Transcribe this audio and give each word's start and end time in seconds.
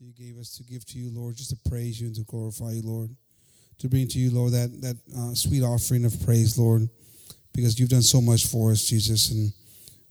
you 0.00 0.12
gave 0.12 0.38
us 0.38 0.56
to 0.56 0.62
give 0.62 0.84
to 0.86 0.96
you, 0.96 1.10
Lord, 1.12 1.34
just 1.34 1.50
to 1.50 1.68
praise 1.68 2.00
you 2.00 2.06
and 2.06 2.14
to 2.14 2.22
glorify 2.22 2.70
you, 2.70 2.82
Lord. 2.82 3.10
To 3.80 3.88
bring 3.88 4.06
to 4.06 4.18
you, 4.18 4.30
Lord, 4.30 4.52
that, 4.52 4.80
that 4.80 4.96
uh, 5.16 5.34
sweet 5.34 5.64
offering 5.64 6.04
of 6.04 6.24
praise, 6.24 6.56
Lord, 6.56 6.88
because 7.52 7.80
you've 7.80 7.88
done 7.88 8.02
so 8.02 8.20
much 8.20 8.46
for 8.46 8.70
us, 8.70 8.84
Jesus. 8.84 9.32
And 9.32 9.52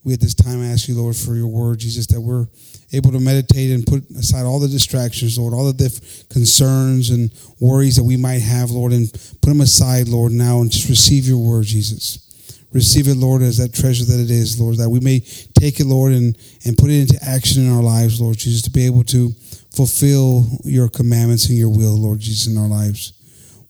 we 0.04 0.14
at 0.14 0.20
this 0.20 0.34
time 0.34 0.62
ask 0.62 0.90
you, 0.90 0.96
Lord, 0.96 1.16
for 1.16 1.36
your 1.36 1.48
word, 1.48 1.80
Jesus, 1.80 2.06
that 2.08 2.20
we're 2.20 2.48
able 2.92 3.14
to 3.14 3.20
meditate 3.22 3.72
and 3.72 3.86
put 3.86 4.10
aside 4.12 4.46
all 4.46 4.60
the 4.60 4.68
distractions, 4.68 5.40
Lord, 5.40 5.54
all 5.54 5.72
the 5.72 6.26
concerns 6.30 7.10
and 7.10 7.32
worries 7.62 7.96
that 7.96 8.04
we 8.04 8.18
might 8.18 8.42
have, 8.42 8.72
Lord, 8.72 8.92
and 8.92 9.10
put 9.12 9.50
them 9.50 9.62
aside, 9.62 10.10
Lord, 10.10 10.34
now 10.34 10.60
and 10.60 10.70
just 10.70 10.90
receive 10.90 11.28
your 11.28 11.38
word, 11.38 11.64
Jesus. 11.64 12.26
Receive 12.74 13.08
it, 13.08 13.16
Lord, 13.16 13.42
as 13.42 13.58
that 13.58 13.74
treasure 13.74 14.04
that 14.04 14.20
it 14.20 14.30
is, 14.30 14.60
Lord, 14.60 14.78
that 14.78 14.90
we 14.90 15.00
may 15.00 15.22
take 15.58 15.80
it, 15.80 15.86
Lord, 15.86 16.12
and, 16.12 16.38
and 16.66 16.78
put 16.78 16.90
it 16.90 17.00
into 17.00 17.24
action 17.24 17.64
in 17.64 17.72
our 17.72 17.82
lives, 17.82 18.20
Lord 18.20 18.38
Jesus, 18.38 18.62
to 18.64 18.70
be 18.70 18.86
able 18.86 19.06
to 19.06 19.34
fulfill 19.78 20.46
your 20.64 20.90
commandments 20.90 21.50
and 21.50 21.58
your 21.58 21.70
will, 21.70 21.96
Lord 21.96 22.20
Jesus, 22.20 22.48
in 22.48 22.58
our 22.58 22.68
lives. 22.68 23.14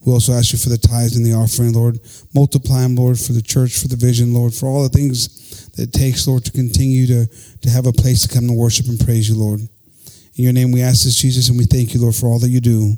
We 0.00 0.12
also 0.12 0.32
ask 0.32 0.52
you 0.52 0.58
for 0.58 0.70
the 0.70 0.78
tithes 0.78 1.16
and 1.16 1.26
the 1.26 1.34
offering, 1.34 1.74
Lord. 1.74 1.98
Multiply 2.34 2.80
them, 2.80 2.96
Lord, 2.96 3.18
for 3.18 3.32
the 3.34 3.42
church, 3.42 3.78
for 3.78 3.88
the 3.88 3.96
vision, 3.96 4.32
Lord, 4.32 4.54
for 4.54 4.66
all 4.66 4.82
the 4.82 4.88
things 4.88 5.68
that 5.72 5.82
it 5.82 5.92
takes, 5.92 6.26
Lord, 6.26 6.44
to 6.46 6.52
continue 6.52 7.06
to, 7.06 7.26
to 7.26 7.70
have 7.70 7.86
a 7.86 7.92
place 7.92 8.22
to 8.22 8.32
come 8.32 8.46
to 8.48 8.54
worship 8.54 8.86
and 8.86 8.98
praise 8.98 9.28
you, 9.28 9.36
Lord. 9.36 9.60
In 9.60 10.44
your 10.44 10.52
name 10.52 10.72
we 10.72 10.82
ask 10.82 11.04
this, 11.04 11.16
Jesus, 11.16 11.50
and 11.50 11.58
we 11.58 11.66
thank 11.66 11.92
you, 11.92 12.00
Lord, 12.00 12.14
for 12.14 12.26
all 12.26 12.38
that 12.38 12.48
you 12.48 12.60
do. 12.60 12.94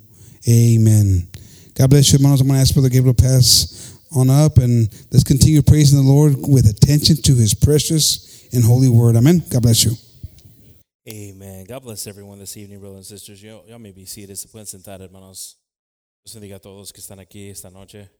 Amen. 0.49 1.27
God 1.75 1.91
bless 1.91 2.13
you, 2.13 2.19
hermanos. 2.19 2.43
I'm 2.43 2.47
going 2.47 2.59
to 2.59 2.63
ask 2.63 2.75
Brother 2.75 2.91
Gabriel 2.91 3.15
to 3.15 3.23
pass 3.23 3.99
on 4.15 4.31
up, 4.31 4.59
and 4.59 4.89
let's 5.11 5.25
continue 5.25 5.63
praising 5.63 5.99
the 5.99 6.09
Lord 6.09 6.37
with 6.47 6.69
attention 6.69 7.17
to 7.17 7.35
his 7.35 7.55
precious 7.55 8.47
and 8.53 8.63
holy 8.63 8.89
word. 8.89 9.17
Amen. 9.17 9.43
God 9.51 9.63
bless 9.63 9.85
you. 9.85 9.93
Amen. 11.09 11.65
God 11.65 11.83
bless 11.83 12.07
everyone 12.07 12.39
this 12.39 12.59
evening, 12.59 12.79
brothers 12.79 13.11
and 13.11 13.19
sisters. 13.19 13.43
Yo, 13.43 13.63
yo 13.67 13.79
may 13.79 13.91
be 13.91 14.05
seated. 14.05 14.37
Se 14.37 14.49
pueden 14.49 14.67
sentar, 14.67 15.01
hermanos. 15.01 15.57
Dios 16.23 16.37
bendiga 16.37 16.57
a 16.57 16.59
todos 16.59 16.93
que 16.93 17.01
están 17.01 17.19
aquí 17.19 17.49
esta 17.51 17.71
noche. 17.71 18.11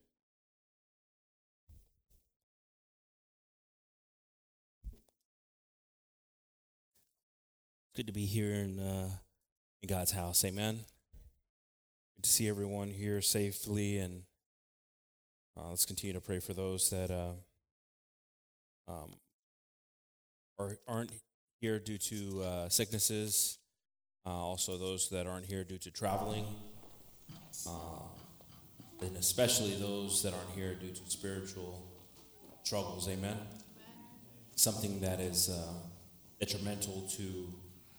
Good 7.95 8.07
to 8.07 8.13
be 8.13 8.25
here 8.25 8.53
in, 8.53 8.79
uh, 8.79 9.11
in 9.83 9.87
God's 9.87 10.13
house. 10.13 10.43
Amen. 10.43 10.79
Good 12.15 12.23
to 12.23 12.29
see 12.31 12.47
everyone 12.47 12.89
here 12.89 13.21
safely, 13.21 13.99
and 13.99 14.23
uh, 15.55 15.69
let's 15.69 15.85
continue 15.85 16.13
to 16.13 16.21
pray 16.21 16.39
for 16.39 16.55
those 16.55 16.89
that 16.89 17.11
uh, 17.11 17.33
um, 18.87 19.13
are, 20.57 20.79
aren't 20.87 21.11
here 21.61 21.77
due 21.77 21.99
to 21.99 22.41
uh, 22.41 22.69
sicknesses, 22.69 23.59
uh, 24.25 24.29
also 24.29 24.79
those 24.79 25.09
that 25.09 25.27
aren't 25.27 25.45
here 25.45 25.63
due 25.63 25.77
to 25.77 25.91
traveling, 25.91 26.43
uh, 27.67 28.01
and 29.01 29.15
especially 29.15 29.75
those 29.75 30.23
that 30.23 30.33
aren't 30.33 30.49
here 30.55 30.73
due 30.73 30.89
to 30.89 31.01
spiritual 31.07 31.85
struggles. 32.63 33.07
Amen. 33.07 33.37
Something 34.55 35.01
that 35.01 35.19
is 35.19 35.49
uh, 35.49 35.73
detrimental 36.39 37.07
to 37.17 37.47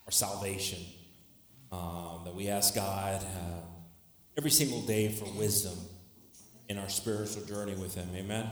our 0.07 0.13
salvation. 0.13 0.81
Um, 1.71 2.23
that 2.25 2.35
we 2.35 2.49
ask 2.49 2.75
God 2.75 3.25
every 4.37 4.51
single 4.51 4.83
day 4.83 5.09
for 5.09 5.25
wisdom 5.39 5.79
in 6.69 6.79
our 6.79 6.89
spiritual 6.89 7.45
journey 7.45 7.75
with 7.75 7.95
Him. 7.95 8.09
Amen. 8.15 8.51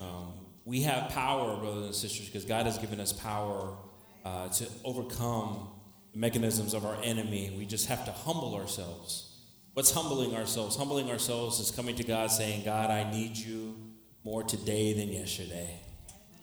Um, 0.00 0.32
we 0.64 0.82
have 0.82 1.10
power, 1.10 1.56
brothers 1.56 1.84
and 1.84 1.94
sisters, 1.94 2.26
because 2.26 2.44
God 2.44 2.64
has 2.64 2.78
given 2.78 3.00
us 3.00 3.12
power 3.12 3.76
uh, 4.24 4.48
to 4.48 4.66
overcome 4.84 5.68
the 6.12 6.18
mechanisms 6.18 6.74
of 6.74 6.84
our 6.84 6.96
enemy. 7.02 7.54
We 7.56 7.66
just 7.66 7.86
have 7.86 8.04
to 8.04 8.12
humble 8.12 8.54
ourselves. 8.54 9.36
What's 9.74 9.92
humbling 9.92 10.34
ourselves? 10.34 10.76
Humbling 10.76 11.10
ourselves 11.10 11.60
is 11.60 11.70
coming 11.70 11.96
to 11.96 12.04
God 12.04 12.30
saying, 12.30 12.64
God, 12.64 12.90
I 12.90 13.10
need 13.10 13.36
you 13.36 13.76
more 14.24 14.42
today 14.42 14.92
than 14.92 15.08
yesterday. 15.08 15.80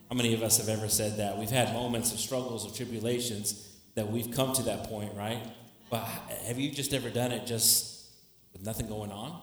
How 0.09 0.16
many 0.16 0.33
of 0.33 0.44
us 0.44 0.57
have 0.57 0.69
ever 0.69 0.88
said 0.88 1.17
that? 1.17 1.38
We've 1.38 1.49
had 1.49 1.73
moments 1.73 2.13
of 2.13 2.19
struggles, 2.19 2.66
of 2.66 2.75
tribulations 2.75 3.75
that 3.95 4.09
we've 4.09 4.31
come 4.31 4.53
to 4.53 4.63
that 4.63 4.85
point, 4.85 5.13
right? 5.16 5.44
But 5.89 6.05
have 6.47 6.59
you 6.59 6.72
just 6.72 6.94
ever 6.94 7.09
done 7.09 7.31
it 7.31 7.45
just 7.45 8.05
with 8.53 8.63
nothing 8.63 8.88
going 8.88 9.11
on? 9.11 9.41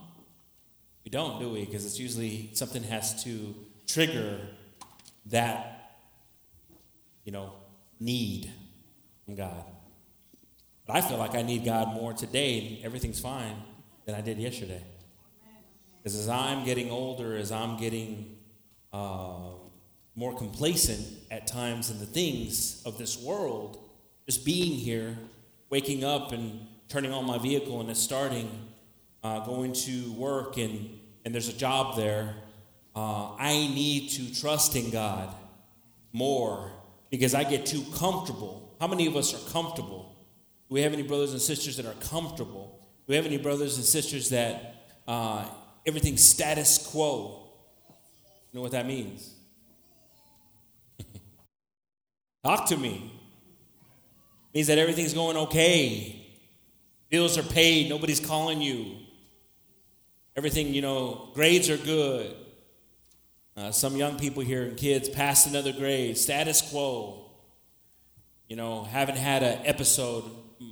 We 1.04 1.10
don't, 1.10 1.40
do 1.40 1.50
we? 1.50 1.64
Because 1.64 1.84
it's 1.84 1.98
usually 1.98 2.50
something 2.54 2.82
has 2.84 3.24
to 3.24 3.54
trigger 3.86 4.38
that, 5.26 5.98
you 7.24 7.32
know, 7.32 7.52
need 8.02 8.50
God. 9.34 9.64
But 10.86 10.96
I 10.96 11.00
feel 11.00 11.16
like 11.16 11.34
I 11.34 11.42
need 11.42 11.64
God 11.64 11.94
more 11.94 12.12
today, 12.12 12.80
everything's 12.84 13.20
fine, 13.20 13.56
than 14.04 14.14
I 14.14 14.20
did 14.20 14.38
yesterday. 14.38 14.82
Because 15.98 16.18
as 16.18 16.28
I'm 16.28 16.64
getting 16.64 16.90
older, 16.90 17.36
as 17.36 17.52
I'm 17.52 17.76
getting 17.76 18.36
uh, 18.92 19.50
more 20.16 20.36
complacent 20.36 21.06
at 21.30 21.46
times 21.46 21.90
in 21.90 22.00
the 22.00 22.06
things 22.06 22.82
of 22.84 22.98
this 22.98 23.16
world, 23.16 23.78
just 24.26 24.44
being 24.44 24.72
here, 24.72 25.16
waking 25.70 26.04
up 26.04 26.32
and 26.32 26.66
turning 26.88 27.12
on 27.12 27.24
my 27.24 27.38
vehicle 27.38 27.80
and 27.80 27.88
it's 27.88 28.00
starting, 28.00 28.50
uh, 29.22 29.40
going 29.46 29.72
to 29.72 30.12
work 30.14 30.58
and, 30.58 30.98
and 31.24 31.32
there's 31.32 31.48
a 31.48 31.56
job 31.56 31.96
there, 31.96 32.34
uh, 32.96 33.34
I 33.38 33.52
need 33.52 34.10
to 34.10 34.34
trust 34.34 34.74
in 34.74 34.90
God 34.90 35.34
more 36.12 36.72
because 37.12 37.34
I 37.34 37.44
get 37.44 37.66
too 37.66 37.84
comfortable. 37.94 38.74
How 38.80 38.86
many 38.86 39.06
of 39.06 39.16
us 39.16 39.34
are 39.34 39.50
comfortable? 39.50 40.16
Do 40.68 40.74
we 40.74 40.80
have 40.80 40.94
any 40.94 41.02
brothers 41.02 41.32
and 41.32 41.42
sisters 41.42 41.76
that 41.76 41.84
are 41.84 41.92
comfortable? 42.00 42.80
Do 43.06 43.12
we 43.12 43.16
have 43.16 43.26
any 43.26 43.36
brothers 43.36 43.76
and 43.76 43.84
sisters 43.84 44.30
that 44.30 44.86
uh, 45.06 45.46
everything's 45.86 46.24
status 46.24 46.88
quo? 46.90 47.50
You 48.50 48.58
know 48.58 48.62
what 48.62 48.72
that 48.72 48.86
means? 48.86 49.30
Talk 52.44 52.66
to 52.68 52.78
me. 52.78 53.12
Means 54.54 54.68
that 54.68 54.78
everything's 54.78 55.12
going 55.12 55.36
okay. 55.36 56.26
Bills 57.10 57.36
are 57.36 57.42
paid, 57.42 57.90
nobody's 57.90 58.20
calling 58.20 58.62
you. 58.62 58.96
Everything, 60.34 60.72
you 60.72 60.80
know, 60.80 61.28
grades 61.34 61.68
are 61.68 61.76
good. 61.76 62.34
Uh, 63.56 63.70
some 63.70 63.96
young 63.96 64.18
people 64.18 64.42
here 64.42 64.62
and 64.62 64.76
kids 64.76 65.08
passed 65.08 65.46
another 65.46 65.72
grade, 65.72 66.16
status 66.16 66.62
quo. 66.62 67.30
You 68.48 68.56
know, 68.56 68.84
haven't 68.84 69.18
had 69.18 69.42
an 69.42 69.58
episode. 69.64 70.24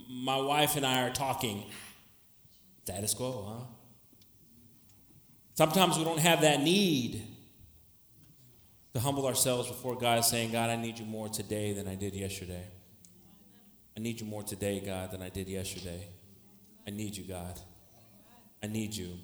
My 0.08 0.38
wife 0.38 0.76
and 0.76 0.86
I 0.86 1.02
are 1.02 1.10
talking. 1.10 1.64
Status 2.84 3.14
quo, 3.14 3.44
huh? 3.48 3.64
Sometimes 5.54 5.98
we 5.98 6.04
don't 6.04 6.18
have 6.20 6.40
that 6.40 6.62
need 6.62 7.22
to 8.94 9.00
humble 9.00 9.26
ourselves 9.26 9.68
before 9.68 9.94
God, 9.96 10.24
saying, 10.24 10.52
God, 10.52 10.70
I 10.70 10.76
need 10.76 10.98
you 10.98 11.04
more 11.04 11.28
today 11.28 11.72
than 11.72 11.86
I 11.86 11.94
did 11.94 12.14
yesterday. 12.14 12.66
I 13.96 14.00
need 14.00 14.20
you 14.20 14.26
more 14.26 14.42
today, 14.42 14.80
God, 14.80 15.10
than 15.10 15.20
I 15.20 15.28
did 15.28 15.48
yesterday. 15.48 16.08
I 16.86 16.90
need 16.90 17.16
you, 17.16 17.24
God. 17.24 17.60
I 18.62 18.66
need 18.66 18.94
you. 18.94 19.18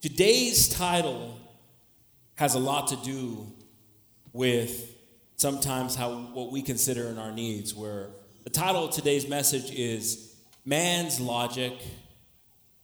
Today's 0.00 0.68
title 0.68 1.38
has 2.36 2.54
a 2.54 2.58
lot 2.58 2.88
to 2.88 2.96
do 2.96 3.46
with 4.32 4.94
sometimes 5.36 5.94
how 5.94 6.12
what 6.32 6.52
we 6.52 6.62
consider 6.62 7.08
in 7.08 7.18
our 7.18 7.32
needs 7.32 7.74
where 7.74 8.08
the 8.44 8.50
title 8.50 8.86
of 8.86 8.94
today's 8.94 9.28
message 9.28 9.70
is 9.72 10.34
man's 10.64 11.18
logic 11.18 11.72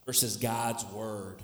versus 0.05 0.37
God's 0.37 0.85
word. 0.87 1.37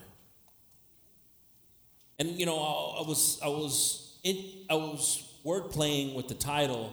And 2.18 2.30
you 2.30 2.46
know, 2.46 2.58
I, 2.58 3.02
I 3.02 3.06
was 3.06 3.38
I 3.44 3.48
was 3.48 4.18
in, 4.24 4.44
I 4.68 4.74
was 4.74 5.24
word 5.44 5.70
playing 5.70 6.14
with 6.14 6.28
the 6.28 6.34
title, 6.34 6.92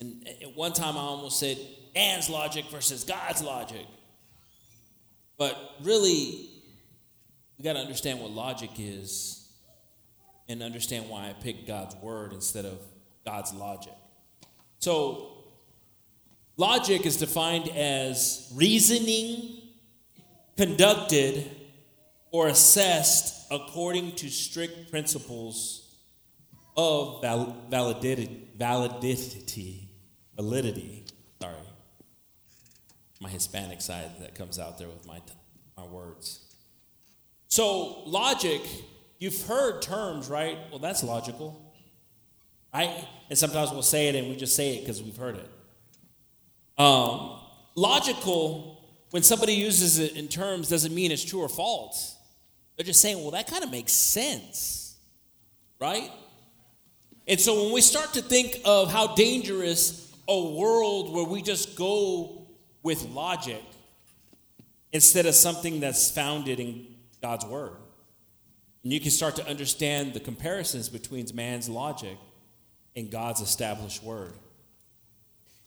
and 0.00 0.26
at 0.42 0.54
one 0.54 0.72
time 0.72 0.96
I 0.96 1.00
almost 1.00 1.38
said 1.38 1.56
man's 1.94 2.28
logic 2.28 2.66
versus 2.70 3.04
God's 3.04 3.42
logic. 3.42 3.86
But 5.38 5.56
really, 5.82 6.50
we 7.56 7.64
got 7.64 7.72
to 7.74 7.78
understand 7.78 8.20
what 8.20 8.30
logic 8.30 8.70
is 8.78 9.41
and 10.52 10.62
understand 10.62 11.08
why 11.08 11.28
I 11.28 11.32
picked 11.32 11.66
God's 11.66 11.96
word 11.96 12.32
instead 12.32 12.64
of 12.64 12.78
God's 13.24 13.52
logic. 13.54 13.94
So, 14.78 15.44
logic 16.56 17.06
is 17.06 17.16
defined 17.16 17.68
as 17.70 18.52
reasoning 18.54 19.62
conducted 20.56 21.50
or 22.30 22.48
assessed 22.48 23.46
according 23.50 24.16
to 24.16 24.28
strict 24.28 24.90
principles 24.90 25.96
of 26.76 27.22
val- 27.22 27.56
validity, 27.70 28.48
validity, 28.56 29.88
validity. 30.36 31.04
Sorry, 31.40 31.54
my 33.20 33.28
Hispanic 33.28 33.80
side 33.80 34.10
that 34.20 34.34
comes 34.34 34.58
out 34.58 34.78
there 34.78 34.88
with 34.88 35.06
my 35.06 35.20
my 35.76 35.84
words. 35.84 36.40
So 37.48 38.02
logic, 38.04 38.62
you've 39.22 39.40
heard 39.42 39.80
terms, 39.80 40.28
right? 40.28 40.58
Well, 40.68 40.80
that's 40.80 41.04
logical, 41.04 41.72
right? 42.74 43.06
And 43.30 43.38
sometimes 43.38 43.70
we'll 43.70 43.82
say 43.82 44.08
it 44.08 44.16
and 44.16 44.28
we 44.28 44.34
just 44.34 44.56
say 44.56 44.74
it 44.74 44.80
because 44.80 45.00
we've 45.00 45.16
heard 45.16 45.36
it. 45.36 45.48
Um, 46.76 47.38
logical, 47.76 48.84
when 49.10 49.22
somebody 49.22 49.52
uses 49.52 50.00
it 50.00 50.16
in 50.16 50.26
terms, 50.26 50.68
doesn't 50.68 50.92
mean 50.92 51.12
it's 51.12 51.24
true 51.24 51.38
or 51.40 51.48
false. 51.48 52.16
They're 52.76 52.84
just 52.84 53.00
saying, 53.00 53.22
well, 53.22 53.30
that 53.30 53.46
kind 53.46 53.62
of 53.62 53.70
makes 53.70 53.92
sense, 53.92 54.96
right? 55.78 56.10
And 57.28 57.38
so 57.38 57.62
when 57.62 57.72
we 57.72 57.80
start 57.80 58.14
to 58.14 58.22
think 58.22 58.60
of 58.64 58.90
how 58.90 59.14
dangerous 59.14 60.12
a 60.26 60.36
world 60.36 61.14
where 61.14 61.24
we 61.24 61.42
just 61.42 61.76
go 61.76 62.48
with 62.82 63.08
logic 63.10 63.62
instead 64.90 65.26
of 65.26 65.36
something 65.36 65.78
that's 65.78 66.10
founded 66.10 66.58
in 66.58 66.86
God's 67.20 67.46
word, 67.46 67.76
and 68.82 68.92
you 68.92 69.00
can 69.00 69.10
start 69.10 69.36
to 69.36 69.46
understand 69.46 70.12
the 70.12 70.20
comparisons 70.20 70.88
between 70.88 71.26
man's 71.34 71.68
logic 71.68 72.18
and 72.96 73.10
God's 73.10 73.40
established 73.40 74.02
word. 74.02 74.34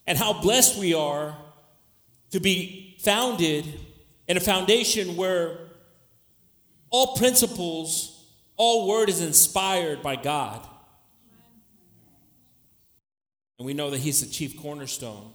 And 0.05 0.17
how 0.17 0.33
blessed 0.33 0.77
we 0.77 0.93
are 0.93 1.35
to 2.31 2.39
be 2.39 2.97
founded 2.99 3.65
in 4.27 4.37
a 4.37 4.39
foundation 4.39 5.15
where 5.15 5.57
all 6.89 7.15
principles, 7.15 8.25
all 8.57 8.87
word 8.87 9.09
is 9.09 9.21
inspired 9.21 10.01
by 10.03 10.15
God. 10.15 10.67
And 13.57 13.65
we 13.65 13.73
know 13.73 13.89
that 13.89 13.99
He's 13.99 14.25
the 14.25 14.31
chief 14.31 14.59
cornerstone 14.61 15.31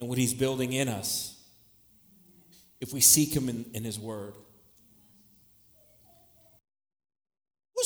and 0.00 0.08
what 0.08 0.18
He's 0.18 0.34
building 0.34 0.72
in 0.72 0.88
us 0.88 1.40
if 2.80 2.92
we 2.92 3.00
seek 3.00 3.34
Him 3.34 3.48
in, 3.48 3.64
in 3.72 3.84
His 3.84 3.98
Word. 3.98 4.34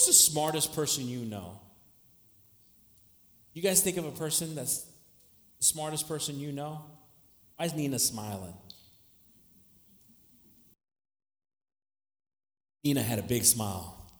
Who's 0.00 0.06
the 0.06 0.12
smartest 0.14 0.74
person 0.74 1.06
you 1.06 1.26
know? 1.26 1.60
You 3.52 3.60
guys 3.60 3.82
think 3.82 3.98
of 3.98 4.06
a 4.06 4.10
person 4.10 4.54
that's 4.54 4.86
the 5.58 5.64
smartest 5.64 6.08
person 6.08 6.40
you 6.40 6.52
know? 6.52 6.82
Why 7.56 7.66
is 7.66 7.74
Nina 7.74 7.98
smiling? 7.98 8.54
Nina 12.82 13.02
had 13.02 13.18
a 13.18 13.22
big 13.22 13.44
smile. 13.44 14.10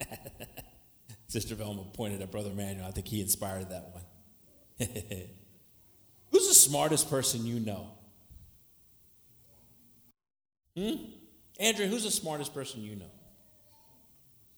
Sister 1.28 1.54
Velma 1.54 1.84
pointed 1.92 2.20
at 2.20 2.32
Brother 2.32 2.50
Manuel. 2.50 2.88
I 2.88 2.90
think 2.90 3.06
he 3.06 3.20
inspired 3.20 3.70
that 3.70 3.92
one. 3.92 4.88
Who's 6.32 6.48
the 6.48 6.54
smartest 6.54 7.08
person 7.08 7.46
you 7.46 7.60
know? 7.60 7.92
Hmm? 10.76 10.96
Andrew, 11.60 11.86
who's 11.86 12.02
the 12.02 12.10
smartest 12.10 12.52
person 12.52 12.82
you 12.82 12.96
know? 12.96 13.10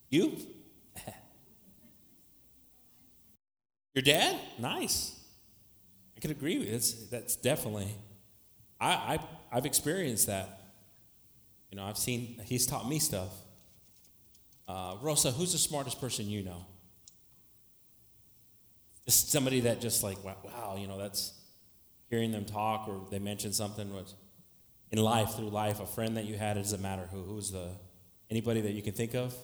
You? 0.09 0.39
Your 3.95 4.03
dad? 4.03 4.37
Nice. 4.59 5.19
I 6.17 6.21
could 6.21 6.31
agree 6.31 6.59
with 6.59 6.69
it. 6.69 7.11
That's 7.11 7.37
definitely, 7.37 7.95
I, 8.81 8.89
I, 8.91 9.19
I've 9.53 9.67
experienced 9.67 10.27
that. 10.27 10.61
You 11.71 11.77
know, 11.77 11.85
I've 11.85 11.99
seen, 11.99 12.41
he's 12.45 12.67
taught 12.67 12.89
me 12.89 12.99
stuff. 12.99 13.33
Uh, 14.67 14.97
Rosa, 15.01 15.31
who's 15.31 15.53
the 15.53 15.59
smartest 15.59 16.01
person 16.01 16.29
you 16.29 16.43
know? 16.43 16.67
Just 19.05 19.31
somebody 19.31 19.61
that 19.61 19.81
just 19.81 20.03
like, 20.03 20.23
wow, 20.25 20.77
you 20.79 20.87
know, 20.87 20.99
that's 20.99 21.35
hearing 22.11 22.33
them 22.33 22.45
talk 22.45 22.89
or 22.89 23.07
they 23.11 23.19
mention 23.19 23.53
something 23.53 23.93
was 23.93 24.15
in 24.91 24.99
life, 24.99 25.35
through 25.35 25.51
life, 25.51 25.81
a 25.81 25.87
friend 25.87 26.17
that 26.17 26.25
you 26.25 26.37
had, 26.37 26.57
it 26.57 26.61
doesn't 26.61 26.81
matter 26.81 27.09
who. 27.11 27.23
Who's 27.23 27.51
the, 27.51 27.69
anybody 28.31 28.61
that 28.63 28.73
you 28.73 28.83
can 28.83 28.93
think 28.93 29.15
of? 29.15 29.35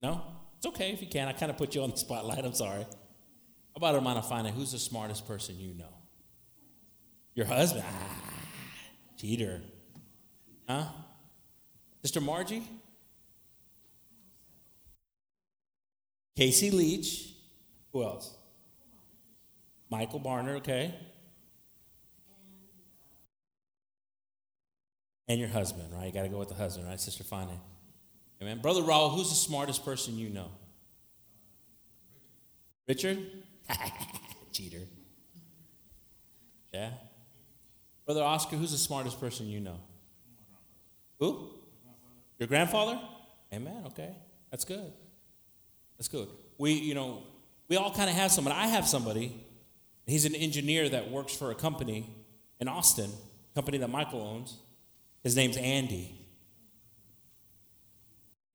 No? 0.00 0.37
It's 0.58 0.66
okay 0.66 0.90
if 0.90 1.00
you 1.00 1.06
can. 1.06 1.28
I 1.28 1.32
kind 1.32 1.50
of 1.50 1.56
put 1.56 1.74
you 1.74 1.82
on 1.82 1.90
the 1.90 1.96
spotlight. 1.96 2.44
I'm 2.44 2.52
sorry. 2.52 2.82
How 2.82 3.76
about 3.76 3.94
Hermana 3.94 4.22
Fina? 4.22 4.50
Who's 4.50 4.72
the 4.72 4.78
smartest 4.78 5.26
person 5.26 5.56
you 5.58 5.72
know? 5.74 5.94
Your 7.34 7.46
husband? 7.46 7.84
Ah, 7.86 8.34
cheater. 9.16 9.62
Huh? 10.68 10.84
Sister 12.02 12.20
Margie? 12.20 12.64
Casey 16.36 16.72
Leach. 16.72 17.34
Who 17.92 18.02
else? 18.02 18.36
Michael 19.90 20.20
Barner, 20.20 20.56
okay. 20.56 20.92
And 25.28 25.38
your 25.38 25.48
husband, 25.48 25.92
right? 25.92 26.06
You 26.06 26.12
got 26.12 26.22
to 26.22 26.28
go 26.28 26.38
with 26.38 26.48
the 26.48 26.54
husband, 26.54 26.88
right, 26.88 27.00
Sister 27.00 27.22
Fina? 27.22 27.60
Amen. 28.40 28.60
Brother 28.60 28.82
Raul, 28.82 29.14
who's 29.14 29.30
the 29.30 29.34
smartest 29.34 29.84
person 29.84 30.16
you 30.16 30.30
know? 30.30 30.50
Richard? 32.86 33.18
Cheater. 34.52 34.82
Yeah. 36.72 36.90
Brother 38.06 38.22
Oscar, 38.22 38.56
who's 38.56 38.72
the 38.72 38.78
smartest 38.78 39.20
person 39.20 39.48
you 39.48 39.60
know? 39.60 39.78
Who? 41.18 41.50
Your 42.38 42.46
grandfather? 42.46 42.98
Amen. 43.52 43.82
Okay. 43.86 44.14
That's 44.50 44.64
good. 44.64 44.92
That's 45.98 46.08
good. 46.08 46.28
We, 46.56 46.72
you 46.72 46.94
know, 46.94 47.24
we 47.68 47.76
all 47.76 47.92
kind 47.92 48.08
of 48.08 48.16
have 48.16 48.30
somebody. 48.30 48.56
I 48.56 48.68
have 48.68 48.86
somebody. 48.86 49.44
He's 50.06 50.24
an 50.24 50.34
engineer 50.34 50.88
that 50.88 51.10
works 51.10 51.36
for 51.36 51.50
a 51.50 51.54
company 51.54 52.08
in 52.60 52.68
Austin, 52.68 53.10
company 53.54 53.78
that 53.78 53.90
Michael 53.90 54.22
owns. 54.22 54.56
His 55.22 55.36
name's 55.36 55.56
Andy. 55.56 56.17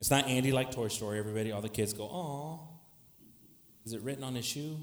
It's 0.04 0.12
not 0.12 0.28
Andy 0.28 0.52
like 0.52 0.70
Toy 0.70 0.90
Story, 0.90 1.18
everybody. 1.18 1.54
All 1.54 1.62
the 1.62 1.70
kids 1.70 1.94
go, 1.94 2.04
oh. 2.04 2.60
Is 3.86 3.94
it 3.94 4.02
written 4.02 4.22
on 4.26 4.36
his 4.36 4.44
shoe? 4.44 4.76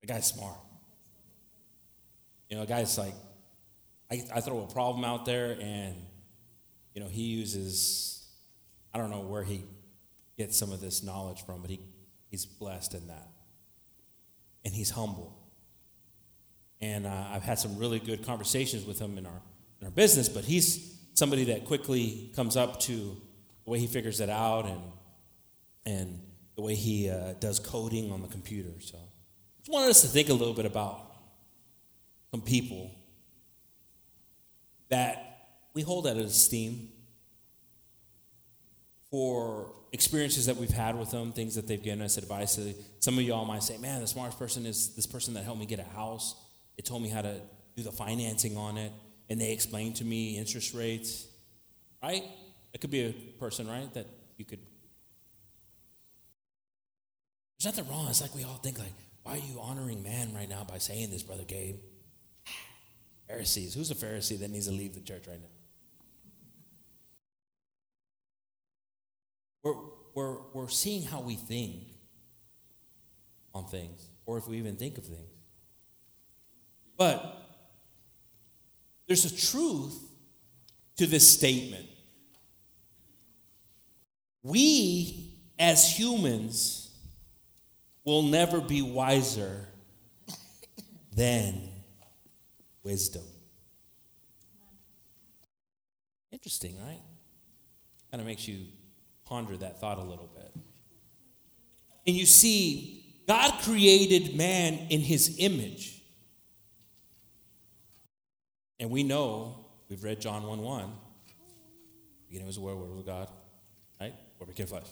The 0.00 0.06
guy's 0.06 0.26
smart. 0.26 0.56
You 2.48 2.56
know, 2.56 2.62
a 2.62 2.66
guy's 2.66 2.96
like, 2.96 3.12
I, 4.10 4.22
I 4.34 4.40
throw 4.40 4.62
a 4.62 4.66
problem 4.66 5.04
out 5.04 5.26
there 5.26 5.58
and, 5.60 5.94
you 6.94 7.02
know, 7.02 7.08
he 7.08 7.24
uses, 7.24 8.30
I 8.94 8.96
don't 8.96 9.10
know 9.10 9.20
where 9.20 9.44
he 9.44 9.64
gets 10.38 10.56
some 10.56 10.72
of 10.72 10.80
this 10.80 11.02
knowledge 11.02 11.44
from, 11.44 11.60
but 11.60 11.68
he, 11.68 11.80
he's 12.30 12.46
blessed 12.46 12.94
in 12.94 13.08
that. 13.08 13.28
And 14.64 14.72
he's 14.72 14.88
humble. 14.88 15.38
And 16.80 17.06
uh, 17.06 17.26
I've 17.30 17.42
had 17.42 17.58
some 17.58 17.76
really 17.76 17.98
good 17.98 18.24
conversations 18.24 18.86
with 18.86 18.98
him 18.98 19.18
in 19.18 19.26
our, 19.26 19.42
in 19.82 19.86
our 19.86 19.92
business, 19.92 20.30
but 20.30 20.46
he's 20.46 20.93
somebody 21.14 21.44
that 21.44 21.64
quickly 21.64 22.30
comes 22.36 22.56
up 22.56 22.80
to 22.80 23.16
the 23.64 23.70
way 23.70 23.78
he 23.78 23.86
figures 23.86 24.20
it 24.20 24.28
out 24.28 24.66
and, 24.66 24.82
and 25.86 26.20
the 26.56 26.62
way 26.62 26.74
he 26.74 27.08
uh, 27.08 27.32
does 27.40 27.58
coding 27.58 28.12
on 28.12 28.22
the 28.22 28.28
computer. 28.28 28.70
So 28.80 28.98
just 29.60 29.72
wanted 29.72 29.90
us 29.90 30.02
to 30.02 30.08
think 30.08 30.28
a 30.28 30.34
little 30.34 30.54
bit 30.54 30.66
about 30.66 31.00
some 32.30 32.42
people 32.42 32.90
that 34.90 35.62
we 35.72 35.82
hold 35.82 36.06
at 36.06 36.16
esteem 36.16 36.90
for 39.10 39.72
experiences 39.92 40.46
that 40.46 40.56
we've 40.56 40.70
had 40.70 40.98
with 40.98 41.12
them, 41.12 41.32
things 41.32 41.54
that 41.54 41.68
they've 41.68 41.82
given 41.82 42.02
us 42.02 42.16
advice. 42.16 42.58
Some 42.98 43.16
of 43.16 43.24
y'all 43.24 43.44
might 43.44 43.62
say, 43.62 43.78
man, 43.78 44.00
the 44.00 44.06
smartest 44.06 44.38
person 44.38 44.66
is 44.66 44.94
this 44.96 45.06
person 45.06 45.34
that 45.34 45.44
helped 45.44 45.60
me 45.60 45.66
get 45.66 45.78
a 45.78 45.84
house. 45.84 46.34
It 46.76 46.84
told 46.84 47.02
me 47.02 47.08
how 47.08 47.22
to 47.22 47.40
do 47.76 47.82
the 47.84 47.92
financing 47.92 48.56
on 48.56 48.76
it, 48.76 48.92
and 49.28 49.40
they 49.40 49.52
explained 49.52 49.96
to 49.96 50.04
me 50.04 50.36
interest 50.38 50.74
rates, 50.74 51.26
right? 52.02 52.22
It 52.72 52.80
could 52.80 52.90
be 52.90 53.00
a 53.00 53.12
person, 53.38 53.68
right, 53.68 53.92
that 53.94 54.06
you 54.36 54.44
could. 54.44 54.58
There's 57.58 57.76
nothing 57.76 57.90
wrong. 57.90 58.08
It's 58.08 58.20
like 58.20 58.34
we 58.34 58.44
all 58.44 58.56
think, 58.56 58.78
like, 58.78 58.92
why 59.22 59.32
are 59.34 59.38
you 59.38 59.58
honoring 59.60 60.02
man 60.02 60.34
right 60.34 60.48
now 60.48 60.64
by 60.64 60.78
saying 60.78 61.10
this, 61.10 61.22
Brother 61.22 61.44
Gabe? 61.44 61.76
Pharisees. 63.28 63.74
Who's 63.74 63.90
a 63.90 63.94
Pharisee 63.94 64.38
that 64.40 64.50
needs 64.50 64.66
to 64.66 64.72
leave 64.72 64.94
the 64.94 65.00
church 65.00 65.26
right 65.26 65.40
now? 65.40 65.48
We're, 69.62 69.74
we're, 70.14 70.36
we're 70.52 70.68
seeing 70.68 71.04
how 71.04 71.20
we 71.20 71.36
think 71.36 71.84
on 73.54 73.66
things, 73.66 74.08
or 74.26 74.36
if 74.36 74.46
we 74.46 74.58
even 74.58 74.76
think 74.76 74.98
of 74.98 75.04
things. 75.06 75.30
But 76.98 77.43
there's 79.06 79.24
a 79.24 79.36
truth 79.36 79.98
to 80.96 81.06
this 81.06 81.28
statement. 81.28 81.86
We, 84.42 85.32
as 85.58 85.98
humans, 85.98 86.90
will 88.04 88.22
never 88.22 88.60
be 88.60 88.82
wiser 88.82 89.66
than 91.14 91.68
wisdom. 92.82 93.22
Interesting, 96.30 96.76
right? 96.84 97.00
Kind 98.10 98.20
of 98.20 98.26
makes 98.26 98.46
you 98.46 98.66
ponder 99.24 99.56
that 99.56 99.80
thought 99.80 99.98
a 99.98 100.02
little 100.02 100.28
bit. 100.34 100.52
And 102.06 102.14
you 102.14 102.26
see, 102.26 103.04
God 103.26 103.62
created 103.62 104.36
man 104.36 104.74
in 104.90 105.00
his 105.00 105.36
image. 105.38 106.02
And 108.80 108.90
we 108.90 109.02
know, 109.02 109.66
we've 109.88 110.02
read 110.02 110.20
John 110.20 110.44
1 110.44 110.58
1. 110.58 110.92
Beginning 112.28 112.46
was 112.46 112.56
the 112.56 112.62
word, 112.62 112.76
word 112.76 112.90
was 112.90 113.04
God, 113.04 113.28
right? 114.00 114.14
Word 114.38 114.48
became 114.48 114.66
flesh. 114.66 114.88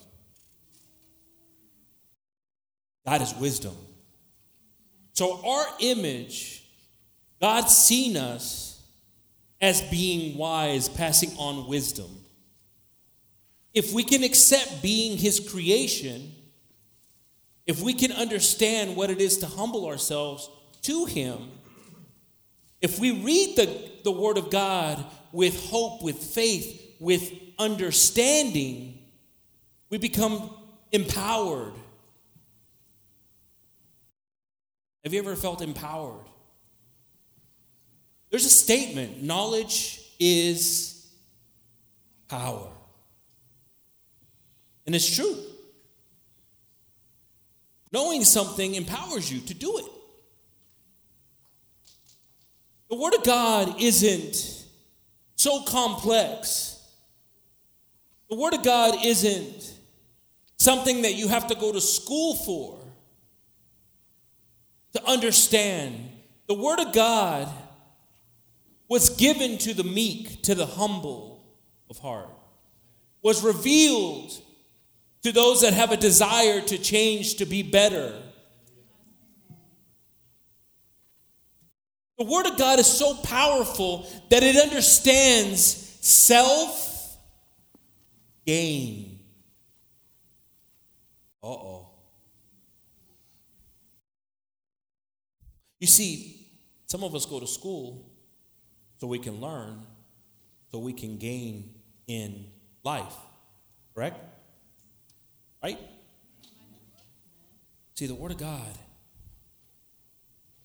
God 3.05 3.21
is 3.21 3.33
wisdom. 3.35 3.75
So, 5.11 5.45
our 5.45 5.65
image, 5.79 6.63
God's 7.41 7.75
seen 7.75 8.17
us 8.17 8.81
as 9.61 9.81
being 9.81 10.37
wise, 10.37 10.89
passing 10.89 11.31
on 11.37 11.67
wisdom. 11.67 12.09
If 13.73 13.93
we 13.93 14.03
can 14.03 14.23
accept 14.23 14.81
being 14.81 15.17
His 15.17 15.39
creation, 15.39 16.33
if 17.65 17.81
we 17.81 17.93
can 17.93 18.11
understand 18.11 18.95
what 18.95 19.09
it 19.09 19.19
is 19.19 19.37
to 19.39 19.45
humble 19.45 19.85
ourselves 19.85 20.49
to 20.83 21.05
Him, 21.05 21.51
if 22.83 22.99
we 22.99 23.11
read 23.11 23.55
the, 23.55 23.91
the 24.03 24.11
Word 24.11 24.37
of 24.37 24.51
God 24.51 25.03
with 25.31 25.69
hope, 25.69 26.03
with 26.03 26.17
faith, 26.17 26.97
with 26.99 27.31
understanding, 27.57 28.99
we 29.89 29.97
become 29.97 30.53
empowered. 30.91 31.73
Have 35.05 35.13
you 35.13 35.19
ever 35.19 35.37
felt 35.37 35.61
empowered? 35.61 36.25
There's 38.29 38.45
a 38.45 38.49
statement 38.49 39.23
knowledge 39.23 40.01
is 40.19 41.09
power. 42.27 42.67
And 44.85 44.93
it's 44.93 45.15
true. 45.15 45.37
Knowing 47.93 48.25
something 48.25 48.75
empowers 48.75 49.31
you 49.31 49.39
to 49.39 49.53
do 49.53 49.77
it. 49.77 49.92
The 52.93 52.99
Word 52.99 53.15
of 53.15 53.23
God 53.23 53.81
isn't 53.81 54.65
so 55.35 55.63
complex. 55.63 56.79
The 58.29 58.35
Word 58.35 58.53
of 58.53 58.61
God 58.61 59.03
isn't 59.03 59.73
something 60.57 61.01
that 61.01 61.15
you 61.15 61.27
have 61.27 61.47
to 61.47 61.55
go 61.55 61.71
to 61.71 61.81
school 61.81 62.35
for 62.35 62.77
to 64.91 65.03
understand. 65.09 66.07
The 66.47 66.53
Word 66.53 66.79
of 66.81 66.93
God 66.93 67.49
was 68.87 69.09
given 69.09 69.57
to 69.57 69.73
the 69.73 69.83
meek, 69.83 70.43
to 70.43 70.53
the 70.53 70.67
humble 70.67 71.43
of 71.89 71.97
heart, 71.97 72.29
was 73.23 73.43
revealed 73.43 74.39
to 75.23 75.31
those 75.31 75.61
that 75.61 75.73
have 75.73 75.91
a 75.91 75.97
desire 75.97 76.61
to 76.61 76.77
change 76.77 77.37
to 77.37 77.47
be 77.47 77.63
better. 77.63 78.21
The 82.17 82.25
Word 82.25 82.45
of 82.45 82.57
God 82.57 82.79
is 82.79 82.87
so 82.87 83.15
powerful 83.15 84.07
that 84.29 84.43
it 84.43 84.55
understands 84.55 85.63
self 86.01 87.17
gain. 88.45 89.19
Uh 91.43 91.47
oh. 91.47 91.89
You 95.79 95.87
see, 95.87 96.47
some 96.85 97.03
of 97.03 97.15
us 97.15 97.25
go 97.25 97.39
to 97.39 97.47
school 97.47 98.11
so 98.99 99.07
we 99.07 99.19
can 99.19 99.41
learn, 99.41 99.85
so 100.71 100.79
we 100.79 100.93
can 100.93 101.17
gain 101.17 101.73
in 102.07 102.45
life. 102.83 103.15
Correct? 103.95 104.19
Right? 105.61 105.79
See, 107.95 108.05
the 108.07 108.15
Word 108.15 108.31
of 108.31 108.37
God, 108.37 108.77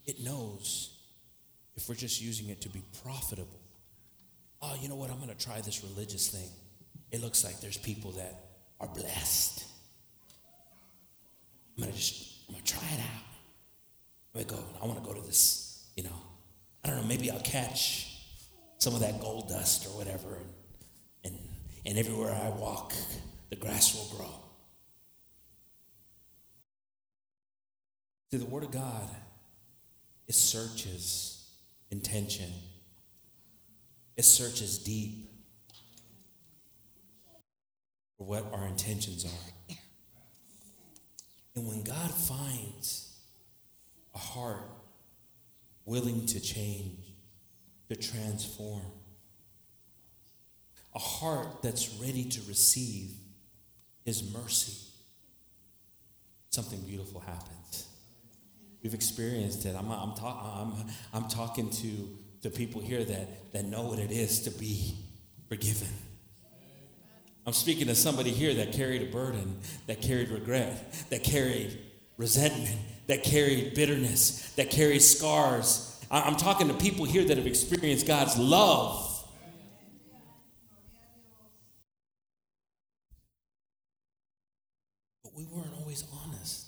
it 0.05 0.21
knows 0.21 0.98
if 1.79 1.89
we're 1.89 1.95
just 1.95 2.21
using 2.21 2.49
it 2.49 2.61
to 2.63 2.69
be 2.69 2.83
profitable. 3.05 3.61
Oh, 4.61 4.77
you 4.83 4.89
know 4.89 4.97
what? 4.97 5.11
I'm 5.11 5.19
going 5.19 5.29
to 5.29 5.45
try 5.45 5.61
this 5.61 5.85
religious 5.85 6.27
thing. 6.27 6.51
It 7.13 7.23
looks 7.23 7.45
like 7.45 7.61
there's 7.61 7.77
people 7.77 8.11
that 8.13 8.35
are 8.81 8.89
blessed. 8.89 9.65
I'm 11.77 11.85
going 11.85 11.93
to 11.93 11.97
just, 11.99 12.41
I'm 12.49 12.55
going 12.55 12.65
to 12.65 12.73
try 12.73 12.89
it 12.89 12.99
out. 12.99 13.23
I'm 14.35 14.43
going 14.43 14.47
to 14.47 14.55
go, 14.57 14.65
I 14.83 14.87
want 14.87 14.99
to 15.01 15.09
go 15.09 15.15
to 15.21 15.25
this, 15.25 15.87
you 15.97 16.03
know, 16.03 16.21
I 16.85 16.89
don't 16.89 16.97
know, 16.97 17.07
maybe 17.07 17.31
I'll 17.31 17.39
catch 17.41 18.13
some 18.79 18.95
of 18.95 19.01
that 19.01 19.21
gold 19.21 19.49
dust 19.49 19.87
or 19.87 19.91
whatever. 19.91 20.35
And, 20.35 20.51
and, 21.27 21.39
and 21.87 21.97
everywhere 21.97 22.33
I 22.33 22.49
walk, 22.49 22.93
the 23.51 23.57
grass 23.57 23.95
will 23.95 24.19
grow. 24.19 24.35
See, 28.33 28.39
the 28.39 28.47
Word 28.47 28.65
of 28.65 28.73
God, 28.73 29.09
it 30.27 30.35
searches 30.35 31.38
intention, 31.91 32.53
it 34.17 34.25
searches 34.25 34.79
deep 34.79 35.31
for 38.17 38.27
what 38.27 38.45
our 38.53 38.67
intentions 38.67 39.25
are. 39.25 39.75
And 41.55 41.67
when 41.67 41.83
God 41.83 42.11
finds 42.11 43.17
a 44.15 44.19
heart 44.19 44.71
willing 45.85 46.27
to 46.27 46.41
change, 46.41 46.99
to 47.89 47.97
transform, 47.97 48.85
a 50.95 50.99
heart 50.99 51.63
that's 51.63 51.97
ready 52.01 52.25
to 52.25 52.41
receive 52.49 53.11
His 54.05 54.33
mercy, 54.33 54.87
something 56.51 56.81
beautiful 56.81 57.21
happens. 57.21 57.88
We've 58.83 58.95
experienced 58.95 59.67
it. 59.67 59.75
I'm, 59.77 59.91
I'm, 59.91 60.15
talk, 60.15 60.41
I'm, 60.57 60.73
I'm 61.13 61.29
talking 61.29 61.71
to 61.71 62.17
the 62.43 62.51
people 62.51 62.81
here 62.81 63.05
that, 63.05 63.53
that 63.53 63.65
know 63.65 63.83
what 63.83 63.99
it 63.99 64.11
is 64.11 64.43
to 64.43 64.51
be 64.51 64.95
forgiven. 65.49 65.89
I'm 67.47 67.55
speaking 67.55 67.87
to 67.87 67.95
somebody 67.95 68.31
here 68.31 68.55
that 68.55 68.73
carried 68.73 69.03
a 69.03 69.07
burden, 69.07 69.59
that 69.87 70.03
carried 70.03 70.29
regret, 70.29 71.07
that 71.11 71.25
carried 71.25 71.79
resentment, 72.19 72.79
that 73.07 73.25
carried 73.25 73.75
bitterness, 73.75 74.53
that 74.57 74.71
carried 74.71 75.01
scars. 75.01 75.99
I'm 76.11 76.37
talking 76.37 76.69
to 76.69 76.75
people 76.75 77.05
here 77.05 77.25
that 77.25 77.37
have 77.37 77.47
experienced 77.47 78.07
God's 78.07 78.39
love. 78.39 79.25
But 85.25 85.33
we 85.35 85.45
weren't 85.45 85.75
always 85.81 86.05
honest 86.25 86.67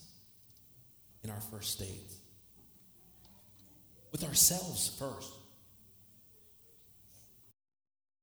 in 1.23 1.31
first 1.61 1.73
state. 1.73 2.11
With 4.13 4.25
ourselves 4.25 4.97
first. 4.99 5.31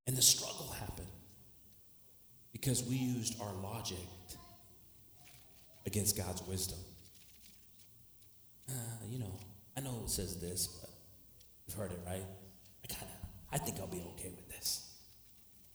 And 0.07 0.17
the 0.17 0.23
struggle 0.23 0.73
happened 0.79 1.07
because 2.51 2.83
we 2.83 2.95
used 2.95 3.39
our 3.39 3.53
logic 3.61 3.97
against 5.85 6.17
God's 6.17 6.41
wisdom. 6.47 6.79
Uh, 8.67 8.73
you 9.07 9.19
know, 9.19 9.39
I 9.77 9.81
know 9.81 10.01
it 10.03 10.09
says 10.09 10.39
this, 10.39 10.67
but 10.81 10.89
you've 11.67 11.77
heard 11.77 11.91
it, 11.91 11.99
right? 12.07 12.23
I 12.83 12.87
kind 12.93 13.03
of, 13.03 13.29
I 13.53 13.57
think 13.59 13.79
I'll 13.79 13.87
be 13.87 14.03
okay 14.15 14.31
with 14.35 14.49
this. 14.49 14.95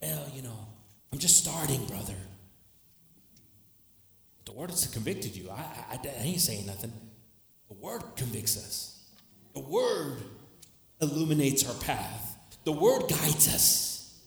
Well, 0.00 0.26
you 0.34 0.42
know, 0.42 0.66
I'm 1.12 1.18
just 1.20 1.36
starting, 1.36 1.86
brother. 1.86 2.16
The 4.46 4.52
word 4.52 4.70
has 4.70 4.86
convicted 4.88 5.36
you. 5.36 5.48
I, 5.50 5.62
I, 5.92 5.98
I 6.04 6.22
ain't 6.22 6.40
saying 6.40 6.66
nothing. 6.66 6.92
The 7.72 7.86
word 7.86 8.02
convicts 8.16 8.58
us. 8.58 9.02
The 9.54 9.60
word 9.60 10.18
illuminates 11.00 11.66
our 11.66 11.74
path. 11.82 12.36
The 12.64 12.72
word 12.72 13.08
guides 13.08 13.48
us. 13.48 14.20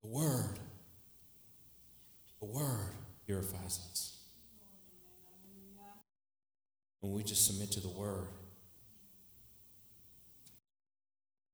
The 0.00 0.08
word, 0.08 0.58
the 2.40 2.46
word 2.46 2.94
purifies 3.26 3.78
us. 3.90 4.18
When 7.00 7.12
we 7.12 7.22
just 7.24 7.46
submit 7.46 7.70
to 7.72 7.80
the 7.80 7.90
word, 7.90 8.28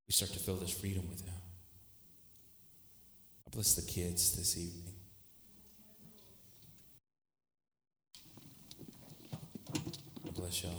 we 0.06 0.12
start 0.12 0.30
to 0.32 0.38
feel 0.38 0.54
this 0.54 0.70
freedom 0.70 1.08
with 1.08 1.22
Him. 1.22 1.34
I 3.44 3.50
bless 3.50 3.74
the 3.74 3.82
kids 3.90 4.36
this 4.36 4.56
evening. 4.56 4.94
I 10.26 10.27
bless 10.38 10.62
y'all. 10.62 10.70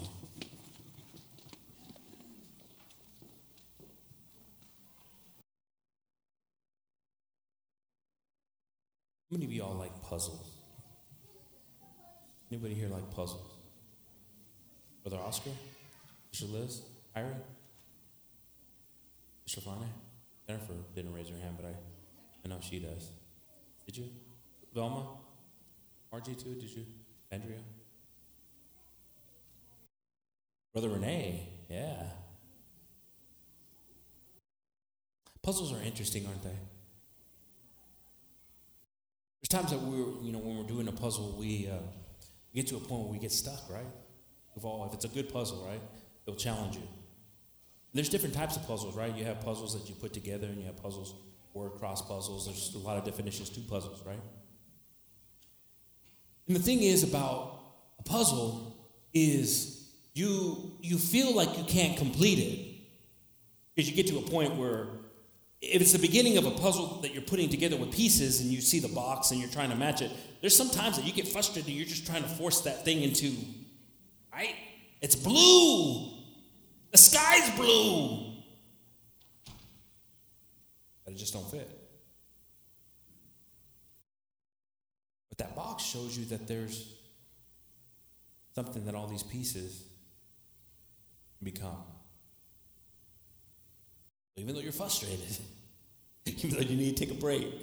How 9.30 9.38
many 9.38 9.46
of 9.46 9.52
y'all 9.52 9.76
like 9.76 10.02
puzzles? 10.02 10.54
Anybody 12.50 12.74
here 12.74 12.88
like 12.88 13.12
puzzles? 13.12 13.52
Brother 15.04 15.22
Oscar? 15.22 15.52
Sister 16.32 16.48
Liz? 16.58 16.82
Ira? 17.14 17.36
Sister 19.46 19.70
Fana? 19.70 19.84
Jennifer 20.48 20.74
didn't 20.96 21.14
raise 21.14 21.28
her 21.28 21.38
hand, 21.38 21.58
but 21.58 21.66
I, 21.66 21.76
I 22.46 22.48
know 22.48 22.60
she 22.62 22.80
does. 22.80 23.12
Did 23.86 23.98
you? 23.98 24.06
Velma? 24.74 25.06
Margie 26.12 26.36
too? 26.36 26.56
Did 26.56 26.70
you? 26.72 26.86
Andrea? 27.30 27.60
Brother 30.74 30.90
Renee? 30.90 31.50
Yeah. 31.70 32.04
Puzzles 35.42 35.74
are 35.74 35.82
interesting, 35.84 36.26
aren't 36.28 36.44
they? 36.44 36.50
There's 39.42 39.50
times 39.50 39.72
that 39.72 39.80
we're, 39.80 40.24
you 40.24 40.32
know, 40.32 40.40
when 40.40 40.58
we're 40.58 40.68
doing 40.68 40.88
a 40.88 40.92
puzzle, 40.92 41.36
we, 41.40 41.68
uh, 41.68 41.78
get 42.54 42.68
to 42.68 42.76
a 42.76 42.80
point 42.80 43.04
where 43.04 43.12
we 43.12 43.20
get 43.20 43.32
stuck, 43.32 43.70
right? 43.70 43.86
If, 44.56 44.66
all, 44.66 44.86
if 44.86 44.94
it's 44.94 45.06
a 45.06 45.10
good 45.10 45.32
puzzle, 45.32 45.66
right, 45.68 45.82
it'll 46.26 46.40
challenge 46.40 46.76
you. 46.76 46.88
There's 47.94 48.10
different 48.10 48.36
types 48.36 48.56
of 48.56 48.68
puzzles, 48.68 48.96
right? 48.96 49.16
You 49.16 49.26
have 49.26 49.42
puzzles 49.42 49.80
that 49.80 49.90
you 49.90 49.96
put 49.96 50.14
together, 50.14 50.48
and 50.48 50.58
you 50.58 50.66
have 50.66 50.82
puzzles, 50.82 51.16
word 51.54 51.72
cross 51.80 52.02
puzzles. 52.02 52.46
There's 52.46 52.76
a 52.76 52.80
lot 52.80 52.98
of 52.98 53.06
definitions 53.06 53.50
to 53.52 53.60
puzzles, 53.62 54.04
right? 54.06 54.20
And 56.48 56.56
the 56.56 56.62
thing 56.62 56.82
is 56.82 57.04
about 57.04 57.60
a 58.00 58.04
puzzle 58.04 58.76
is 59.14 59.79
you 60.14 60.74
you 60.82 60.98
feel 60.98 61.36
like 61.36 61.58
you 61.58 61.64
can't 61.64 61.98
complete 61.98 62.40
it 62.40 62.70
because 63.76 63.90
you 63.90 63.96
get 63.96 64.08
to 64.08 64.18
a 64.18 64.30
point 64.30 64.56
where 64.56 64.88
if 65.62 65.82
it's 65.82 65.92
the 65.92 66.00
beginning 66.00 66.38
of 66.38 66.46
a 66.46 66.52
puzzle 66.52 67.00
that 67.02 67.14
you're 67.14 67.22
putting 67.22 67.50
together 67.50 67.76
with 67.76 67.92
pieces 67.92 68.40
and 68.40 68.50
you 68.50 68.62
see 68.62 68.80
the 68.80 68.88
box 68.88 69.32
and 69.32 69.40
you're 69.40 69.50
trying 69.50 69.70
to 69.70 69.76
match 69.76 70.02
it, 70.02 70.12
there's 70.42 70.56
some 70.56 70.70
times 70.70 70.96
that 70.98 71.06
you 71.06 71.12
get 71.12 71.28
frustrated 71.28 71.70
you're 71.72 71.86
just 71.86 72.06
trying 72.06 72.24
to 72.24 72.30
force 72.30 72.62
that 72.62 72.86
thing 72.86 73.02
into, 73.02 73.34
right? 74.34 74.56
It's 75.02 75.16
blue. 75.16 76.12
The 76.92 76.98
sky's 76.98 77.50
blue. 77.58 78.34
But 81.04 81.14
it 81.14 81.18
just 81.18 81.34
don't 81.34 81.50
fit. 81.50 81.70
But 85.30 85.38
that 85.40 85.56
box 85.56 85.84
shows 85.84 86.18
you 86.18 86.26
that 86.26 86.48
there's 86.48 86.96
something 88.56 88.86
that 88.86 88.96
all 88.96 89.08
these 89.08 89.24
pieces 89.24 89.84
become. 91.44 91.84
Even 94.36 94.56
though 94.56 94.62
you're 94.62 94.72
frustrated, 94.72 95.38
even 96.26 96.52
though 96.52 96.62
you 96.62 96.76
need 96.76 96.96
to 96.96 97.06
take 97.06 97.16
a 97.16 97.20
break, 97.20 97.54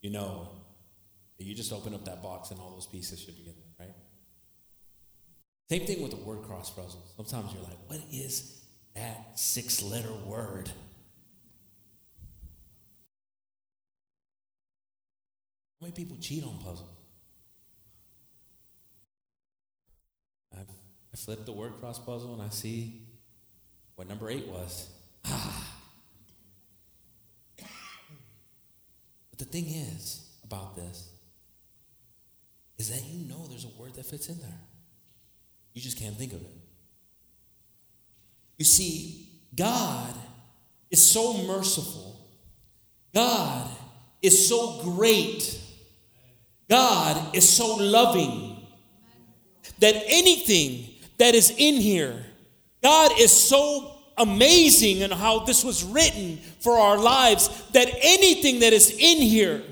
you 0.00 0.10
know 0.10 0.48
that 1.38 1.44
you 1.44 1.54
just 1.54 1.72
open 1.72 1.94
up 1.94 2.04
that 2.04 2.22
box 2.22 2.50
and 2.50 2.60
all 2.60 2.70
those 2.70 2.86
pieces 2.86 3.20
should 3.20 3.36
be 3.36 3.48
in 3.48 3.54
there, 3.56 3.86
right? 3.86 3.96
Same 5.70 5.86
thing 5.86 6.02
with 6.02 6.10
the 6.10 6.18
word 6.18 6.42
cross 6.42 6.70
puzzle. 6.70 7.02
Sometimes 7.16 7.52
you're 7.54 7.62
like, 7.62 7.78
what 7.86 8.00
is 8.12 8.64
that 8.94 9.38
six 9.38 9.82
letter 9.82 10.12
word? 10.26 10.68
How 15.80 15.86
many 15.86 15.92
people 15.92 16.16
cheat 16.20 16.44
on 16.44 16.58
puzzles? 16.58 16.90
I, 20.54 20.60
I 21.14 21.16
flip 21.16 21.46
the 21.46 21.52
word 21.52 21.74
cross 21.78 22.00
puzzle 22.00 22.32
and 22.32 22.42
I 22.42 22.48
see 22.48 23.02
what 23.94 24.08
number 24.08 24.28
eight 24.28 24.48
was. 24.48 24.90
Ah. 25.24 25.70
But 27.56 29.38
the 29.38 29.44
thing 29.44 29.66
is 29.66 30.28
about 30.42 30.74
this 30.74 31.10
is 32.78 32.90
that 32.90 33.08
you 33.08 33.28
know 33.28 33.46
there's 33.46 33.64
a 33.64 33.80
word 33.80 33.94
that 33.94 34.06
fits 34.06 34.28
in 34.28 34.40
there. 34.40 34.58
You 35.72 35.80
just 35.80 36.00
can't 36.00 36.16
think 36.16 36.32
of 36.32 36.40
it. 36.40 36.56
You 38.58 38.64
see, 38.64 39.28
God 39.54 40.14
is 40.90 41.08
so 41.08 41.44
merciful. 41.44 42.28
God 43.14 43.70
is 44.20 44.48
so 44.48 44.82
great. 44.82 45.60
God 46.68 47.36
is 47.36 47.48
so 47.48 47.76
loving 47.76 48.66
that 49.78 49.94
anything 50.06 50.93
that 51.18 51.34
is 51.34 51.50
in 51.50 51.74
here, 51.76 52.24
God 52.82 53.18
is 53.18 53.32
so 53.32 53.94
amazing 54.16 54.98
in 54.98 55.10
how 55.10 55.40
this 55.40 55.64
was 55.64 55.82
written 55.84 56.36
for 56.60 56.78
our 56.78 56.98
lives 56.98 57.48
that 57.72 57.88
anything 58.00 58.60
that 58.60 58.72
is 58.72 58.90
in 58.90 59.18
here, 59.18 59.62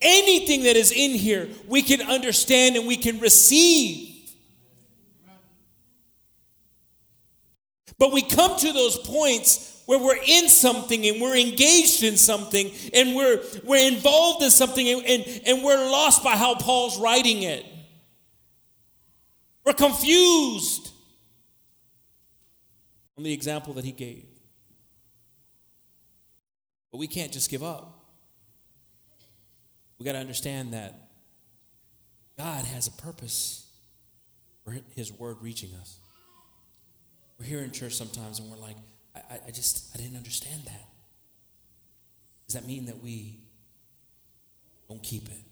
anything 0.00 0.62
that 0.62 0.76
is 0.76 0.92
in 0.92 1.10
here, 1.12 1.48
we 1.68 1.82
can 1.82 2.00
understand 2.02 2.76
and 2.76 2.86
we 2.86 2.96
can 2.96 3.18
receive. 3.18 4.08
But 7.98 8.12
we 8.12 8.22
come 8.22 8.58
to 8.58 8.72
those 8.72 8.96
points 8.96 9.82
where 9.84 9.98
we're 9.98 10.22
in 10.24 10.48
something 10.48 11.06
and 11.06 11.20
we're 11.20 11.36
engaged 11.36 12.02
in 12.02 12.16
something 12.16 12.70
and 12.94 13.14
we're, 13.14 13.42
we're 13.64 13.92
involved 13.92 14.42
in 14.42 14.50
something 14.50 14.88
and, 14.88 15.04
and, 15.04 15.40
and 15.46 15.64
we're 15.64 15.90
lost 15.90 16.24
by 16.24 16.36
how 16.36 16.54
Paul's 16.54 16.98
writing 16.98 17.42
it. 17.42 17.66
We're 19.64 19.74
confused 19.74 20.89
on 23.20 23.24
the 23.24 23.34
example 23.34 23.74
that 23.74 23.84
he 23.84 23.92
gave. 23.92 24.24
But 26.90 26.96
we 26.96 27.06
can't 27.06 27.30
just 27.30 27.50
give 27.50 27.62
up. 27.62 28.02
We 29.98 30.06
got 30.06 30.12
to 30.12 30.18
understand 30.18 30.72
that 30.72 31.10
God 32.38 32.64
has 32.64 32.86
a 32.86 32.92
purpose 32.92 33.66
for 34.64 34.74
his 34.96 35.12
word 35.12 35.36
reaching 35.42 35.68
us. 35.78 35.98
We're 37.38 37.44
here 37.44 37.58
in 37.60 37.72
church 37.72 37.92
sometimes 37.92 38.38
and 38.38 38.50
we're 38.50 38.56
like, 38.56 38.76
I, 39.14 39.40
I 39.48 39.50
just, 39.50 39.94
I 39.94 39.98
didn't 39.98 40.16
understand 40.16 40.62
that. 40.64 40.88
Does 42.46 42.54
that 42.54 42.66
mean 42.66 42.86
that 42.86 43.02
we 43.02 43.40
don't 44.88 45.02
keep 45.02 45.28
it? 45.28 45.44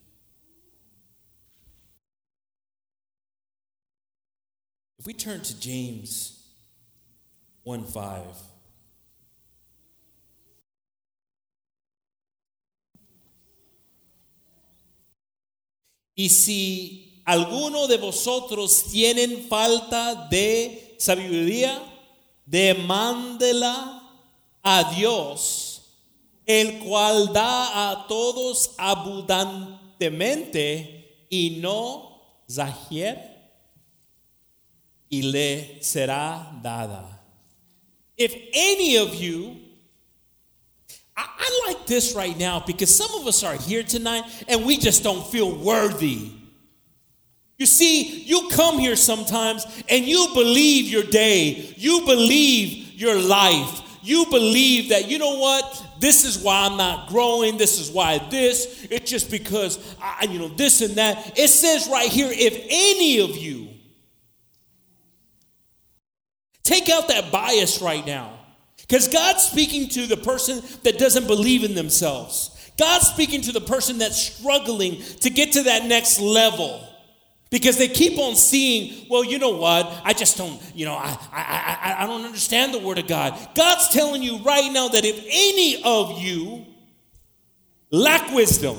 If 4.99 5.05
we 5.05 5.13
turn 5.13 5.43
to 5.43 5.61
James 5.61 6.38
1 7.69 7.87
5. 7.87 8.03
Y 16.15 16.31
si 16.31 17.23
alguno 17.27 17.87
de 17.87 17.99
vosotros 17.99 18.85
tienen 18.91 19.47
falta 19.49 20.15
de 20.31 20.97
sabiduría, 20.99 21.83
demándela 22.47 24.03
a 24.63 24.95
Dios, 24.95 25.83
el 26.47 26.79
cual 26.79 27.35
da 27.35 27.91
a 27.91 28.07
todos 28.07 28.71
abundantemente 28.79 31.27
y 31.29 31.59
no 31.61 32.23
zahier, 32.51 33.53
y 35.11 35.21
le 35.21 35.83
será 35.83 36.59
dada. 36.63 37.18
If 38.19 38.35
any 38.53 38.97
of 38.97 39.15
you, 39.15 39.57
I, 41.17 41.27
I, 41.39 41.67
like 41.69 41.87
this 41.87 42.15
right 42.15 42.37
now 42.37 42.63
because 42.67 42.95
some 42.95 43.21
of 43.21 43.27
us 43.27 43.43
are 43.45 43.55
here 43.55 43.83
tonight 43.83 44.25
and 44.49 44.67
we 44.67 44.77
just 44.77 45.03
don't 45.03 45.27
feel 45.27 45.57
worthy. 45.57 46.33
You 47.59 47.67
see, 47.67 48.23
you 48.23 48.49
come 48.53 48.79
here 48.79 48.97
sometimes 48.97 49.67
and 49.89 50.05
you 50.05 50.29
believe 50.35 50.87
your 50.87 51.03
day, 51.05 51.75
you 51.77 52.03
believe 52.07 52.93
your 53.01 53.21
life, 53.21 53.83
you 54.03 54.27
believe 54.31 54.91
that, 54.91 55.09
you 55.09 55.19
know 55.19 55.39
what, 55.39 55.85
this 56.01 56.25
is 56.25 56.39
why 56.39 56.67
I'm 56.67 56.77
not 56.77 57.09
growing, 57.09 57.57
this 57.57 57.81
is 57.81 57.91
why 57.91 58.19
this, 58.31 58.87
it's 58.91 59.11
just 59.11 59.31
because, 59.31 59.97
I, 60.01 60.27
you 60.31 60.39
know, 60.39 60.49
this 60.49 60.81
and 60.81 60.95
that. 60.97 61.39
It 61.39 61.49
says 61.49 61.89
right 61.89 62.09
here, 62.09 62.31
if 62.33 62.65
any 62.71 63.21
of 63.21 63.37
you, 63.37 63.69
Take 66.69 66.91
out 66.91 67.09
that 67.09 67.33
bias 67.33 67.81
right 67.81 68.07
now. 68.07 68.39
Because 68.77 69.09
God's 69.09 69.43
speaking 69.43 69.89
to 69.89 70.07
the 70.07 70.19
person 70.19 70.63
that 70.83 70.99
doesn't 70.99 71.27
believe 71.27 71.65
in 71.65 71.75
themselves. 71.75 72.55
God's 72.77 73.07
speaking 73.07 73.41
to 73.43 73.53
the 73.53 73.61
person 73.63 73.97
that's 73.97 74.21
struggling 74.21 75.01
to 75.21 75.31
get 75.31 75.53
to 75.53 75.63
that 75.63 75.87
next 75.87 76.21
level. 76.21 76.87
Because 77.49 77.79
they 77.79 77.89
keep 77.89 78.19
on 78.19 78.37
seeing, 78.37 79.07
well, 79.09 79.25
you 79.25 79.39
know 79.39 79.57
what? 79.57 79.91
I 80.05 80.13
just 80.13 80.37
don't, 80.37 80.61
you 80.75 80.85
know, 80.85 80.93
I, 80.93 81.17
I, 81.33 81.79
I, 81.83 82.05
I 82.05 82.07
don't 82.07 82.27
understand 82.27 82.75
the 82.75 82.81
Word 82.81 82.99
of 82.99 83.07
God. 83.07 83.35
God's 83.55 83.89
telling 83.89 84.23
you 84.23 84.37
right 84.41 84.71
now 84.71 84.89
that 84.89 85.07
if 85.07 85.25
any 85.27 85.83
of 85.83 86.21
you 86.21 86.67
lack 87.91 88.31
wisdom, 88.35 88.77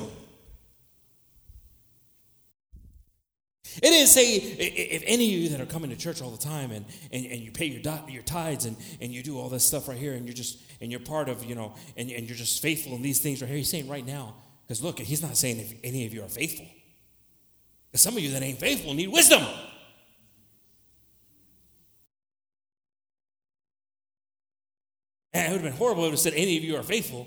It 3.76 3.82
didn't 3.82 4.08
say 4.08 4.36
if 4.36 5.02
any 5.06 5.34
of 5.34 5.42
you 5.42 5.48
that 5.50 5.60
are 5.60 5.66
coming 5.66 5.90
to 5.90 5.96
church 5.96 6.20
all 6.20 6.30
the 6.30 6.42
time 6.42 6.70
and, 6.70 6.84
and, 7.12 7.24
and 7.26 7.40
you 7.40 7.52
pay 7.52 7.66
your, 7.66 7.80
your 8.08 8.22
tithes 8.22 8.64
and, 8.64 8.76
and 9.00 9.12
you 9.12 9.22
do 9.22 9.38
all 9.38 9.48
this 9.48 9.64
stuff 9.64 9.88
right 9.88 9.96
here 9.96 10.14
and 10.14 10.26
you're 10.26 10.34
just 10.34 10.60
and 10.80 10.90
you're 10.90 11.00
part 11.00 11.28
of, 11.28 11.44
you 11.44 11.54
know, 11.54 11.74
and, 11.96 12.10
and 12.10 12.28
you're 12.28 12.36
just 12.36 12.62
faithful 12.62 12.94
in 12.94 13.02
these 13.02 13.20
things 13.20 13.42
right 13.42 13.48
here. 13.48 13.58
He's 13.58 13.70
saying 13.70 13.88
right 13.88 14.04
now, 14.04 14.34
because 14.66 14.82
look, 14.82 14.98
he's 14.98 15.22
not 15.22 15.36
saying 15.36 15.60
if 15.60 15.74
any 15.84 16.06
of 16.06 16.14
you 16.14 16.24
are 16.24 16.28
faithful. 16.28 16.66
Because 17.90 18.00
some 18.00 18.16
of 18.16 18.22
you 18.22 18.30
that 18.30 18.42
ain't 18.42 18.58
faithful 18.58 18.94
need 18.94 19.08
wisdom. 19.08 19.42
And 25.32 25.46
it 25.46 25.50
would 25.52 25.62
have 25.62 25.70
been 25.70 25.78
horrible 25.78 26.06
if 26.06 26.14
it 26.14 26.16
said 26.16 26.34
any 26.34 26.56
of 26.56 26.64
you 26.64 26.76
are 26.76 26.82
faithful 26.82 27.26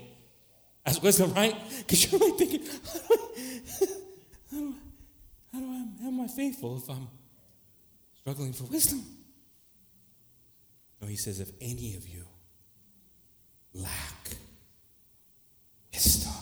as 0.84 1.00
wisdom, 1.00 1.32
right? 1.32 1.54
Because 1.78 2.10
you're 2.10 2.20
like 2.20 2.38
thinking, 2.38 2.62
am 6.08 6.20
I 6.20 6.28
faithful 6.28 6.76
if 6.76 6.88
I'm 6.88 7.08
struggling 8.18 8.52
for 8.52 8.64
wisdom? 8.64 9.04
No, 11.00 11.08
he 11.08 11.16
says, 11.16 11.40
if 11.40 11.50
any 11.60 11.94
of 11.96 12.08
you 12.08 12.24
lack 13.74 14.36
wisdom, 15.92 16.32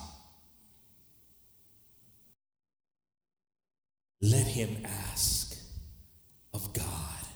let 4.20 4.46
him 4.46 4.85
ask 4.85 5.57
of 6.55 6.72
God 6.72 7.27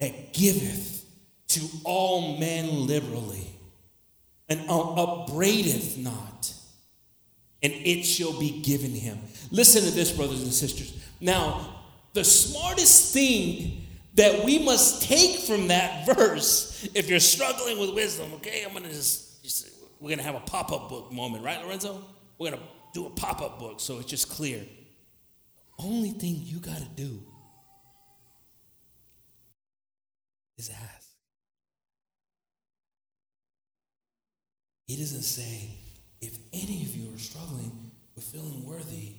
that 0.00 0.34
giveth 0.34 1.04
to 1.48 1.60
all 1.84 2.38
men 2.38 2.86
liberally 2.86 3.46
and 4.48 4.60
upbraideth 4.68 5.96
not, 5.96 6.52
and 7.62 7.72
it 7.72 8.02
shall 8.02 8.38
be 8.38 8.60
given 8.62 8.90
him. 8.90 9.18
Listen 9.50 9.82
to 9.82 9.90
this, 9.90 10.10
brothers 10.10 10.42
and 10.42 10.52
sisters. 10.52 10.96
Now, 11.20 11.82
the 12.12 12.24
smartest 12.24 13.14
thing 13.14 13.86
that 14.14 14.44
we 14.44 14.58
must 14.58 15.02
take 15.02 15.40
from 15.40 15.68
that 15.68 16.06
verse, 16.16 16.88
if 16.94 17.08
you're 17.08 17.20
struggling 17.20 17.78
with 17.78 17.94
wisdom, 17.94 18.32
okay, 18.34 18.64
I'm 18.66 18.72
gonna 18.72 18.88
just, 18.88 19.42
just 19.42 19.68
we're 20.00 20.10
gonna 20.10 20.22
have 20.22 20.34
a 20.34 20.40
pop 20.40 20.72
up 20.72 20.88
book 20.88 21.12
moment, 21.12 21.44
right, 21.44 21.64
Lorenzo? 21.64 22.02
We're 22.38 22.50
gonna 22.50 22.62
do 22.92 23.06
a 23.06 23.10
pop 23.10 23.40
up 23.40 23.58
book 23.58 23.80
so 23.80 23.98
it's 23.98 24.08
just 24.08 24.28
clear. 24.28 24.60
Only 25.78 26.10
thing 26.10 26.40
you 26.44 26.58
gotta 26.58 26.88
do 26.96 27.22
is 30.58 30.70
ask. 30.70 31.08
He 34.86 34.96
doesn't 34.96 35.22
say, 35.22 35.70
if 36.22 36.38
any 36.52 36.82
of 36.82 36.96
you 36.96 37.12
are 37.12 37.18
struggling 37.18 37.90
with 38.14 38.24
feeling 38.24 38.64
worthy 38.64 39.16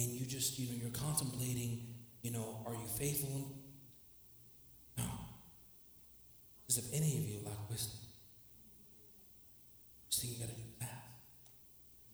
and 0.00 0.10
you 0.10 0.24
just, 0.26 0.58
you 0.58 0.66
know, 0.68 0.78
you're 0.80 0.90
contemplating, 0.90 1.86
you 2.22 2.32
know, 2.32 2.62
are 2.66 2.72
you 2.72 2.86
faithful? 2.98 3.52
No. 4.96 5.04
Because 6.62 6.78
if 6.78 6.94
any 6.94 7.18
of 7.18 7.28
you 7.28 7.40
lack 7.44 7.68
wisdom, 7.68 8.00
first 10.06 10.22
thing 10.22 10.30
you 10.32 10.38
got 10.38 10.48
to 10.48 10.54
do 10.54 10.62
ask. 10.80 10.90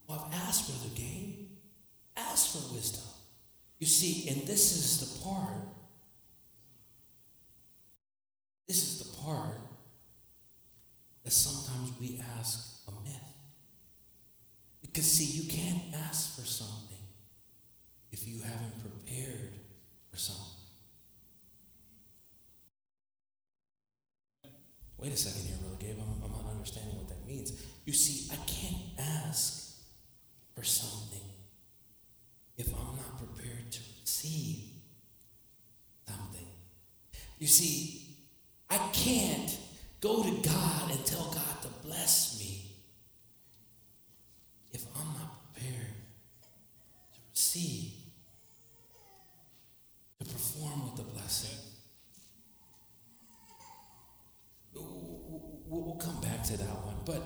Well, 0.09 0.26
I've 0.26 0.35
asked, 0.48 0.68
Brother 0.68 0.94
Gabe. 0.96 1.46
Ask 2.16 2.52
for 2.52 2.74
wisdom. 2.74 3.09
You 3.78 3.87
see, 3.87 4.28
and 4.28 4.42
this 4.46 4.72
is 4.72 5.00
the 5.00 5.24
part. 5.24 5.57
This 8.66 8.83
is 8.83 8.98
the 8.98 9.22
part 9.22 9.61
that 11.24 11.33
sometimes 11.33 11.92
we 12.00 12.20
ask 12.38 12.72
because, 14.92 15.11
see, 15.11 15.40
you 15.40 15.50
can't 15.50 15.83
for 16.36 16.46
something 16.46 16.96
if 18.10 18.26
you 18.26 18.40
haven't 18.42 18.80
prepared 18.80 19.52
for 20.10 20.16
something. 20.18 20.46
Wait 24.98 25.12
a 25.12 25.16
second 25.16 25.42
here, 25.46 25.56
Brother 25.60 25.76
Gabe. 25.80 25.96
I'm, 26.00 26.24
I'm 26.24 26.30
not 26.30 26.50
understanding 26.50 26.96
what 26.96 27.08
that 27.08 27.26
means. 27.26 27.52
You 27.84 27.92
see, 27.92 28.32
I 28.32 28.36
can't 28.46 28.76
ask 29.26 29.76
for 30.54 30.62
something 30.62 31.20
if 32.56 32.68
I'm 32.68 32.96
not 32.96 33.18
prepared 33.18 33.72
to 33.72 33.80
receive 34.00 34.64
something. 36.06 36.46
You 37.38 37.46
see, 37.46 38.16
I 38.70 38.78
can't 38.92 39.58
go 40.00 40.22
to 40.22 40.48
God 40.48 40.90
and 40.90 41.04
tell 41.04 41.30
God 41.32 41.62
to 41.62 41.68
bless 41.86 42.38
me 42.38 42.52
see 47.52 47.92
to 50.18 50.24
perform 50.24 50.84
with 50.84 50.96
the 50.96 51.02
blessing. 51.02 51.58
We'll 54.74 55.96
come 55.96 56.20
back 56.20 56.42
to 56.44 56.56
that 56.56 56.84
one. 56.84 56.96
But 57.04 57.22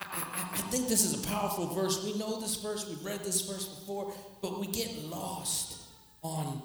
I, 0.00 0.06
I, 0.10 0.48
I 0.52 0.56
think 0.70 0.88
this 0.88 1.04
is 1.04 1.24
a 1.24 1.28
powerful 1.28 1.66
verse. 1.68 2.04
We 2.04 2.16
know 2.18 2.40
this 2.40 2.56
verse, 2.56 2.88
we've 2.88 3.04
read 3.04 3.24
this 3.24 3.40
verse 3.42 3.66
before, 3.66 4.12
but 4.42 4.60
we 4.60 4.66
get 4.66 5.04
lost 5.04 5.80
on 6.22 6.62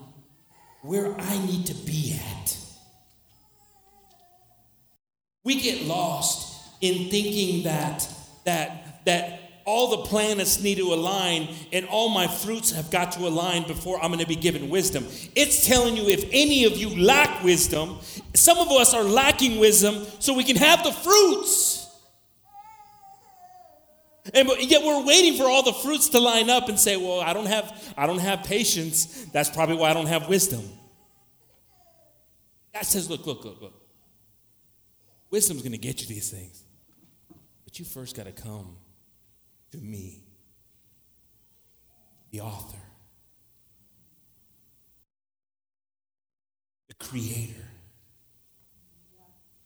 where 0.81 1.19
I 1.19 1.45
need 1.45 1.67
to 1.67 1.73
be 1.73 2.19
at. 2.19 2.57
We 5.43 5.59
get 5.61 5.85
lost 5.85 6.59
in 6.81 7.09
thinking 7.09 7.63
that 7.63 8.07
that 8.45 9.05
that 9.05 9.42
all 9.65 9.89
the 9.91 10.09
planets 10.09 10.61
need 10.61 10.77
to 10.77 10.93
align 10.93 11.47
and 11.71 11.85
all 11.85 12.09
my 12.09 12.27
fruits 12.27 12.71
have 12.71 12.91
got 12.91 13.13
to 13.13 13.21
align 13.21 13.65
before 13.67 13.97
I'm 14.01 14.09
going 14.09 14.19
to 14.19 14.27
be 14.27 14.35
given 14.35 14.69
wisdom. 14.69 15.05
It's 15.35 15.65
telling 15.65 15.95
you 15.95 16.09
if 16.09 16.27
any 16.31 16.65
of 16.65 16.77
you 16.77 17.01
lack 17.01 17.43
wisdom, 17.43 17.99
some 18.33 18.57
of 18.57 18.69
us 18.69 18.93
are 18.93 19.03
lacking 19.03 19.59
wisdom 19.59 20.05
so 20.19 20.33
we 20.33 20.43
can 20.43 20.57
have 20.57 20.83
the 20.83 20.91
fruits. 20.91 21.87
And 24.33 24.49
yet 24.59 24.83
we're 24.83 25.05
waiting 25.05 25.37
for 25.37 25.43
all 25.43 25.63
the 25.63 25.73
fruits 25.73 26.09
to 26.09 26.19
line 26.19 26.49
up 26.49 26.69
and 26.69 26.79
say, 26.79 26.95
"Well, 26.95 27.19
I 27.19 27.33
don't 27.33 27.45
have 27.45 27.93
I 27.97 28.05
don't 28.05 28.19
have 28.19 28.43
patience. 28.43 29.25
That's 29.33 29.49
probably 29.49 29.75
why 29.75 29.89
I 29.89 29.93
don't 29.93 30.05
have 30.05 30.29
wisdom." 30.29 30.61
God 32.73 32.85
says, 32.85 33.09
"Look, 33.09 33.27
look, 33.27 33.43
look, 33.43 33.61
look. 33.61 33.73
Wisdom's 35.29 35.61
going 35.61 35.73
to 35.73 35.77
get 35.77 35.99
you 35.99 36.07
these 36.07 36.31
things. 36.31 36.63
But 37.65 37.79
you 37.79 37.85
first 37.85 38.15
got 38.15 38.27
to 38.27 38.31
come 38.31 38.77
to 39.73 39.79
me, 39.79 40.19
the 42.31 42.41
author, 42.41 42.77
the 46.87 46.93
creator, 46.93 47.67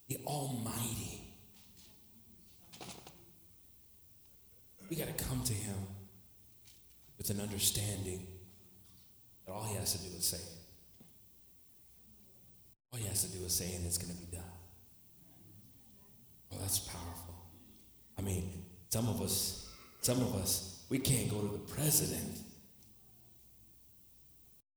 the 0.07 0.17
almighty. 0.25 1.33
We 4.89 4.95
got 4.95 5.07
to 5.17 5.23
come 5.25 5.43
to 5.43 5.53
him 5.53 5.75
with 7.17 7.29
an 7.29 7.41
understanding 7.41 8.25
that 9.45 9.51
all 9.51 9.65
he 9.65 9.75
has 9.75 9.91
to 9.91 9.97
do 9.97 10.15
is 10.17 10.23
say 10.23 10.37
it. 10.37 10.57
All 12.93 12.99
he 12.99 13.07
has 13.07 13.25
to 13.25 13.37
do 13.37 13.43
is 13.43 13.53
say 13.53 13.75
and 13.75 13.85
it's 13.85 13.97
going 13.97 14.15
to 14.15 14.25
be 14.25 14.31
done. 14.31 14.45
Well, 16.49 16.61
that's 16.61 16.79
powerful. 16.79 17.35
I 18.17 18.21
mean, 18.21 18.63
some 18.89 19.09
of 19.09 19.21
us 19.21 19.66
some 20.07 20.21
of 20.21 20.35
us, 20.35 20.85
we 20.87 20.99
can't 20.99 21.29
go 21.29 21.41
to 21.41 21.51
the 21.51 21.73
president. 21.73 22.39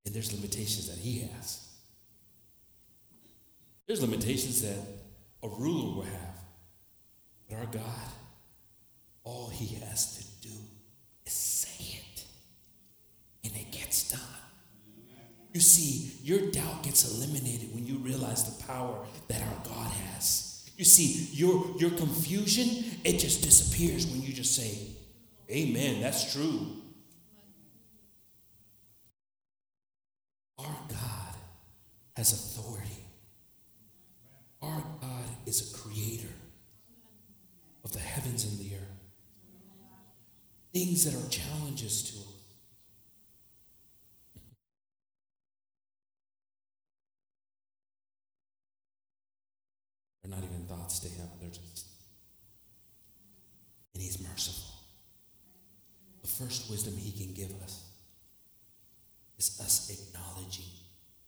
And 0.05 0.13
there's 0.13 0.33
limitations 0.33 0.89
that 0.89 0.99
he 0.99 1.21
has. 1.21 1.69
There's 3.87 4.03
limitations 4.03 4.61
that 4.63 4.77
a 5.45 5.49
ruler 5.49 5.95
will 5.95 6.03
have. 6.03 6.37
But 7.49 7.59
our 7.59 7.67
God, 7.67 8.11
all 9.23 9.51
he 9.51 9.77
has 9.77 10.17
to 10.19 10.49
do 10.49 10.55
is 11.25 11.33
say 11.33 12.01
it. 12.01 12.25
And 13.45 13.55
it 13.55 13.71
gets 13.71 14.11
done. 14.11 14.21
You 15.53 15.61
see, 15.61 16.11
your 16.25 16.51
doubt 16.51 16.83
gets 16.83 17.09
eliminated 17.09 17.73
when 17.73 17.87
you 17.87 17.99
realize 17.99 18.59
the 18.59 18.65
power 18.65 19.07
that 19.29 19.41
our 19.41 19.63
God 19.65 19.93
has. 19.93 20.69
You 20.77 20.85
see, 20.85 21.29
your, 21.37 21.67
your 21.79 21.91
confusion, 21.91 22.85
it 23.05 23.19
just 23.21 23.45
disappears 23.45 24.09
when 24.09 24.23
you 24.23 24.33
just 24.33 24.57
say, 24.57 24.97
Amen. 25.51 26.01
That's 26.01 26.33
true. 26.33 26.77
Our 30.59 30.77
God 30.89 31.35
has 32.17 32.33
authority. 32.33 33.05
Our 34.63 34.85
God 35.01 35.25
is 35.47 35.73
a 35.73 35.79
creator 35.79 36.33
of 37.83 37.93
the 37.93 37.99
heavens 37.99 38.45
and 38.45 38.59
the 38.59 38.77
earth. 38.77 38.83
Things 40.73 41.05
that 41.05 41.15
are 41.15 41.29
challenges 41.31 42.03
to 42.05 42.19
us. 42.19 42.27
They're 50.23 50.31
not 50.31 50.45
even 50.45 50.67
thoughts 50.67 51.01
to 51.01 51.09
him. 51.09 51.27
They're 51.41 51.51
just. 51.51 51.87
And 53.95 54.03
he's 54.03 54.21
merciful 54.23 54.60
first 56.41 56.71
wisdom 56.71 56.95
he 56.97 57.13
can 57.13 57.35
give 57.35 57.51
us 57.63 57.85
is 59.39 59.61
us 59.61 59.91
acknowledging 59.91 60.65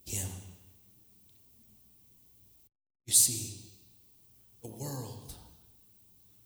him. 0.06 0.28
You 3.06 3.12
see, 3.12 3.60
the 4.62 4.68
world, 4.68 5.34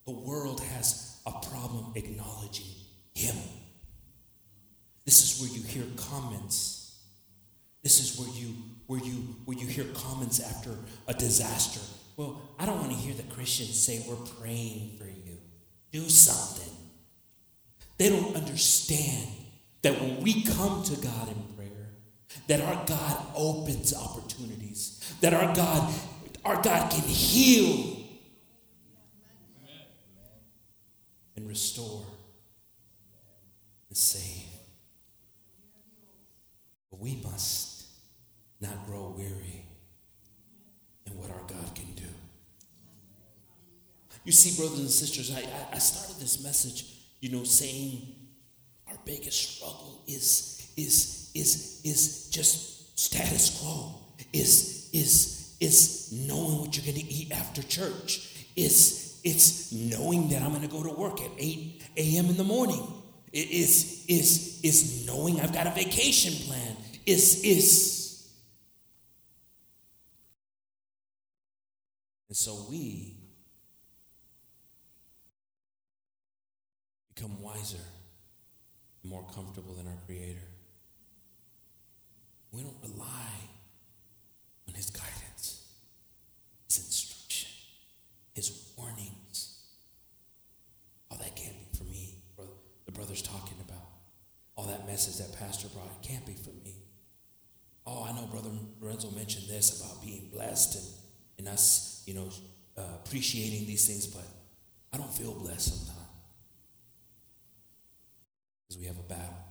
the 0.04 0.12
world 0.12 0.60
has 0.60 1.20
a 1.26 1.32
problem 1.32 1.92
acknowledging 1.94 2.66
him. 3.14 3.36
This 5.04 5.22
is 5.22 5.40
where 5.40 5.56
you 5.56 5.64
hear 5.64 5.84
comments. 5.96 6.96
This 7.82 8.00
is 8.00 8.18
where 8.18 8.34
you 8.36 8.54
where 8.86 9.00
you 9.00 9.36
where 9.44 9.56
you 9.56 9.66
hear 9.66 9.84
comments 9.94 10.40
after 10.40 10.70
a 11.06 11.14
disaster. 11.14 11.80
Well, 12.16 12.40
I 12.58 12.66
don't 12.66 12.78
want 12.78 12.90
to 12.90 12.96
hear 12.96 13.14
the 13.14 13.22
Christians 13.34 13.80
say 13.80 14.04
we're 14.08 14.16
praying 14.16 14.96
for 14.98 15.04
you. 15.04 15.38
Do 15.92 16.08
something. 16.08 16.75
They 17.98 18.10
don't 18.10 18.36
understand 18.36 19.28
that 19.82 20.00
when 20.00 20.20
we 20.22 20.42
come 20.42 20.82
to 20.84 20.96
God 20.96 21.28
in 21.28 21.56
prayer, 21.56 21.88
that 22.48 22.60
our 22.60 22.84
God 22.86 23.26
opens 23.34 23.94
opportunities, 23.94 25.14
that 25.20 25.32
our 25.32 25.54
God, 25.54 25.94
our 26.44 26.62
God 26.62 26.90
can 26.90 27.02
heal 27.02 27.96
and 31.36 31.48
restore 31.48 32.04
and 33.88 33.96
save. 33.96 34.44
But 36.90 37.00
we 37.00 37.20
must 37.22 37.86
not 38.60 38.86
grow 38.86 39.14
weary 39.16 39.66
in 41.06 41.16
what 41.16 41.30
our 41.30 41.42
God 41.46 41.74
can 41.74 41.92
do. 41.94 42.02
You 44.24 44.32
see, 44.32 44.60
brothers 44.60 44.80
and 44.80 44.90
sisters, 44.90 45.30
I, 45.32 45.44
I 45.72 45.78
started 45.78 46.20
this 46.20 46.42
message, 46.42 46.95
you 47.20 47.30
know, 47.30 47.44
saying 47.44 48.14
our 48.88 48.96
biggest 49.04 49.56
struggle 49.56 50.02
is 50.06 50.72
is 50.76 51.30
is 51.34 51.80
is 51.84 52.30
just 52.30 52.98
status 52.98 53.60
quo. 53.60 53.94
Is 54.32 54.90
is 54.92 55.56
is 55.60 56.12
knowing 56.26 56.58
what 56.58 56.76
you're 56.76 56.84
going 56.84 57.04
to 57.06 57.12
eat 57.12 57.32
after 57.32 57.62
church. 57.62 58.44
Is 58.56 59.20
it's 59.24 59.72
knowing 59.72 60.28
that 60.28 60.42
I'm 60.42 60.50
going 60.50 60.62
to 60.62 60.68
go 60.68 60.82
to 60.82 60.90
work 60.90 61.20
at 61.20 61.30
8 61.36 61.82
a.m. 61.96 62.26
in 62.26 62.36
the 62.36 62.44
morning. 62.44 62.86
It 63.32 63.50
is 63.50 64.04
is 64.08 64.60
is 64.62 65.06
knowing 65.06 65.40
I've 65.40 65.52
got 65.52 65.66
a 65.66 65.70
vacation 65.70 66.32
plan. 66.46 66.76
Is 67.06 67.42
is 67.44 67.96
and 72.28 72.36
so 72.36 72.66
we 72.68 73.16
become 77.16 77.40
wiser 77.40 77.78
more 79.02 79.24
comfortable 79.34 79.74
than 79.74 79.86
our 79.86 79.98
Creator. 80.06 80.38
We 82.52 82.62
don't 82.62 82.76
rely 82.82 83.32
on 84.68 84.74
His 84.74 84.90
guidance, 84.90 85.72
His 86.66 86.78
instruction, 86.78 87.48
His 88.34 88.72
warnings. 88.76 89.58
All 91.10 91.18
that 91.18 91.34
can't 91.36 91.54
be 91.58 91.78
for 91.78 91.84
me, 91.84 92.16
brother, 92.36 92.50
the 92.84 92.92
brother's 92.92 93.22
talking 93.22 93.56
about. 93.66 93.86
All 94.56 94.66
that 94.66 94.86
message 94.86 95.24
that 95.24 95.38
Pastor 95.38 95.68
brought, 95.68 95.86
it 95.86 96.06
can't 96.06 96.26
be 96.26 96.34
for 96.34 96.50
me. 96.64 96.74
Oh, 97.86 98.04
I 98.08 98.12
know 98.12 98.26
Brother 98.26 98.50
Lorenzo 98.80 99.10
mentioned 99.12 99.48
this 99.48 99.80
about 99.80 100.02
being 100.02 100.30
blessed 100.32 100.74
and, 100.74 100.86
and 101.38 101.48
us, 101.48 102.02
you 102.06 102.14
know, 102.14 102.28
uh, 102.76 102.82
appreciating 103.04 103.66
these 103.66 103.86
things, 103.86 104.06
but 104.06 104.24
I 104.92 104.96
don't 104.96 105.12
feel 105.14 105.34
blessed 105.34 105.86
sometimes 105.86 106.05
because 108.66 108.80
we 108.80 108.86
have 108.86 108.98
a 108.98 109.02
battle 109.02 109.44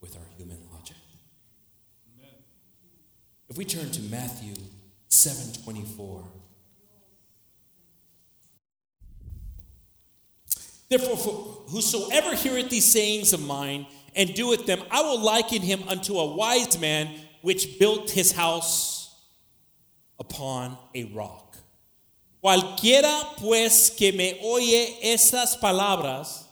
with 0.00 0.16
our 0.16 0.26
human 0.36 0.58
logic. 0.72 0.96
Amen. 2.16 2.34
If 3.48 3.56
we 3.56 3.64
turn 3.64 3.90
to 3.90 4.02
Matthew 4.02 4.54
7:24, 5.08 6.24
Therefore, 10.88 11.16
for 11.18 11.32
whosoever 11.68 12.34
heareth 12.34 12.70
these 12.70 12.90
sayings 12.90 13.34
of 13.34 13.42
mine 13.42 13.86
and 14.16 14.34
doeth 14.34 14.64
them, 14.64 14.82
I 14.90 15.02
will 15.02 15.20
liken 15.20 15.60
him 15.60 15.82
unto 15.86 16.18
a 16.18 16.34
wise 16.34 16.80
man 16.80 17.14
which 17.42 17.78
built 17.78 18.10
his 18.10 18.32
house 18.32 19.14
upon 20.18 20.78
a 20.94 21.04
rock. 21.04 21.58
Cualquiera 22.42 23.36
pues 23.36 23.90
que 23.90 24.12
me 24.12 24.40
oye 24.42 24.98
estas 25.02 25.60
palabras 25.60 26.47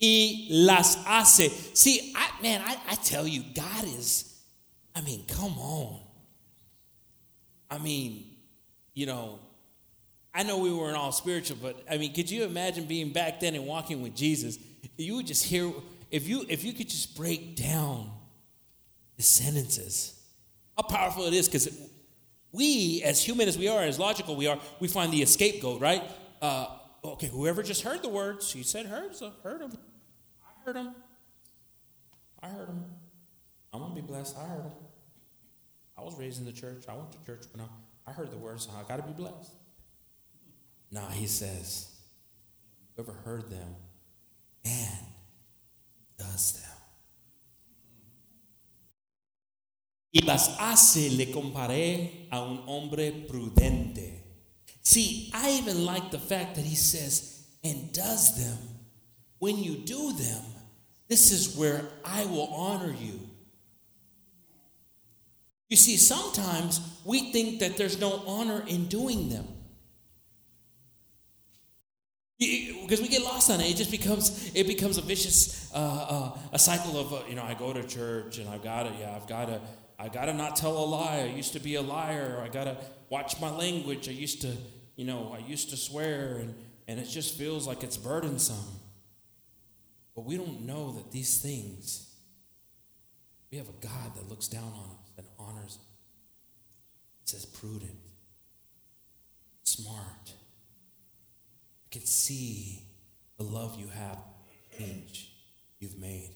y 0.00 0.46
las 0.50 0.96
hace. 1.04 1.50
See, 1.74 2.12
I, 2.16 2.42
man, 2.42 2.62
I, 2.64 2.76
I 2.90 2.94
tell 2.96 3.26
you, 3.26 3.42
God 3.54 3.84
is, 3.84 4.42
I 4.94 5.00
mean, 5.00 5.24
come 5.26 5.58
on. 5.58 6.00
I 7.70 7.78
mean, 7.78 8.26
you 8.94 9.06
know, 9.06 9.40
I 10.34 10.42
know 10.42 10.58
we 10.58 10.72
weren't 10.72 10.96
all 10.96 11.12
spiritual, 11.12 11.58
but 11.62 11.82
I 11.90 11.96
mean, 11.96 12.12
could 12.12 12.30
you 12.30 12.44
imagine 12.44 12.84
being 12.84 13.12
back 13.12 13.40
then 13.40 13.54
and 13.54 13.66
walking 13.66 14.02
with 14.02 14.14
Jesus? 14.14 14.58
You 14.96 15.16
would 15.16 15.26
just 15.26 15.44
hear 15.44 15.72
if 16.10 16.28
you 16.28 16.44
if 16.48 16.64
you 16.64 16.72
could 16.72 16.88
just 16.88 17.16
break 17.16 17.56
down 17.56 18.10
the 19.16 19.22
sentences, 19.22 20.20
how 20.76 20.82
powerful 20.82 21.24
it 21.24 21.34
is, 21.34 21.48
because 21.48 21.68
we, 22.52 23.02
as 23.04 23.22
human 23.22 23.48
as 23.48 23.58
we 23.58 23.68
are, 23.68 23.82
as 23.82 23.98
logical 23.98 24.36
we 24.36 24.46
are, 24.46 24.58
we 24.80 24.88
find 24.88 25.12
the 25.12 25.24
scapegoat, 25.24 25.80
right? 25.80 26.02
Uh, 26.40 26.66
okay, 27.04 27.28
whoever 27.28 27.62
just 27.62 27.82
heard 27.82 28.02
the 28.02 28.08
words, 28.08 28.52
he 28.52 28.62
said 28.62 28.86
heard, 28.86 29.14
so 29.14 29.32
heard 29.42 29.60
them. 29.60 29.72
I 30.42 30.64
heard 30.64 30.76
them. 30.76 30.94
I 32.42 32.48
heard 32.48 32.68
them. 32.68 32.84
I'm 33.72 33.80
gonna 33.80 33.94
be 33.94 34.00
blessed. 34.00 34.36
I 34.38 34.46
heard 34.46 34.64
them. 34.64 34.72
I 35.96 36.02
was 36.02 36.18
raised 36.18 36.40
in 36.40 36.46
the 36.46 36.52
church. 36.52 36.84
I 36.88 36.94
went 36.94 37.12
to 37.12 37.24
church, 37.24 37.44
but 37.52 37.62
I, 37.62 38.10
I 38.10 38.12
heard 38.12 38.30
the 38.30 38.36
words. 38.36 38.66
So 38.66 38.72
I 38.72 38.86
got 38.88 38.96
to 38.96 39.02
be 39.02 39.12
blessed. 39.12 39.52
Now 40.90 41.06
he 41.08 41.26
says, 41.26 41.88
whoever 42.94 43.12
heard 43.12 43.50
them 43.50 43.76
and 44.64 45.06
does 46.18 46.52
them. 46.52 46.70
Y 50.12 50.20
las 50.24 50.56
hace, 50.58 51.10
le 51.10 51.26
comparé 51.26 52.28
a 52.30 52.40
un 52.42 52.62
hombre 52.66 53.10
prudente. 53.28 54.23
See, 54.84 55.30
I 55.32 55.52
even 55.52 55.84
like 55.84 56.10
the 56.10 56.18
fact 56.18 56.56
that 56.56 56.64
he 56.64 56.76
says, 56.76 57.46
and 57.64 57.92
does 57.92 58.36
them. 58.36 58.58
When 59.38 59.58
you 59.58 59.76
do 59.76 60.12
them, 60.12 60.42
this 61.08 61.32
is 61.32 61.56
where 61.56 61.82
I 62.04 62.26
will 62.26 62.48
honor 62.48 62.94
you. 62.98 63.20
You 65.70 65.76
see, 65.76 65.96
sometimes 65.96 66.80
we 67.04 67.32
think 67.32 67.60
that 67.60 67.76
there's 67.76 67.98
no 67.98 68.22
honor 68.26 68.62
in 68.66 68.86
doing 68.86 69.30
them. 69.30 69.46
Because 72.38 73.00
we 73.00 73.08
get 73.08 73.22
lost 73.22 73.50
on 73.50 73.60
it, 73.60 73.70
it 73.70 73.76
just 73.76 73.90
becomes 73.90 74.50
it 74.54 74.66
becomes 74.66 74.98
a 74.98 75.02
vicious 75.02 75.72
uh, 75.72 75.78
uh, 75.78 76.38
a 76.52 76.58
cycle 76.58 76.98
of 76.98 77.12
uh, 77.14 77.22
you 77.28 77.36
know 77.36 77.42
I 77.42 77.54
go 77.54 77.72
to 77.72 77.82
church 77.84 78.38
and 78.38 78.48
I've 78.50 78.62
got 78.62 78.82
to 78.82 78.92
yeah 78.98 79.16
I've 79.16 79.26
got 79.26 79.46
to 79.46 79.60
I 79.98 80.08
got 80.08 80.26
to 80.26 80.34
not 80.34 80.56
tell 80.56 80.76
a 80.76 80.84
lie 80.84 81.20
I 81.20 81.34
used 81.36 81.54
to 81.54 81.60
be 81.60 81.76
a 81.76 81.80
liar 81.80 82.42
I 82.44 82.48
got 82.48 82.64
to 82.64 82.76
watch 83.08 83.40
my 83.40 83.50
language 83.50 84.08
I 84.08 84.12
used 84.12 84.42
to 84.42 84.52
you 84.96 85.04
know 85.04 85.34
I 85.36 85.46
used 85.46 85.70
to 85.70 85.76
swear 85.76 86.38
and 86.38 86.54
and 86.86 87.00
it 87.00 87.06
just 87.06 87.36
feels 87.36 87.66
like 87.66 87.82
it's 87.82 87.96
burdensome 87.96 88.80
but 90.14 90.24
we 90.24 90.36
don't 90.36 90.62
know 90.62 90.92
that 90.92 91.10
these 91.10 91.40
things 91.40 92.10
we 93.50 93.58
have 93.58 93.68
a 93.68 93.86
God 93.86 94.16
that 94.16 94.28
looks 94.28 94.48
down 94.48 94.64
on 94.64 94.90
us 94.90 95.12
and 95.16 95.26
honors 95.38 95.64
us. 95.64 95.78
It 97.22 97.28
says 97.28 97.46
prudent 97.46 97.98
smart 99.62 100.32
I 101.86 101.88
can 101.90 102.06
see 102.06 102.82
the 103.36 103.44
love 103.44 103.78
you 103.78 103.88
have, 103.88 104.18
change 104.78 105.32
you've 105.78 105.98
made. 105.98 106.34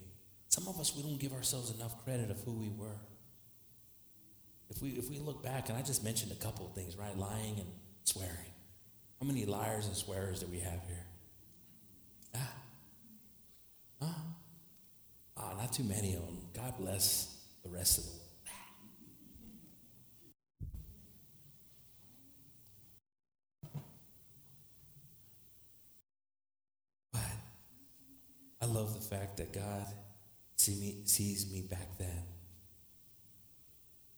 Some 0.48 0.68
of 0.68 0.80
us, 0.80 0.94
we 0.96 1.02
don't 1.02 1.18
give 1.18 1.32
ourselves 1.32 1.74
enough 1.74 2.02
credit 2.04 2.30
of 2.30 2.40
who 2.40 2.52
we 2.52 2.68
were. 2.68 3.00
If 4.70 4.82
we, 4.82 4.90
if 4.90 5.08
we 5.08 5.18
look 5.18 5.42
back, 5.42 5.68
and 5.68 5.78
I 5.78 5.82
just 5.82 6.04
mentioned 6.04 6.32
a 6.32 6.36
couple 6.36 6.66
of 6.66 6.74
things, 6.74 6.96
right? 6.96 7.16
Lying 7.16 7.58
and 7.58 7.68
swearing. 8.08 8.52
How 9.20 9.26
many 9.26 9.44
liars 9.44 9.86
and 9.86 9.96
swearers 9.96 10.40
do 10.40 10.46
we 10.46 10.60
have 10.60 10.80
here? 10.86 11.06
Ah. 12.34 12.52
Ah. 14.02 14.22
Ah, 15.36 15.52
not 15.58 15.72
too 15.72 15.84
many 15.84 16.14
of 16.14 16.22
them. 16.24 16.38
God 16.54 16.74
bless 16.78 17.36
the 17.62 17.68
rest 17.70 17.98
of 17.98 18.04
the 18.04 18.10
world. 18.10 18.28
I 28.60 28.66
love 28.66 28.92
the 28.92 29.00
fact 29.00 29.36
that 29.36 29.52
God 29.52 29.86
see 30.56 30.74
me, 30.74 31.02
sees 31.04 31.50
me 31.50 31.62
back 31.62 31.96
then 31.96 32.24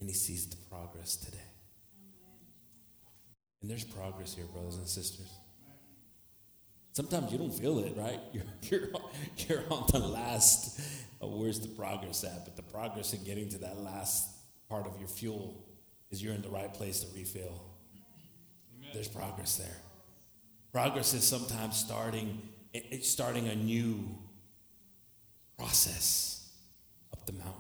and 0.01 0.09
he 0.09 0.15
sees 0.15 0.47
the 0.47 0.57
progress 0.57 1.17
today. 1.17 1.50
And 3.61 3.71
there's 3.71 3.85
progress 3.85 4.35
here, 4.35 4.47
brothers 4.47 4.77
and 4.77 4.87
sisters. 4.87 5.29
Sometimes 6.93 7.31
you 7.31 7.39
don't 7.39 7.55
feel 7.55 7.79
it, 7.81 7.95
right? 7.97 8.21
You're, 8.33 8.45
you're, 8.63 8.89
you're 9.37 9.63
on 9.71 9.87
the 9.93 9.99
last, 9.99 10.81
uh, 11.23 11.27
where's 11.27 11.61
the 11.61 11.69
progress 11.69 12.25
at? 12.25 12.45
But 12.45 12.57
the 12.57 12.63
progress 12.63 13.13
in 13.15 13.23
getting 13.25 13.49
to 13.51 13.59
that 13.59 13.79
last 13.79 14.29
part 14.69 14.87
of 14.87 14.99
your 14.99 15.09
fuel 15.09 15.65
is 16.11 16.23
you're 16.23 16.35
in 16.35 16.43
the 16.43 16.49
right 16.49 16.73
place 16.73 17.01
to 17.01 17.15
refill. 17.15 17.63
Amen. 18.75 18.91
There's 18.93 19.09
progress 19.09 19.57
there. 19.57 19.77
Progress 20.73 21.15
is 21.15 21.25
sometimes 21.25 21.77
starting, 21.77 22.43
it's 22.73 23.09
starting 23.09 23.49
a 23.49 23.55
new 23.55 24.17
process 25.57 26.51
up 27.13 27.25
the 27.27 27.33
mountain. 27.33 27.55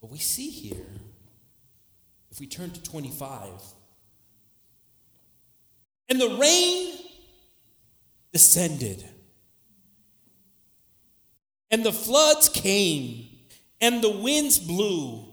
But 0.00 0.10
we 0.10 0.18
see 0.18 0.50
here, 0.50 0.86
if 2.30 2.40
we 2.40 2.46
turn 2.46 2.70
to 2.70 2.82
25, 2.82 3.50
and 6.10 6.20
the 6.20 6.36
rain 6.36 6.98
descended, 8.32 9.02
and 11.70 11.84
the 11.84 11.92
floods 11.92 12.50
came, 12.50 13.28
and 13.80 14.02
the 14.02 14.10
winds 14.10 14.58
blew 14.58 15.24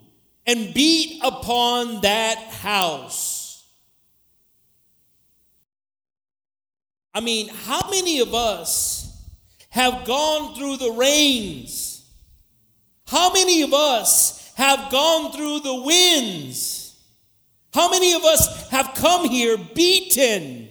and 0.46 0.74
beat 0.74 1.20
upon 1.24 2.00
that 2.02 2.38
house. 2.38 3.66
I 7.14 7.20
mean, 7.20 7.50
how 7.50 7.90
many 7.90 8.20
of 8.20 8.34
us 8.34 8.98
have 9.78 10.06
gone 10.06 10.56
through 10.56 10.78
the 10.78 10.92
rains. 10.92 12.04
How 13.06 13.32
many 13.32 13.62
of 13.62 13.74
us 13.74 14.52
have 14.56 14.92
gone 14.92 15.32
through 15.32 15.60
the 15.60 15.84
winds? 15.84 16.77
How 17.74 17.90
many 17.90 18.14
of 18.14 18.24
us 18.24 18.70
have 18.70 18.94
come 18.96 19.30
here 19.30 19.58
beaten? 19.58 20.70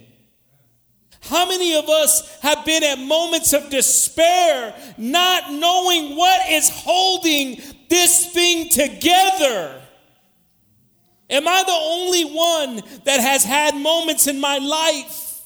How 1.20 1.48
many 1.48 1.74
of 1.74 1.88
us 1.88 2.38
have 2.40 2.64
been 2.64 2.84
at 2.84 2.98
moments 2.98 3.52
of 3.52 3.68
despair, 3.68 4.74
not 4.96 5.52
knowing 5.52 6.16
what 6.16 6.48
is 6.50 6.70
holding 6.70 7.60
this 7.88 8.32
thing 8.32 8.68
together? 8.68 9.82
Am 11.28 11.48
I 11.48 11.64
the 11.64 11.72
only 11.72 12.24
one 12.24 12.76
that 13.04 13.20
has 13.20 13.42
had 13.44 13.74
moments 13.76 14.28
in 14.28 14.40
my 14.40 14.58
life? 14.58 15.42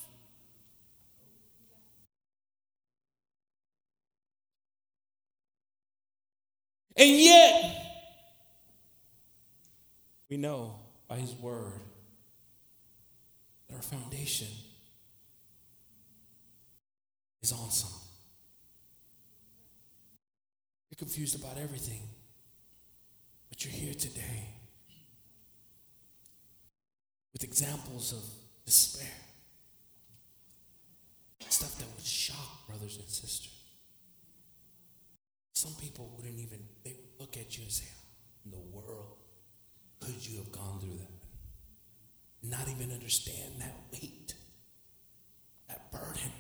And 6.97 7.09
yet, 7.09 7.87
we 10.29 10.37
know 10.37 10.80
by 11.11 11.17
His 11.17 11.35
Word 11.35 11.81
that 13.69 13.75
our 13.75 13.83
foundation 13.83 14.47
is 17.43 17.49
something. 17.49 17.91
You're 20.89 20.99
confused 20.99 21.35
about 21.35 21.59
everything, 21.61 22.03
but 23.49 23.65
you're 23.65 23.75
here 23.75 23.95
today 23.95 24.55
with 27.33 27.43
examples 27.43 28.13
of 28.13 28.23
despair. 28.65 29.09
Stuff 31.49 31.77
that 31.79 31.87
would 31.97 32.07
shock 32.07 32.69
brothers 32.69 32.97
and 32.97 33.09
sisters. 33.09 33.73
Some 35.53 35.73
people 35.81 36.15
wouldn't 36.17 36.39
even, 36.39 36.61
they 36.85 36.93
would 36.93 37.21
look 37.21 37.37
at 37.37 37.59
you 37.59 37.65
and 37.65 37.73
say, 37.73 37.87
in 38.45 38.53
the 38.53 38.59
world 38.59 39.20
could 40.01 40.27
you 40.27 40.39
have 40.39 40.53
gone 40.53 40.81
through 40.81 40.99
that? 40.99 41.11
Not 42.43 42.69
even 42.69 42.93
understand 42.93 43.61
that 43.61 43.75
weight, 43.93 44.35
that 45.69 45.93
burden. 45.93 46.33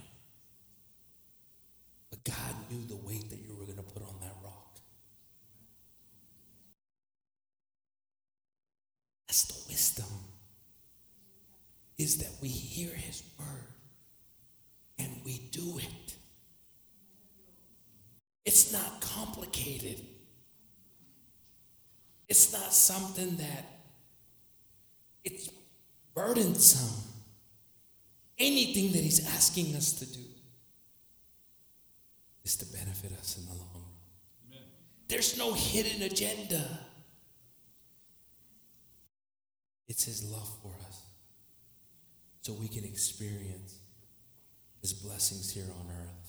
But 2.11 2.25
God 2.25 2.55
knew 2.70 2.87
the 2.87 2.96
weight 2.96 3.31
that 3.31 3.38
you 3.38 3.55
were 3.59 3.64
going 3.64 3.77
to 3.77 3.83
put 3.83 4.03
on 4.03 4.16
that 4.20 4.35
rock. 4.42 4.79
That's 9.29 9.44
the 9.44 9.70
wisdom 9.70 10.07
is 11.99 12.16
that 12.16 12.33
we 12.40 12.49
hear 12.49 12.94
his 12.94 13.23
word 13.38 13.46
and 14.99 15.20
we 15.25 15.49
do 15.53 15.79
it. 15.79 16.14
It's 18.46 18.73
not 18.73 19.01
complicated. 19.03 20.01
It's 22.31 22.53
not 22.53 22.73
something 22.73 23.37
that 23.38 23.64
it's 25.25 25.51
burdensome. 26.14 27.03
Anything 28.38 28.93
that 28.93 29.03
he's 29.03 29.27
asking 29.35 29.75
us 29.75 29.93
to 29.95 30.07
do 30.07 30.21
is 32.45 32.55
to 32.57 32.66
benefit 32.66 33.11
us 33.19 33.37
in 33.37 33.47
the 33.47 33.53
long 33.53 33.69
run. 33.75 33.83
Amen. 34.47 34.62
There's 35.09 35.37
no 35.37 35.53
hidden 35.55 36.03
agenda. 36.03 36.62
It's 39.88 40.05
his 40.05 40.23
love 40.23 40.49
for 40.62 40.73
us 40.88 41.03
so 42.43 42.53
we 42.53 42.69
can 42.69 42.85
experience 42.85 43.75
his 44.81 44.93
blessings 44.93 45.51
here 45.51 45.66
on 45.81 45.90
earth. 45.90 46.19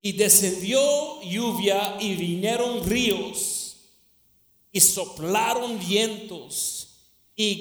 Y 0.00 0.12
descendió 0.12 1.20
lluvia 1.22 1.96
y 2.00 2.14
vinieron 2.14 2.88
ríos 2.88 3.76
y 4.70 4.80
soplaron 4.80 5.78
vientos 5.78 6.88
y 7.34 7.60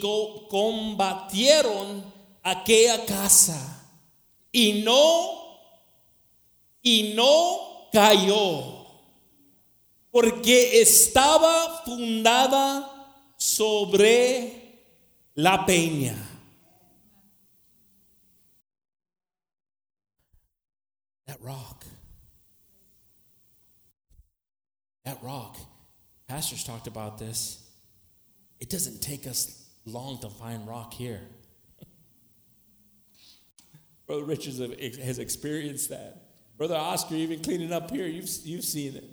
combatieron 0.49 2.13
aquella 2.43 3.05
casa 3.05 3.89
y 4.51 4.83
no 4.83 5.37
y 6.81 7.13
no 7.15 7.89
cayó 7.91 8.85
porque 10.11 10.81
estaba 10.81 11.83
fundada 11.83 13.33
sobre 13.37 14.81
La 15.35 15.65
Peña. 15.65 16.23
Rock. 21.39 21.76
That 25.07 25.23
rock. 25.23 25.55
Pastors 26.27 26.65
talked 26.65 26.85
about 26.85 27.17
this. 27.17 27.65
It 28.59 28.69
doesn't 28.69 29.01
take 29.01 29.25
us 29.25 29.65
long 29.85 30.19
to 30.19 30.29
find 30.29 30.67
rock 30.67 30.93
here. 30.93 31.21
Brother 34.05 34.25
Richards 34.25 34.59
has 35.01 35.19
experienced 35.19 35.91
that. 35.91 36.23
Brother 36.57 36.75
Oscar, 36.75 37.15
even 37.15 37.41
cleaning 37.41 37.71
up 37.71 37.89
here, 37.89 38.05
you've, 38.05 38.29
you've 38.43 38.65
seen 38.65 38.97
it. 38.97 39.05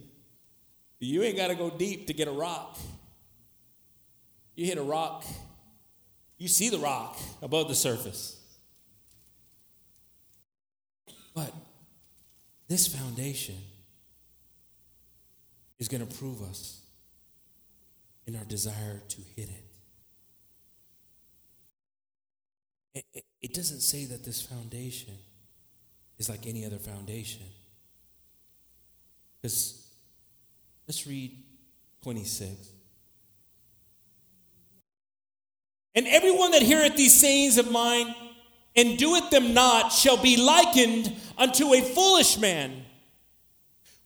You 0.98 1.22
ain't 1.22 1.36
got 1.36 1.46
to 1.48 1.54
go 1.54 1.70
deep 1.70 2.08
to 2.08 2.12
get 2.12 2.26
a 2.26 2.32
rock. 2.32 2.76
You 4.56 4.66
hit 4.66 4.78
a 4.78 4.82
rock, 4.82 5.24
you 6.38 6.48
see 6.48 6.70
the 6.70 6.78
rock 6.78 7.16
above 7.40 7.68
the 7.68 7.76
surface. 7.76 8.40
But 11.36 11.54
this 12.66 12.88
foundation 12.88 13.54
is 15.78 15.88
going 15.88 16.06
to 16.06 16.16
prove 16.16 16.42
us 16.42 16.80
in 18.26 18.36
our 18.36 18.44
desire 18.44 19.02
to 19.08 19.20
hit 19.36 19.48
it. 22.94 23.24
it. 23.40 23.54
Doesn't 23.54 23.80
say 23.80 24.04
that 24.06 24.24
this 24.24 24.42
foundation 24.42 25.14
is 26.18 26.28
like 26.28 26.46
any 26.46 26.64
other 26.64 26.78
foundation. 26.78 27.42
Because 29.40 29.86
let's 30.88 31.06
read 31.06 31.36
26. 32.02 32.68
And 35.94 36.06
everyone 36.08 36.50
that 36.50 36.62
heareth 36.62 36.96
these 36.96 37.14
sayings 37.14 37.58
of 37.58 37.70
mine 37.70 38.14
and 38.74 38.98
doeth 38.98 39.30
them 39.30 39.54
not 39.54 39.92
shall 39.92 40.16
be 40.16 40.36
likened 40.36 41.14
unto 41.38 41.72
a 41.74 41.80
foolish 41.80 42.38
man, 42.38 42.84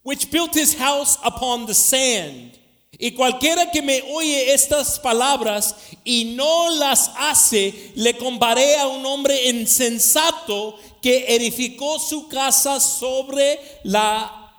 which 0.08 0.30
built 0.30 0.54
his 0.54 0.72
house 0.72 1.18
upon 1.22 1.66
the 1.66 1.74
sand. 1.74 2.58
Y 2.98 3.10
cualquiera 3.10 3.70
que 3.70 3.82
me 3.82 4.00
oye 4.10 4.54
estas 4.54 4.98
palabras 4.98 5.74
y 6.02 6.34
no 6.34 6.74
las 6.78 7.10
hace, 7.18 7.92
le 7.94 8.14
comparé 8.14 8.78
a 8.78 8.88
un 8.88 9.04
hombre 9.04 9.50
insensato 9.50 10.78
que 11.02 11.26
edificó 11.28 11.98
su 11.98 12.26
casa 12.26 12.80
sobre 12.80 13.58
la 13.84 14.50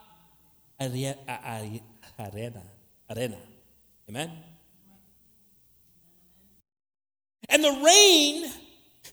arena. 0.77 2.61
Arena. 3.07 3.37
Amen. 4.07 4.31
And 7.49 7.63
the 7.63 7.71
rain. 7.71 8.51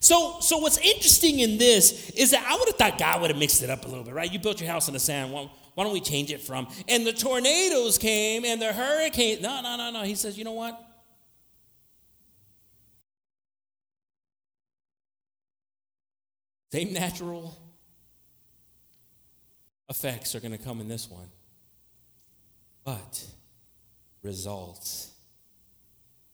So, 0.01 0.40
so 0.40 0.59
what's 0.59 0.77
interesting 0.77 1.38
in 1.38 1.57
this 1.57 2.11
is 2.11 2.33
that 2.33 2.44
I 2.46 2.55
would 2.57 2.68
have 2.68 2.77
thought 2.77 2.99
God 2.99 3.22
would 3.22 3.31
have 3.31 3.40
mixed 3.40 3.62
it 3.62 3.70
up 3.70 3.87
a 3.87 3.88
little 3.88 4.05
bit, 4.05 4.12
right? 4.12 4.31
You 4.31 4.38
built 4.38 4.61
your 4.61 4.70
house 4.70 4.87
in 4.87 4.92
the 4.92 5.01
sand. 5.01 5.33
Why, 5.33 5.49
why 5.76 5.84
don't 5.84 5.92
we 5.92 6.00
change 6.00 6.32
it 6.32 6.40
from? 6.40 6.68
And 6.88 7.06
the 7.06 7.12
tornadoes 7.12 7.98
came 7.98 8.46
and 8.46 8.62
the 8.62 8.72
hurricane. 8.72 9.42
No, 9.42 9.60
no, 9.60 9.76
no, 9.76 9.90
no. 9.90 10.04
He 10.04 10.14
says, 10.14 10.38
you 10.38 10.44
know 10.44 10.54
what? 10.54 10.82
Same 16.72 16.94
natural 16.94 17.58
effects 19.90 20.35
are 20.35 20.40
going 20.40 20.52
to 20.52 20.58
come 20.58 20.81
in 20.81 20.88
this 20.88 21.10
one. 21.10 21.29
But 22.83 23.22
results. 24.22 25.10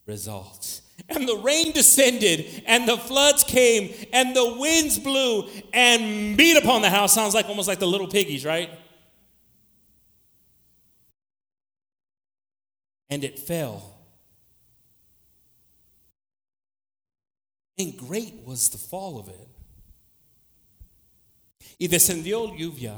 Results 0.07 0.83
and 1.09 1.29
the 1.29 1.37
rain 1.37 1.73
descended, 1.73 2.63
and 2.67 2.89
the 2.89 2.97
floods 2.97 3.45
came, 3.45 3.93
and 4.13 4.37
the 4.37 4.57
winds 4.59 4.99
blew 4.99 5.49
and 5.73 6.37
beat 6.37 6.57
upon 6.57 6.83
the 6.83 6.91
house. 6.91 7.13
Sounds 7.13 7.35
like 7.35 7.49
almost 7.49 7.69
like 7.69 7.79
the 7.79 7.87
little 7.87 8.09
piggies, 8.09 8.45
right? 8.45 8.71
And 13.13 13.25
it 13.25 13.39
fell. 13.39 13.83
And 17.77 17.95
great 17.95 18.33
was 18.47 18.71
the 18.71 18.79
fall 18.79 19.19
of 19.19 19.29
it. 19.29 19.49
Y 21.79 21.89
descendió 21.89 22.57
lluvia, 22.57 22.97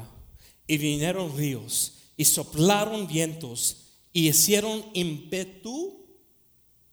y 0.67 0.77
vinieron 0.77 1.35
ríos, 1.35 1.99
y 2.15 2.23
soplaron 2.23 3.07
vientos, 3.07 3.89
y 4.13 4.29
hicieron 4.29 4.85
impetu 4.93 6.05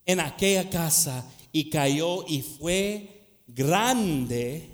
en 0.05 0.19
aquella 0.19 0.69
casa 0.69 1.25
y 1.53 1.71
cayó 1.71 2.27
y 2.27 2.43
fue 2.43 3.45
grande 3.47 4.69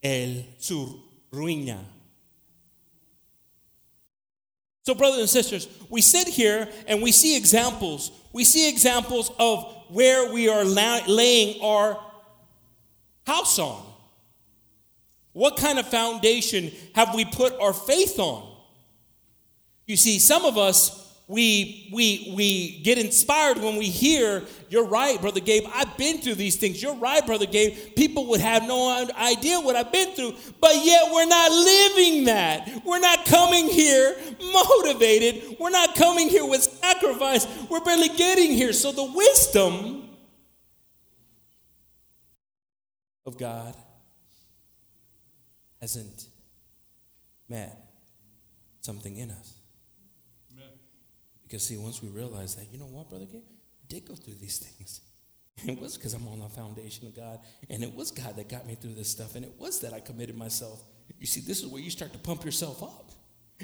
el, 0.00 0.56
su 0.58 1.08
ruina. 1.30 1.88
So, 4.84 4.94
brothers 4.94 5.20
and 5.20 5.28
sisters, 5.28 5.68
we 5.88 6.00
sit 6.00 6.26
here 6.26 6.68
and 6.88 7.02
we 7.02 7.12
see 7.12 7.36
examples. 7.36 8.10
We 8.32 8.44
see 8.44 8.68
examples 8.68 9.30
of 9.38 9.64
where 9.88 10.32
we 10.32 10.48
are 10.48 10.64
la- 10.64 11.02
laying 11.06 11.62
our 11.62 12.00
house 13.26 13.58
on. 13.58 13.84
What 15.32 15.56
kind 15.56 15.78
of 15.78 15.86
foundation 15.86 16.72
have 16.94 17.14
we 17.14 17.24
put 17.24 17.58
our 17.60 17.72
faith 17.72 18.18
on? 18.18 18.48
You 19.86 19.96
see, 19.96 20.18
some 20.18 20.44
of 20.44 20.58
us 20.58 21.01
we 21.32 21.88
we 21.90 22.30
we 22.36 22.78
get 22.82 22.98
inspired 22.98 23.56
when 23.56 23.76
we 23.76 23.86
hear 23.86 24.42
you're 24.68 24.84
right 24.86 25.18
brother 25.18 25.40
gabe 25.40 25.64
i've 25.74 25.96
been 25.96 26.18
through 26.18 26.34
these 26.34 26.56
things. 26.56 26.82
You're 26.82 26.94
right 26.96 27.24
brother 27.24 27.46
gabe 27.46 27.96
people 27.96 28.26
would 28.26 28.40
have 28.40 28.64
no 28.64 29.08
idea 29.16 29.58
what 29.58 29.74
i've 29.74 29.90
been 29.90 30.14
through 30.14 30.34
but 30.60 30.74
yet 30.84 31.10
we're 31.10 31.26
not 31.26 31.50
living 31.50 32.24
that. 32.26 32.82
We're 32.84 33.00
not 33.00 33.24
coming 33.24 33.68
here 33.68 34.14
motivated. 34.52 35.56
We're 35.58 35.70
not 35.70 35.94
coming 35.94 36.28
here 36.28 36.44
with 36.44 36.62
sacrifice. 36.62 37.46
We're 37.70 37.80
barely 37.80 38.08
getting 38.10 38.52
here. 38.52 38.74
So 38.74 38.92
the 38.92 39.10
wisdom 39.10 40.10
of 43.24 43.38
god 43.38 43.74
hasn't 45.80 46.26
met 47.48 47.78
something 48.82 49.16
in 49.16 49.30
us 49.30 49.61
because, 51.52 51.66
see, 51.66 51.76
once 51.76 52.00
we 52.02 52.08
realize 52.08 52.54
that, 52.54 52.72
you 52.72 52.78
know 52.78 52.86
what, 52.86 53.10
Brother 53.10 53.26
Gabe? 53.26 53.42
I 53.42 53.84
did 53.86 54.06
go 54.06 54.14
through 54.14 54.36
these 54.40 54.56
things. 54.56 55.02
It 55.66 55.78
was 55.78 55.98
because 55.98 56.14
I'm 56.14 56.26
on 56.28 56.40
the 56.40 56.48
foundation 56.48 57.06
of 57.06 57.14
God. 57.14 57.40
And 57.68 57.82
it 57.84 57.94
was 57.94 58.10
God 58.10 58.36
that 58.36 58.48
got 58.48 58.66
me 58.66 58.74
through 58.74 58.94
this 58.94 59.10
stuff. 59.10 59.34
And 59.34 59.44
it 59.44 59.52
was 59.58 59.80
that 59.80 59.92
I 59.92 60.00
committed 60.00 60.34
myself. 60.34 60.82
You 61.20 61.26
see, 61.26 61.42
this 61.42 61.60
is 61.60 61.66
where 61.66 61.82
you 61.82 61.90
start 61.90 62.10
to 62.14 62.18
pump 62.18 62.42
yourself 62.46 62.82
up. 62.82 63.10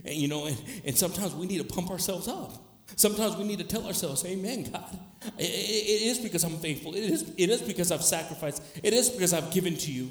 And, 0.05 0.15
you 0.15 0.29
know, 0.29 0.45
and, 0.45 0.63
and 0.85 0.99
sometimes 0.99 1.35
we 1.35 1.47
need 1.47 1.67
to 1.67 1.75
pump 1.75 1.91
ourselves 1.91 2.29
up. 2.29 2.53
Sometimes 2.95 3.37
we 3.37 3.45
need 3.45 3.59
to 3.61 3.65
tell 3.65 3.87
ourselves, 3.87 4.23
Amen, 4.27 4.71
God. 4.71 4.99
It, 5.39 5.45
it, 5.45 6.03
is 6.09 6.19
because 6.19 6.45
I'm 6.45 6.59
faithful. 6.59 6.95
It 6.95 7.05
is, 7.05 7.23
it 7.39 7.49
is 7.49 7.63
because 7.63 7.91
I've 7.91 8.05
sacrificed. 8.05 8.63
It 8.83 8.93
is 8.93 9.09
because 9.09 9.33
I've 9.33 9.51
given 9.51 9.79
to 9.79 9.91
you. 9.91 10.11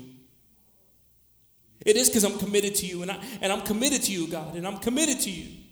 It 1.85 1.95
is 1.95 2.09
because 2.09 2.23
I'm 2.23 2.39
committed 2.39 2.73
to 2.73 2.87
you. 2.87 3.03
And, 3.03 3.11
I, 3.11 3.23
and 3.39 3.53
I'm 3.53 3.61
committed 3.61 4.01
to 4.01 4.11
you, 4.11 4.27
God. 4.27 4.55
And 4.55 4.65
I'm 4.65 4.79
committed 4.79 5.19
to 5.21 5.29
you 5.29 5.66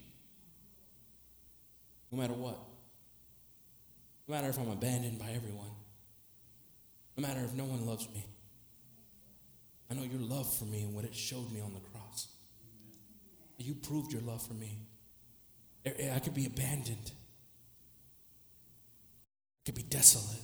no 2.10 2.18
matter 2.18 2.34
what. 2.34 2.58
No 4.28 4.34
matter 4.34 4.48
if 4.48 4.58
I'm 4.58 4.70
abandoned 4.70 5.18
by 5.18 5.30
everyone. 5.30 5.70
No 7.16 7.26
matter 7.26 7.40
if 7.44 7.54
no 7.54 7.64
one 7.64 7.86
loves 7.86 8.08
me. 8.12 8.24
I 9.90 9.94
know 9.94 10.02
your 10.02 10.20
love 10.20 10.52
for 10.52 10.64
me 10.64 10.82
and 10.82 10.94
what 10.94 11.04
it 11.04 11.14
showed 11.14 11.52
me 11.52 11.60
on 11.60 11.72
the 11.72 11.80
cross. 11.80 12.28
You 13.58 13.74
proved 13.74 14.12
your 14.12 14.22
love 14.22 14.46
for 14.46 14.54
me. 14.54 14.78
I 15.86 16.18
could 16.18 16.34
be 16.34 16.46
abandoned. 16.46 17.12
I 19.60 19.60
could 19.64 19.74
be 19.76 19.82
desolate. 19.82 20.42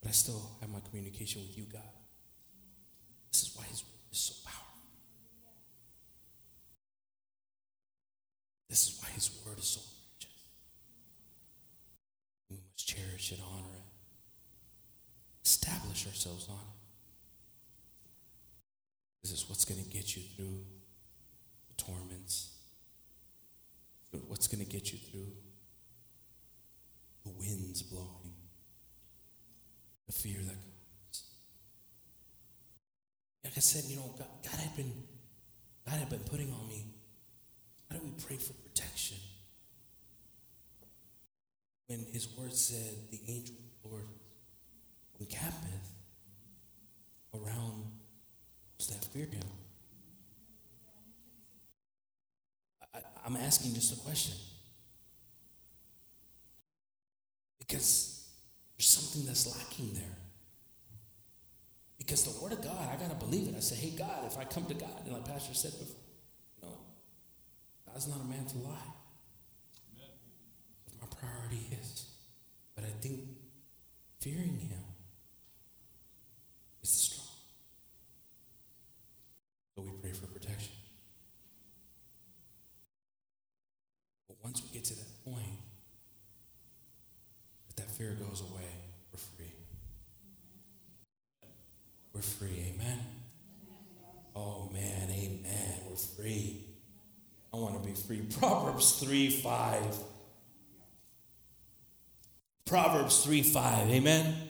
But 0.00 0.08
I 0.08 0.12
still 0.12 0.50
have 0.60 0.68
my 0.68 0.80
communication 0.80 1.42
with 1.42 1.56
you, 1.56 1.64
God. 1.72 1.82
This 3.30 3.42
is 3.42 3.56
why 3.56 3.64
His 3.64 3.82
word 3.84 4.02
is 4.10 4.18
so 4.18 4.34
powerful. 4.44 4.80
This 8.68 8.82
is 8.88 9.00
why 9.00 9.08
His 9.10 9.30
word 9.46 9.58
is 9.58 9.68
so 9.68 9.80
cherish 12.82 13.32
it, 13.32 13.40
honor 13.52 13.74
it, 13.74 13.84
establish 15.44 16.06
ourselves 16.06 16.48
on 16.48 16.56
it. 16.56 16.82
This 19.22 19.32
is 19.32 19.48
what's 19.48 19.64
going 19.64 19.82
to 19.82 19.88
get 19.88 20.16
you 20.16 20.22
through 20.36 20.64
the 21.68 21.82
torments, 21.82 22.50
what's 24.28 24.48
going 24.48 24.64
to 24.64 24.70
get 24.70 24.92
you 24.92 24.98
through 24.98 25.32
the 27.24 27.30
winds 27.30 27.82
blowing, 27.82 28.34
the 30.06 30.12
fear 30.12 30.38
that 30.38 30.54
comes. 30.54 31.24
Like 33.44 33.52
I 33.56 33.60
said, 33.60 33.84
you 33.88 33.96
know, 33.96 34.14
God, 34.18 34.28
God 34.42 34.58
had 34.60 34.76
been 34.76 34.92
God 35.86 35.98
had 35.98 36.10
been 36.10 36.20
putting 36.20 36.52
on 36.52 36.68
me. 36.68 36.86
How 37.90 37.96
do 37.98 38.04
we 38.04 38.12
pray 38.24 38.36
for 38.36 38.52
protection? 38.52 39.18
When 41.92 42.06
his 42.10 42.28
word 42.38 42.54
said, 42.54 42.94
The 43.10 43.20
angel 43.28 43.54
of 43.54 43.82
the 43.82 43.88
Lord 43.88 44.06
encampeth 45.20 45.92
around 47.34 47.84
those 48.78 48.88
that 48.88 49.04
fear 49.12 49.26
him. 49.26 49.42
I, 52.94 53.00
I'm 53.26 53.36
asking 53.36 53.74
just 53.74 53.92
a 53.92 54.00
question. 54.00 54.34
Because 57.58 58.26
there's 58.76 58.88
something 58.88 59.26
that's 59.26 59.46
lacking 59.54 59.92
there. 59.94 60.18
Because 61.98 62.24
the 62.24 62.42
word 62.42 62.52
of 62.52 62.62
God, 62.62 62.88
I 62.90 62.96
gotta 63.00 63.14
believe 63.14 63.48
it. 63.48 63.54
I 63.56 63.60
say, 63.60 63.76
hey 63.76 63.96
God, 63.96 64.24
if 64.26 64.38
I 64.38 64.44
come 64.44 64.64
to 64.66 64.74
God, 64.74 64.90
and 65.04 65.12
like 65.12 65.26
Pastor 65.26 65.54
said 65.54 65.72
before, 65.72 65.96
know, 66.62 66.78
God's 67.86 68.08
not 68.08 68.20
a 68.20 68.24
man 68.24 68.46
to 68.46 68.58
lie. 68.58 68.92
Think 73.02 73.20
fearing 74.20 74.58
Him 74.60 74.78
is 76.84 76.90
strong. 76.90 77.26
So 79.74 79.82
we 79.82 79.90
pray 80.00 80.12
for 80.12 80.26
protection. 80.26 80.72
But 84.28 84.36
once 84.44 84.62
we 84.62 84.68
get 84.72 84.84
to 84.84 84.94
that 84.94 85.24
point, 85.24 85.58
that 87.66 87.76
that 87.76 87.90
fear 87.90 88.12
goes 88.12 88.40
away, 88.40 88.70
we're 89.12 89.18
free. 89.18 89.52
We're 92.12 92.20
free. 92.20 92.72
Amen. 92.74 92.98
Oh 94.36 94.70
man, 94.72 95.10
amen. 95.10 95.80
We're 95.90 95.96
free. 95.96 96.66
I 97.52 97.56
want 97.56 97.82
to 97.82 97.88
be 97.88 97.94
free. 97.94 98.22
Proverbs 98.38 98.92
3 99.00 99.28
5. 99.28 100.11
Proverbs 102.66 103.24
3 103.24 103.42
5. 103.42 103.88
Amen. 103.88 104.48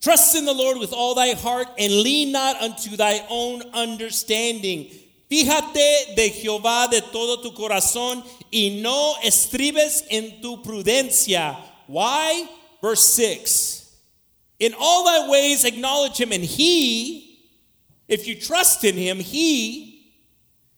Trust 0.00 0.34
in 0.34 0.44
the 0.44 0.52
Lord 0.52 0.78
with 0.78 0.92
all 0.92 1.14
thy 1.14 1.32
heart 1.32 1.68
and 1.78 1.92
lean 1.92 2.32
not 2.32 2.60
unto 2.60 2.96
thy 2.96 3.24
own 3.28 3.62
understanding. 3.72 4.90
Fíjate 5.30 6.14
de 6.16 6.30
Jehová 6.30 6.90
de 6.90 7.00
todo 7.00 7.40
tu 7.40 7.52
corazón 7.52 8.24
y 8.52 8.80
no 8.82 9.14
estribes 9.24 10.02
en 10.10 10.42
tu 10.42 10.62
prudencia. 10.62 11.56
Why? 11.86 12.48
Verse 12.82 13.14
6. 13.14 13.96
In 14.58 14.74
all 14.78 15.04
thy 15.04 15.28
ways 15.28 15.64
acknowledge 15.64 16.20
him, 16.20 16.32
and 16.32 16.44
he, 16.44 17.48
if 18.08 18.28
you 18.28 18.34
trust 18.34 18.84
in 18.84 18.94
him, 18.94 19.18
he, 19.18 20.12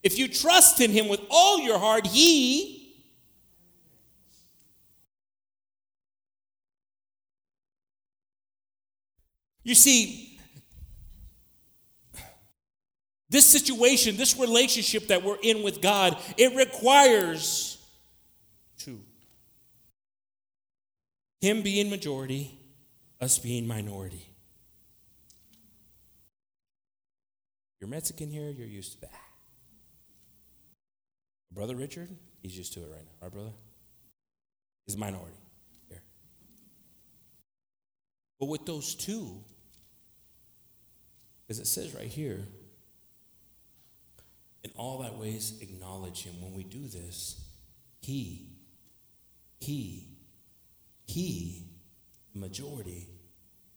if 0.03 0.19
you 0.19 0.29
trust 0.29 0.81
in 0.81 0.91
him 0.91 1.09
with 1.09 1.21
all 1.31 1.59
your 1.59 1.79
heart, 1.79 2.07
he 2.07 2.74
You 9.65 9.75
see, 9.75 10.39
this 13.31 13.47
situation, 13.47 14.17
this 14.17 14.39
relationship 14.39 15.09
that 15.09 15.25
we're 15.25 15.39
in 15.43 15.63
with 15.63 15.81
God, 15.81 16.17
it 16.37 16.55
requires 16.55 17.79
two 18.79 19.01
Him 21.41 21.63
being 21.63 21.91
majority, 21.91 22.57
us 23.21 23.39
being 23.39 23.67
minority. 23.67 24.29
You're 27.81 27.91
Mexican 27.91 28.31
here, 28.31 28.51
you're 28.51 28.67
used 28.67 28.93
to 28.93 29.01
that. 29.03 29.21
Brother 31.51 31.75
Richard, 31.75 32.11
he's 32.43 32.57
used 32.57 32.73
to 32.75 32.81
it 32.81 32.89
right 32.91 33.05
now, 33.05 33.13
right, 33.23 33.33
brother? 33.33 33.53
He's 34.87 34.97
a 34.97 34.99
minority 34.99 35.37
here. 35.89 36.03
But 38.39 38.47
with 38.47 38.67
those 38.67 38.95
two, 38.95 39.43
because 41.47 41.59
it 41.59 41.67
says 41.67 41.95
right 41.95 42.09
here, 42.09 42.41
in 44.65 44.71
all 44.77 45.03
that 45.03 45.17
ways 45.17 45.59
acknowledge 45.61 46.23
him. 46.23 46.41
When 46.41 46.55
we 46.55 46.65
do 46.65 46.89
this, 46.89 47.41
he, 48.01 48.49
he, 49.61 50.09
he, 51.07 51.67
the 52.33 52.41
majority, 52.41 53.09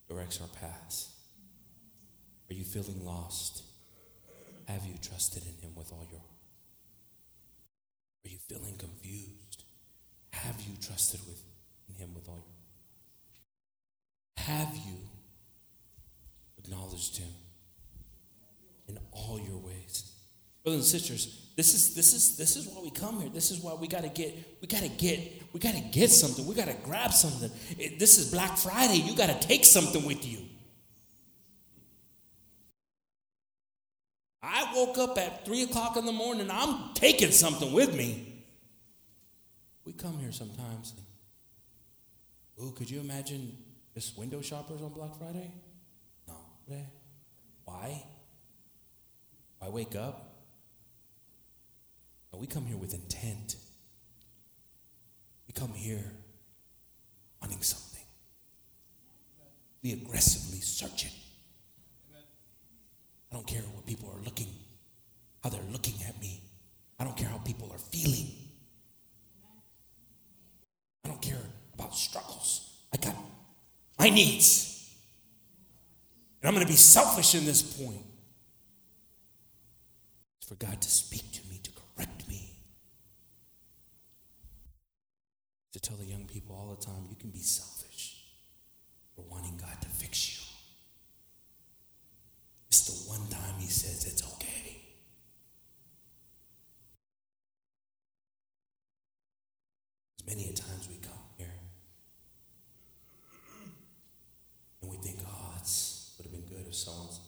directs 0.07 0.39
our 0.39 0.47
paths. 0.47 1.09
Are 2.49 2.53
you 2.53 2.63
feeling 2.63 3.05
lost? 3.05 3.63
Have 4.68 4.86
you 4.86 4.95
trusted 5.01 5.43
in 5.43 5.61
him 5.61 5.76
with 5.76 5.91
all 5.91 6.05
your 6.09 6.20
heart? 6.20 6.32
Are 8.26 8.30
you 8.30 8.38
feeling 8.47 8.76
confused? 8.78 9.63
Have 10.32 10.61
you 10.61 10.76
trusted 10.82 11.20
with, 11.28 11.41
him 11.97 12.13
with 12.13 12.30
all 12.30 12.36
your 12.36 12.43
heart? 14.45 14.68
Have 14.68 14.76
you 14.76 14.97
acknowledged 16.57 17.18
him? 17.18 17.30
In 18.88 18.98
all 19.12 19.40
your 19.40 19.58
ways. 19.58 20.12
Brothers 20.64 20.94
and 20.94 21.02
sisters, 21.02 21.44
This 21.56 21.74
is 21.74 21.96
this 21.96 22.14
is 22.14 22.38
this 22.38 22.56
is 22.56 22.68
why 22.68 22.82
we 22.84 22.92
come 22.92 23.20
here. 23.22 23.30
This 23.30 23.50
is 23.52 23.60
why 23.60 23.74
we 23.74 23.88
gotta 23.88 24.10
get 24.10 24.36
we 24.62 24.68
gotta 24.68 24.90
get 24.90 25.20
we 25.54 25.60
gotta 25.60 25.80
get 25.80 26.12
something. 26.12 26.46
We 26.46 26.54
gotta 26.54 26.76
grab 26.84 27.12
something. 27.14 27.50
It- 27.80 27.98
this 28.00 28.18
is 28.20 28.30
Black 28.32 28.58
Friday. 28.58 28.98
You 28.98 29.16
gotta 29.16 29.40
take 29.40 29.66
something 29.66 30.06
with 30.06 30.24
you. 30.26 30.40
I 34.44 34.72
woke 34.76 34.98
up 34.98 35.18
at 35.18 35.46
three 35.46 35.64
o'clock 35.64 35.98
in 35.98 36.06
the 36.06 36.12
morning. 36.12 36.50
I'm 36.52 36.94
taking 36.94 37.32
something 37.32 37.74
with 37.74 37.94
me. 37.96 38.44
We 39.84 39.94
come 39.94 40.20
here 40.20 40.32
sometimes. 40.32 40.94
Ooh, 42.62 42.72
could 42.72 42.90
you 42.90 43.00
imagine 43.00 43.58
just 43.94 44.18
window 44.18 44.42
shoppers 44.42 44.82
on 44.82 44.90
Black 44.94 45.18
Friday? 45.18 45.52
No. 46.28 46.36
Why? 47.66 48.04
Why 49.60 49.70
wake 49.70 49.95
up? 49.95 50.36
No, 52.32 52.39
we 52.39 52.47
come 52.47 52.66
here 52.66 52.78
with 52.78 52.93
intent. 52.93 53.55
We 55.47 55.53
come 55.53 55.74
here 55.74 56.12
wanting 57.41 57.62
something. 57.62 58.03
We 59.82 59.93
aggressively 59.93 60.60
search 60.60 61.05
it. 61.05 61.14
I 63.32 63.36
don't 63.36 63.47
care 63.47 63.62
what 63.62 63.86
people 63.86 64.10
are 64.10 64.24
looking, 64.24 64.47
how 65.43 65.49
they're 65.49 65.62
looking 65.72 65.95
at 66.08 66.20
me. 66.22 66.41
I 66.99 67.03
don't 67.03 67.16
care 67.16 67.30
how 67.30 67.38
people 67.38 67.70
are 67.72 67.78
feeling. 67.78 68.32
I 71.05 71.10
don't 71.10 71.22
care 71.22 71.38
about 71.74 71.95
struggles. 71.95 72.70
I 72.93 72.97
got 72.97 73.16
my 73.99 74.10
needs. 74.10 74.93
And 76.41 76.47
I'm 76.47 76.53
going 76.53 76.66
to 76.66 76.72
be 76.72 76.78
selfish 76.78 77.36
in 77.36 77.45
this 77.45 77.62
point. 77.62 78.01
For 80.48 80.56
God 80.56 80.82
to 80.82 80.89
speak 80.89 81.30
to 81.34 81.48
me, 81.50 81.60
to 81.62 81.72
correct 81.72 82.28
me. 82.30 82.54
To 85.74 85.80
tell 85.80 85.98
the 85.98 86.06
young 86.06 86.26
people 86.26 86.56
all 86.56 86.74
the 86.74 86.84
time, 86.84 87.06
you 87.10 87.16
can 87.18 87.30
be 87.32 87.41
selfish 87.41 88.24
for 89.14 89.26
wanting 89.30 89.58
God 89.58 89.80
to 89.82 89.89
fix 89.89 90.30
you. 90.32 90.43
It's 92.70 92.86
the 92.88 93.10
one 93.10 93.28
time 93.30 93.56
He 93.60 93.68
says 93.68 94.06
it's 94.06 94.24
okay. 94.36 94.82
As 100.20 100.28
many 100.28 100.50
a 100.50 100.54
times 100.54 100.88
we 100.89 100.95
come 100.95 101.12
here 101.38 101.54
and 104.82 104.89
we 104.89 104.98
think, 104.98 105.20
oh, 105.28 105.52
that's 105.56 106.14
would 106.18 106.26
have 106.26 106.34
been 106.34 106.58
good 106.58 106.66
if 106.68 106.76
someone's. 106.76 107.20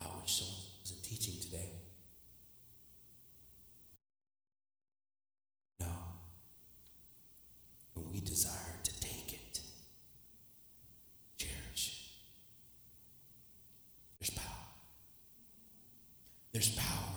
I 0.00 0.06
wish 0.20 0.38
someone 0.38 0.56
wasn't 0.80 1.02
teaching 1.02 1.40
today. 1.40 1.70
No. 5.80 5.86
When 7.94 8.12
we 8.12 8.20
desire 8.20 8.78
to 8.82 9.00
take 9.00 9.32
it, 9.32 9.60
cherish 11.38 12.12
it. 12.12 12.28
There's 14.20 14.30
power. 14.30 14.66
There's 16.52 16.70
power. 16.76 17.16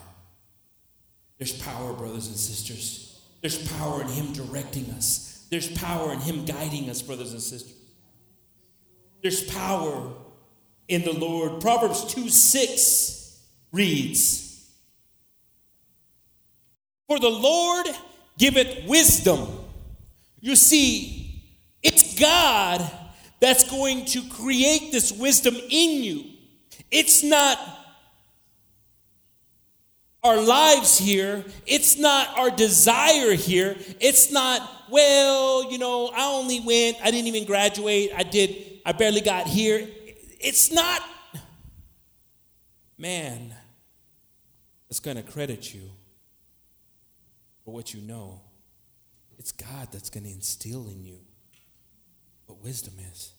There's 1.39 1.53
power, 1.53 1.93
brothers 1.93 2.27
and 2.27 2.35
sisters. 2.35 3.21
There's 3.41 3.67
power 3.71 4.01
in 4.01 4.09
Him 4.09 4.33
directing 4.33 4.89
us. 4.91 5.47
There's 5.49 5.71
power 5.71 6.13
in 6.13 6.19
Him 6.19 6.45
guiding 6.45 6.89
us, 6.89 7.01
brothers 7.01 7.31
and 7.31 7.41
sisters. 7.41 7.73
There's 9.23 9.49
power 9.49 10.11
in 10.87 11.03
the 11.03 11.13
Lord. 11.13 11.61
Proverbs 11.61 12.05
2 12.13 12.29
6 12.29 13.39
reads 13.71 14.69
For 17.07 17.19
the 17.19 17.29
Lord 17.29 17.87
giveth 18.37 18.85
wisdom. 18.85 19.47
You 20.41 20.55
see, 20.55 21.41
it's 21.81 22.19
God 22.19 22.89
that's 23.39 23.69
going 23.69 24.05
to 24.05 24.21
create 24.29 24.91
this 24.91 25.11
wisdom 25.13 25.55
in 25.55 26.03
you. 26.03 26.25
It's 26.91 27.23
not 27.23 27.57
our 30.24 30.41
lives 30.41 30.97
here. 30.97 31.43
It's 31.65 31.97
not 31.97 32.38
our 32.38 32.49
desire 32.51 33.34
here. 33.34 33.78
It's 33.99 34.32
not, 34.32 34.67
well, 34.89 35.72
you 35.72 35.78
know, 35.78 36.11
I 36.13 36.26
only 36.34 36.59
went, 36.59 36.97
I 37.01 37.11
didn't 37.11 37.28
even 37.28 37.45
graduate, 37.45 38.11
I 38.15 38.24
did, 38.24 38.82
I 38.86 38.91
barely 38.91 39.22
got 39.22 39.47
here. 39.47 39.88
It's 40.39 40.72
not 40.72 41.01
man 42.97 43.53
that's 44.89 44.99
going 44.99 45.17
to 45.17 45.24
credit 45.24 45.74
you 45.74 45.89
for 47.63 47.74
what 47.74 47.93
you 47.93 48.01
know. 48.01 48.41
It's 49.38 49.53
God 49.53 49.88
that's 49.91 50.09
going 50.09 50.26
to 50.26 50.30
instill 50.30 50.89
in 50.89 51.05
you 51.05 51.20
what 52.45 52.61
wisdom 52.61 52.95
is 53.11 53.34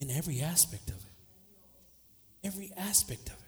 in 0.00 0.10
every 0.10 0.40
aspect 0.40 0.88
of 0.90 0.96
it. 0.96 2.46
Every 2.46 2.72
aspect 2.76 3.28
of 3.28 3.34
it. 3.34 3.45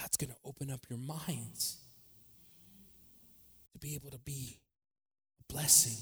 God's 0.00 0.16
going 0.16 0.30
to 0.30 0.36
open 0.44 0.70
up 0.70 0.80
your 0.88 0.98
minds 0.98 1.76
to 3.72 3.78
be 3.78 3.94
able 3.94 4.10
to 4.10 4.18
be 4.18 4.58
a 5.40 5.52
blessing, 5.52 5.98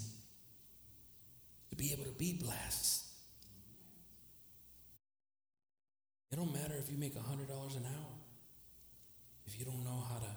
to 1.71 1.77
be 1.77 1.93
able 1.93 2.05
to 2.05 2.17
be 2.17 2.35
blessed. 2.35 3.07
It 6.31 6.37
don't 6.37 6.53
matter 6.53 6.75
if 6.79 6.91
you 6.91 6.99
make 6.99 7.15
$100 7.15 7.21
an 7.77 7.87
hour 7.87 8.19
if 9.47 9.59
you 9.59 9.65
don't 9.65 9.83
know 9.83 10.05
how 10.09 10.19
to 10.19 10.31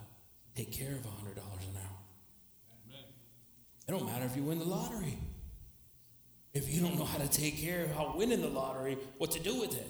take 0.56 0.72
care 0.72 0.92
of 0.92 1.02
$100 1.02 1.36
an 1.36 1.76
hour. 1.76 1.98
It 3.86 3.90
don't 3.90 4.06
matter 4.06 4.24
if 4.24 4.36
you 4.36 4.42
win 4.42 4.58
the 4.58 4.64
lottery. 4.64 5.18
If 6.54 6.72
you 6.72 6.80
don't 6.80 6.98
know 6.98 7.04
how 7.04 7.18
to 7.18 7.28
take 7.28 7.58
care 7.58 7.84
of 7.84 7.94
how 7.94 8.14
winning 8.16 8.40
the 8.40 8.48
lottery, 8.48 8.96
what 9.18 9.30
to 9.32 9.40
do 9.40 9.60
with 9.60 9.76
it. 9.76 9.88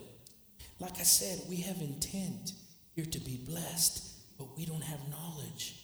Like 0.81 0.99
I 0.99 1.05
said, 1.05 1.43
we 1.49 1.57
have 1.57 1.81
intent 1.81 2.53
here 2.95 3.07
to 3.07 3.21
be 3.21 3.39
blessed, 3.47 4.39
but 4.39 4.57
we 4.57 4.67
don't 4.67 4.85
have 4.85 5.01
knowledge 5.09 5.75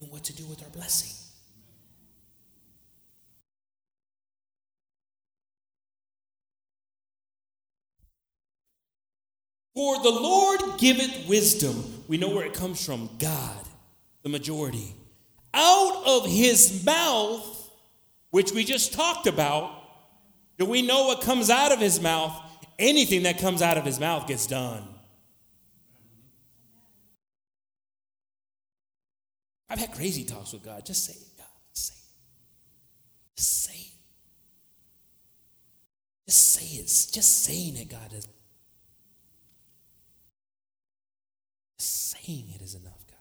in 0.00 0.08
what 0.08 0.24
to 0.24 0.34
do 0.34 0.44
with 0.46 0.62
our 0.62 0.70
blessing. 0.70 1.24
For 9.74 10.00
the 10.02 10.10
Lord 10.10 10.60
giveth 10.78 11.26
wisdom. 11.26 12.04
We 12.06 12.16
know 12.16 12.28
where 12.28 12.46
it 12.46 12.54
comes 12.54 12.84
from 12.84 13.10
God, 13.18 13.64
the 14.22 14.28
majority. 14.28 14.94
Out 15.52 16.04
of 16.06 16.26
his 16.26 16.84
mouth, 16.84 17.70
which 18.30 18.52
we 18.52 18.62
just 18.62 18.92
talked 18.92 19.26
about, 19.26 19.72
do 20.58 20.64
we 20.64 20.82
know 20.82 21.06
what 21.06 21.22
comes 21.22 21.50
out 21.50 21.72
of 21.72 21.80
his 21.80 22.00
mouth? 22.00 22.40
Anything 22.78 23.24
that 23.24 23.38
comes 23.38 23.62
out 23.62 23.76
of 23.76 23.84
his 23.84 23.98
mouth 23.98 24.28
gets 24.28 24.46
done. 24.46 24.93
I've 29.68 29.78
had 29.78 29.92
crazy 29.92 30.24
talks 30.24 30.52
with 30.52 30.64
God. 30.64 30.84
Just 30.84 31.04
say 31.04 31.14
it, 31.14 31.38
God. 31.38 31.46
Just 31.72 31.86
say 31.86 31.94
it. 31.94 32.06
Just 33.36 33.64
say 33.64 33.74
it. 33.74 33.94
Just 36.26 36.52
say 36.52 36.64
it. 36.66 36.86
Just 37.12 37.44
saying 37.44 37.76
it, 37.76 37.88
God, 37.90 38.12
is 38.12 38.28
saying 41.78 42.46
it 42.54 42.62
is 42.62 42.74
enough, 42.74 43.04
God. 43.06 43.16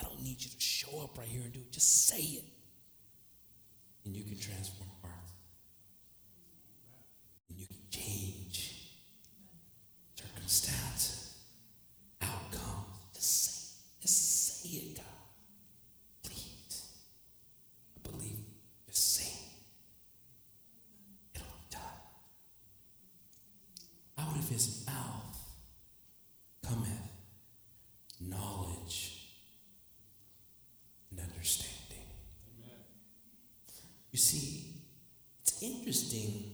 I 0.00 0.04
don't 0.04 0.22
need 0.22 0.42
you 0.42 0.50
to 0.50 0.60
show 0.60 1.02
up 1.02 1.16
right 1.18 1.28
here 1.28 1.42
and 1.42 1.52
do 1.52 1.60
it. 1.60 1.72
Just 1.72 2.06
say 2.06 2.20
it. 2.20 2.44
And 4.04 4.14
you 4.16 4.24
can 4.24 4.38
transform 4.38 4.90
hearts. 5.00 5.32
And 7.48 7.58
you 7.58 7.66
can 7.66 7.76
change 7.90 8.90
circumstances, 10.14 11.36
outcomes. 12.20 12.86
Just 13.14 13.44
say 13.44 13.52
it. 13.52 14.02
Just 14.02 14.16
say 14.16 14.30
it, 14.38 14.41
God. 14.62 15.04
Please. 16.22 16.88
I 17.96 18.08
believe. 18.08 18.36
Say 18.94 19.24
it. 19.24 19.38
It'll 21.36 21.46
be 21.46 21.66
done. 21.70 21.80
Out 24.18 24.36
of 24.36 24.48
his 24.48 24.84
mouth 24.86 25.38
cometh 26.62 27.12
knowledge 28.28 29.18
and 31.10 31.20
understanding. 31.20 31.78
You 34.10 34.18
see, 34.18 34.74
it's 35.40 35.62
interesting 35.62 36.52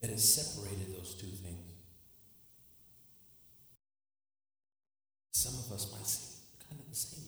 that 0.00 0.10
it 0.10 0.20
separated 0.20 0.94
those 0.94 1.14
two 1.14 1.26
things. 1.26 1.72
Some 5.32 5.54
of 5.54 5.72
us 5.72 5.90
might 5.92 6.06
say 6.06 6.36
they're 6.52 6.68
kind 6.68 6.80
of 6.80 6.88
the 6.88 6.94
same, 6.96 7.24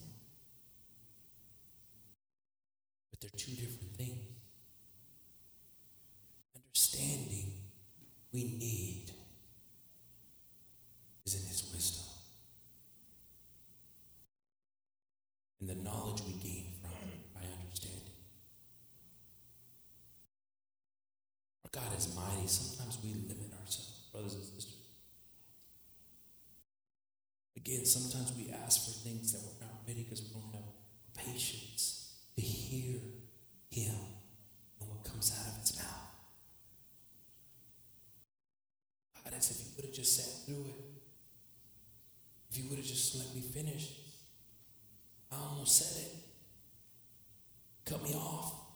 but 3.09 3.19
they're 3.19 3.29
two 3.35 3.51
different 3.51 3.95
things. 3.97 4.19
Understanding 6.55 7.53
we 8.31 8.43
need 8.43 9.11
and 15.59 15.69
the 15.69 15.75
knowledge 15.83 16.21
we 16.25 16.33
gain 16.33 16.73
from 16.81 16.91
it 17.09 17.33
by 17.33 17.41
understanding. 17.61 18.01
Our 21.65 21.81
God 21.81 21.97
is 21.97 22.15
mighty. 22.15 22.47
Sometimes 22.47 22.96
we 23.07 23.13
limit 23.27 23.51
ourselves, 23.53 24.09
brothers 24.11 24.33
and 24.35 24.43
sisters. 24.43 24.73
Again, 27.55 27.85
sometimes 27.85 28.33
we 28.37 28.51
ask 28.51 28.85
for 28.85 28.91
things 29.07 29.31
that 29.33 29.41
we're 29.43 29.65
not 29.65 29.81
ready 29.87 30.03
because 30.03 30.23
we 30.23 30.29
don't 30.29 30.53
have 30.53 31.25
patience 31.25 32.19
to 32.35 32.41
hear 32.41 32.99
Him 33.71 33.95
and 34.79 34.89
what 34.89 35.03
comes 35.03 35.31
out 35.31 35.53
of 35.53 35.59
His 35.61 35.75
mouth. 35.77 35.85
God, 39.23 39.33
as 39.35 39.51
if 39.51 39.57
you 39.59 39.71
would 39.75 39.85
have 39.85 39.93
just 39.93 40.15
sat 40.15 40.45
through 40.45 40.65
it, 40.65 40.83
if 42.51 42.57
you 42.57 42.69
would 42.69 42.77
have 42.77 42.87
just 42.87 43.15
let 43.15 43.33
me 43.35 43.41
finish, 43.41 43.91
I 45.31 45.35
almost 45.35 45.75
said 45.77 46.03
it. 46.03 46.13
Cut 47.85 48.03
me 48.03 48.13
off. 48.13 48.66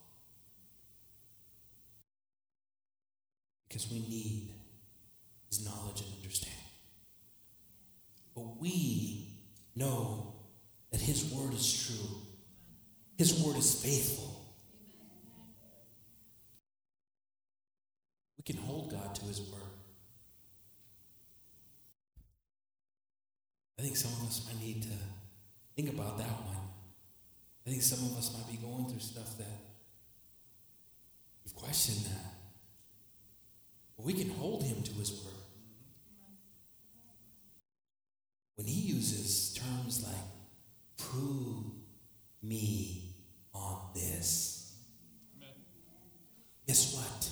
Because 3.72 3.90
we 3.90 4.00
need 4.00 4.50
His 5.48 5.64
knowledge 5.64 6.02
and 6.02 6.14
understanding. 6.18 6.60
But 8.36 8.60
we 8.60 9.38
know 9.78 10.34
that 10.92 11.00
His 11.00 11.32
word 11.32 11.54
is 11.54 11.88
true, 11.88 12.18
His 13.18 13.42
word 13.42 13.56
is 13.56 13.82
faithful. 13.82 14.28
We 18.38 18.44
can 18.44 18.62
hold 18.62 18.92
God 18.92 19.16
to 19.16 19.22
His 19.24 19.40
word. 19.40 19.62
I 23.80 23.84
think 23.84 23.96
some 23.96 24.12
of 24.12 24.28
us 24.28 24.46
might 24.48 24.62
need 24.62 24.82
to 24.84 24.90
think 25.78 25.98
about 25.98 26.18
that 26.18 26.28
one. 26.28 26.58
I 27.66 27.70
think 27.70 27.82
some 27.84 28.00
of 28.00 28.18
us 28.18 28.34
might 28.34 28.52
be 28.52 28.58
going 28.58 28.90
through 28.90 29.00
stuff 29.00 29.38
that 29.38 29.46
we've 31.46 31.56
questioned 31.56 32.06
that. 32.08 32.41
We 34.04 34.14
can 34.14 34.30
hold 34.32 34.64
Him 34.64 34.82
to 34.84 34.94
His 34.94 35.12
word. 35.12 35.42
when 38.62 38.68
he 38.68 38.82
uses 38.82 39.56
terms 39.56 40.04
like 40.04 40.14
prove 40.96 41.66
me 42.44 43.16
on 43.56 43.90
this, 43.96 44.76
guess 46.68 46.94
what? 46.94 47.30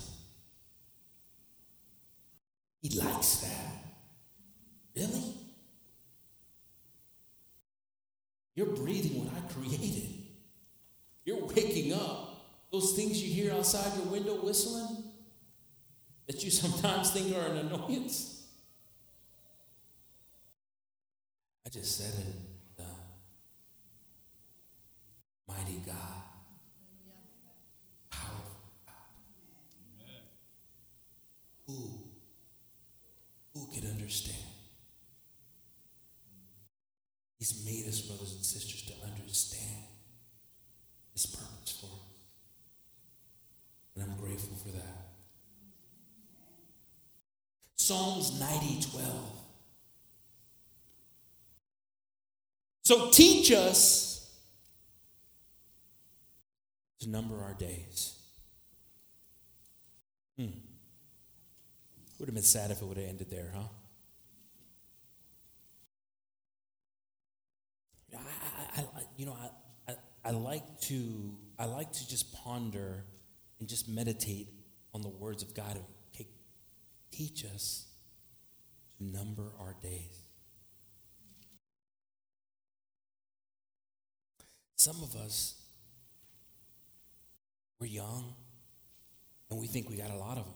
He 2.81 2.99
likes 2.99 3.35
that. 3.41 3.83
Really? 4.95 5.35
You're 8.55 8.65
breathing 8.65 9.23
what 9.23 9.31
I 9.37 9.53
created. 9.53 10.09
You're 11.25 11.45
waking 11.45 11.93
up. 11.93 12.41
Those 12.71 12.93
things 12.93 13.21
you 13.21 13.31
hear 13.31 13.53
outside 13.53 13.95
your 13.97 14.07
window 14.07 14.43
whistling 14.43 15.08
that 16.29 16.43
you 16.43 16.51
sometimes 16.51 17.09
think 17.09 17.35
are 17.35 17.47
an 17.47 17.57
annoyance. 17.57 18.45
I 21.65 21.69
just 21.69 21.97
said 21.97 22.13
it. 22.19 22.35
The 22.77 22.83
mighty 25.47 25.81
God. 25.83 25.95
Powerful 28.11 28.61
God. 28.85 28.93
Who? 31.65 31.97
Who 33.55 33.67
could 33.73 33.89
understand? 33.89 34.37
He's 37.39 37.65
made 37.65 37.87
us, 37.87 38.01
brothers 38.01 38.35
and 38.35 38.45
sisters, 38.45 38.83
to 38.83 38.93
understand 39.03 39.85
His 41.13 41.25
purpose 41.25 41.79
for 41.81 41.87
us. 41.87 41.91
And 43.95 44.03
I'm 44.03 44.15
grateful 44.19 44.55
for 44.57 44.69
that. 44.77 45.08
Psalms 47.89 48.39
90 48.39 48.81
12. 48.91 49.07
So 52.83 53.09
teach 53.09 53.51
us 53.51 54.29
to 56.99 57.09
number 57.09 57.41
our 57.41 57.55
days. 57.55 58.13
Hmm. 60.37 60.49
Would 62.19 62.27
have 62.27 62.35
been 62.35 62.43
sad 62.43 62.69
if 62.69 62.79
it 62.79 62.85
would 62.85 62.97
have 62.97 63.09
ended 63.09 63.31
there, 63.31 63.53
huh? 63.55 63.63
I, 68.13 68.81
I, 68.81 69.01
you 69.17 69.25
know, 69.25 69.35
I, 69.87 69.91
I, 69.91 69.95
I 70.25 70.29
like 70.29 70.79
to 70.81 71.35
I 71.57 71.65
like 71.65 71.91
to 71.91 72.07
just 72.07 72.35
ponder 72.35 73.03
and 73.59 73.67
just 73.67 73.89
meditate 73.89 74.49
on 74.93 75.01
the 75.01 75.09
words 75.09 75.41
of 75.41 75.55
God. 75.55 75.79
Teach 77.11 77.45
us 77.45 77.87
to 78.97 79.03
number 79.03 79.51
our 79.59 79.75
days. 79.81 80.23
Some 84.75 85.03
of 85.03 85.15
us, 85.15 85.55
we're 87.79 87.87
young 87.87 88.33
and 89.49 89.59
we 89.59 89.67
think 89.67 89.89
we 89.89 89.97
got 89.97 90.09
a 90.09 90.15
lot 90.15 90.37
of 90.37 90.45
them. 90.45 90.53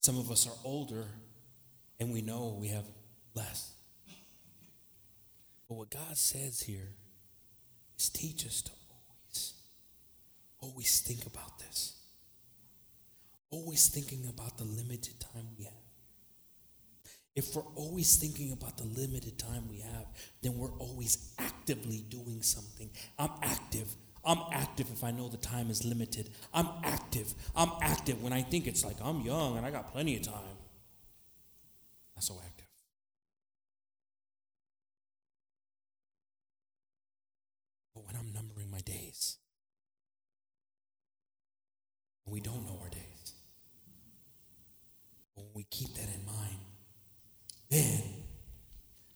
Some 0.00 0.18
of 0.18 0.30
us 0.30 0.46
are 0.46 0.56
older 0.64 1.04
and 2.00 2.12
we 2.12 2.22
know 2.22 2.56
we 2.58 2.68
have 2.68 2.84
less. 3.34 3.72
But 5.68 5.74
what 5.76 5.90
God 5.90 6.16
says 6.16 6.60
here 6.60 6.94
is 7.98 8.08
teach 8.10 8.44
us 8.44 8.62
to 8.62 8.72
always, 8.90 9.54
always 10.60 11.00
think 11.00 11.26
about 11.26 11.58
this. 11.58 12.01
Always 13.52 13.88
thinking 13.88 14.26
about 14.26 14.56
the 14.56 14.64
limited 14.64 15.20
time 15.20 15.46
we 15.58 15.64
have. 15.64 15.74
If 17.36 17.54
we're 17.54 17.68
always 17.76 18.16
thinking 18.16 18.50
about 18.52 18.78
the 18.78 18.84
limited 18.84 19.38
time 19.38 19.68
we 19.68 19.80
have, 19.80 20.06
then 20.42 20.56
we're 20.56 20.72
always 20.78 21.34
actively 21.38 22.04
doing 22.08 22.42
something. 22.42 22.90
I'm 23.18 23.30
active. 23.42 23.94
I'm 24.24 24.38
active 24.52 24.90
if 24.90 25.04
I 25.04 25.10
know 25.10 25.28
the 25.28 25.36
time 25.36 25.70
is 25.70 25.84
limited. 25.84 26.30
I'm 26.54 26.68
active. 26.82 27.34
I'm 27.54 27.70
active 27.82 28.22
when 28.22 28.32
I 28.32 28.40
think 28.40 28.66
it's 28.66 28.84
like 28.84 28.96
I'm 29.02 29.20
young 29.20 29.58
and 29.58 29.66
I 29.66 29.70
got 29.70 29.92
plenty 29.92 30.16
of 30.16 30.22
time. 30.22 30.56
Not 32.16 32.24
so 32.24 32.40
active. 32.42 32.66
But 37.94 38.06
when 38.06 38.16
I'm 38.16 38.32
numbering 38.32 38.70
my 38.70 38.80
days, 38.80 39.36
we 42.24 42.40
don't 42.40 42.64
know 42.64 42.78
our 42.82 42.88
days. 42.88 43.01
We 45.62 45.66
keep 45.70 45.94
that 45.94 46.08
in 46.12 46.26
mind, 46.26 46.56
then 47.70 48.02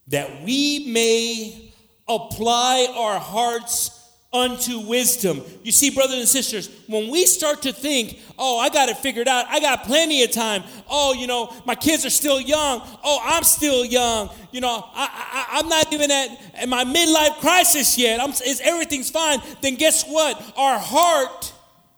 that 0.06 0.44
we 0.44 0.92
may 0.92 1.74
apply 2.06 2.86
our 2.96 3.18
hearts 3.18 3.90
unto 4.32 4.78
wisdom. 4.86 5.42
You 5.64 5.72
see, 5.72 5.90
brothers 5.90 6.18
and 6.20 6.28
sisters, 6.28 6.70
when 6.86 7.10
we 7.10 7.26
start 7.26 7.62
to 7.62 7.72
think, 7.72 8.20
oh, 8.38 8.60
I 8.60 8.68
got 8.68 8.88
it 8.88 8.96
figured 8.98 9.26
out, 9.26 9.46
I 9.48 9.58
got 9.58 9.82
plenty 9.82 10.22
of 10.22 10.30
time, 10.30 10.62
oh, 10.88 11.14
you 11.14 11.26
know, 11.26 11.52
my 11.66 11.74
kids 11.74 12.06
are 12.06 12.10
still 12.10 12.40
young, 12.40 12.80
oh, 13.02 13.18
I'm 13.24 13.42
still 13.42 13.84
young, 13.84 14.30
you 14.52 14.60
know, 14.60 14.84
I, 14.94 15.58
am 15.60 15.68
not 15.68 15.92
even 15.92 16.12
at, 16.12 16.28
at, 16.54 16.68
my 16.68 16.84
midlife 16.84 17.40
crisis 17.40 17.98
yet, 17.98 18.20
I'm, 18.20 18.30
is, 18.30 18.60
everything's 18.62 19.10
fine, 19.10 19.40
then 19.62 19.74
guess 19.74 20.04
what? 20.04 20.40
Our 20.56 20.78
heart 20.78 21.52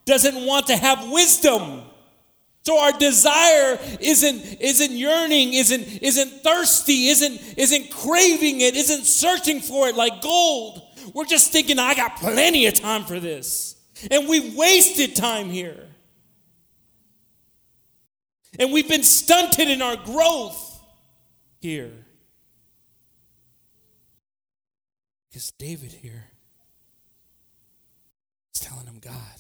doesn't 0.07 0.47
want 0.47 0.69
to 0.69 0.77
have 0.79 1.11
wisdom. 1.11 1.83
So 2.69 2.79
our 2.79 2.93
desire 2.93 3.79
isn't, 3.99 4.61
isn't 4.61 4.93
yearning, 4.93 5.55
isn't, 5.55 6.03
isn't 6.03 6.29
thirsty, 6.43 7.07
isn't, 7.07 7.41
isn't 7.57 7.91
craving 7.91 8.61
it, 8.61 8.77
isn't 8.77 9.07
searching 9.07 9.61
for 9.61 9.89
it 9.89 9.97
like 9.97 10.21
gold. 10.21 10.83
We're 11.15 11.25
just 11.25 11.51
thinking, 11.51 11.79
I 11.79 11.95
got 11.95 12.19
plenty 12.19 12.67
of 12.67 12.75
time 12.75 13.05
for 13.05 13.19
this. 13.21 13.75
And 14.11 14.29
we've 14.29 14.55
wasted 14.55 15.17
time 15.17 15.49
here. 15.49 15.83
And 18.59 18.71
we've 18.71 18.87
been 18.87 19.03
stunted 19.03 19.71
in 19.71 19.81
our 19.81 19.97
growth 19.97 20.79
here. 21.61 22.05
Because 25.31 25.53
David 25.53 25.93
here 25.93 26.27
is 28.55 28.61
telling 28.61 28.85
him, 28.85 28.99
God, 28.99 29.38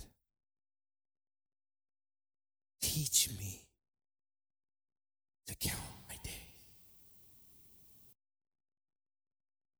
Teach 2.88 3.28
me 3.38 3.60
to 5.46 5.54
count 5.56 5.78
my 6.08 6.16
days, 6.24 6.32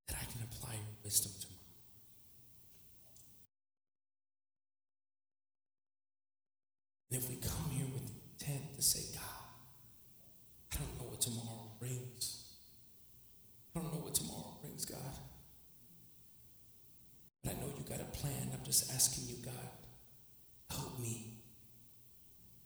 that 0.07 0.17
I 0.21 0.25
can 0.31 0.43
apply 0.43 0.75
your 0.75 0.95
wisdom 1.03 1.33
to. 1.41 1.47
And 7.11 7.23
if 7.23 7.31
we 7.31 7.37
come 7.37 7.71
here 7.71 7.87
with 7.93 8.03
intent 8.03 8.77
to 8.77 8.83
say, 8.83 9.15
God, 9.15 9.23
I 10.75 10.77
don't 10.77 10.99
know 10.99 11.11
what 11.11 11.21
tomorrow 11.23 11.73
brings. 11.81 12.45
I 13.75 13.81
don't 13.81 13.91
know 13.91 14.01
what 14.01 14.15
tomorrow 14.15 14.59
brings, 14.61 14.85
God. 14.85 14.99
But 17.43 17.53
I 17.53 17.55
know 17.55 17.69
you 17.69 17.85
got 17.89 18.01
a 18.01 18.05
plan. 18.19 18.51
I'm 18.53 18.65
just 18.67 18.93
asking 18.93 19.29
you, 19.29 19.43
God, 19.43 19.71
help 20.71 21.01
me 21.01 21.38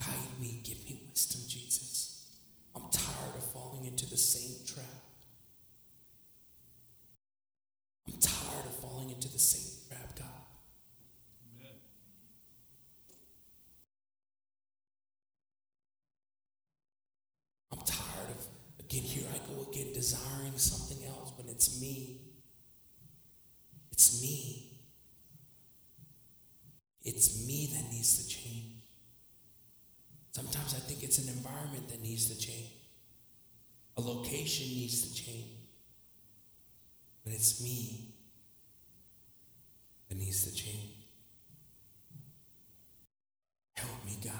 Guide 0.04 0.40
me. 0.40 0.60
Give 0.64 0.78
me 0.84 1.00
wisdom, 1.08 1.42
Jesus. 1.48 2.26
I'm 2.74 2.90
tired 2.90 3.36
of 3.36 3.44
falling 3.52 3.84
into 3.84 4.08
the 4.08 4.16
same 4.16 4.66
trap. 4.66 4.84
I'm 8.08 8.18
tired 8.20 8.66
of 8.66 8.74
falling 8.76 9.10
into 9.10 9.28
the 9.30 9.38
same 9.38 9.88
trap, 9.88 10.18
God. 10.18 10.26
Amen. 11.56 11.74
I'm 17.70 17.78
tired 17.78 18.30
of, 18.30 18.46
again, 18.80 19.02
here 19.02 19.24
I 19.32 19.38
go 19.54 19.70
again, 19.70 19.92
desiring 19.92 20.56
something 20.56 21.06
else 21.06 21.32
when 21.36 21.48
it's 21.48 21.80
me. 21.80 22.22
It's 23.92 24.20
me. 24.20 24.80
It's 27.04 27.46
me 27.46 27.70
that 27.74 27.90
needs 27.92 28.18
to 28.18 28.28
change. 28.28 28.71
Sometimes 30.32 30.74
I 30.74 30.78
think 30.78 31.02
it's 31.02 31.18
an 31.18 31.28
environment 31.28 31.88
that 31.90 32.02
needs 32.02 32.28
to 32.30 32.38
change, 32.38 32.72
a 33.96 34.00
location 34.00 34.66
needs 34.66 35.02
to 35.08 35.14
change. 35.14 35.62
But 37.24 37.34
it's 37.34 37.62
me 37.62 38.14
that 40.08 40.18
needs 40.18 40.44
to 40.44 40.54
change. 40.54 41.06
Help 43.74 44.04
me, 44.04 44.16
God. 44.24 44.32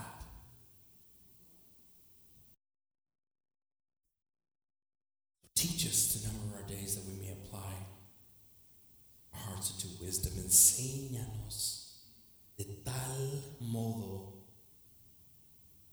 Teach 5.54 5.86
us 5.86 6.14
to 6.14 6.26
number 6.26 6.56
our 6.56 6.68
days 6.68 6.96
that 6.96 7.04
we 7.06 7.20
may 7.20 7.32
apply 7.32 7.74
our 9.32 9.40
hearts 9.40 9.70
into 9.70 10.02
wisdom. 10.02 10.32
Enséñanos 10.42 11.98
de 12.58 12.64
tal 12.84 13.42
modo 13.60 14.41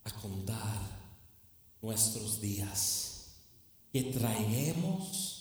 a 0.09 0.21
contar 0.21 0.77
nuestros 1.81 2.41
días 2.41 3.39
que 3.91 4.03
traiguemos 4.03 5.39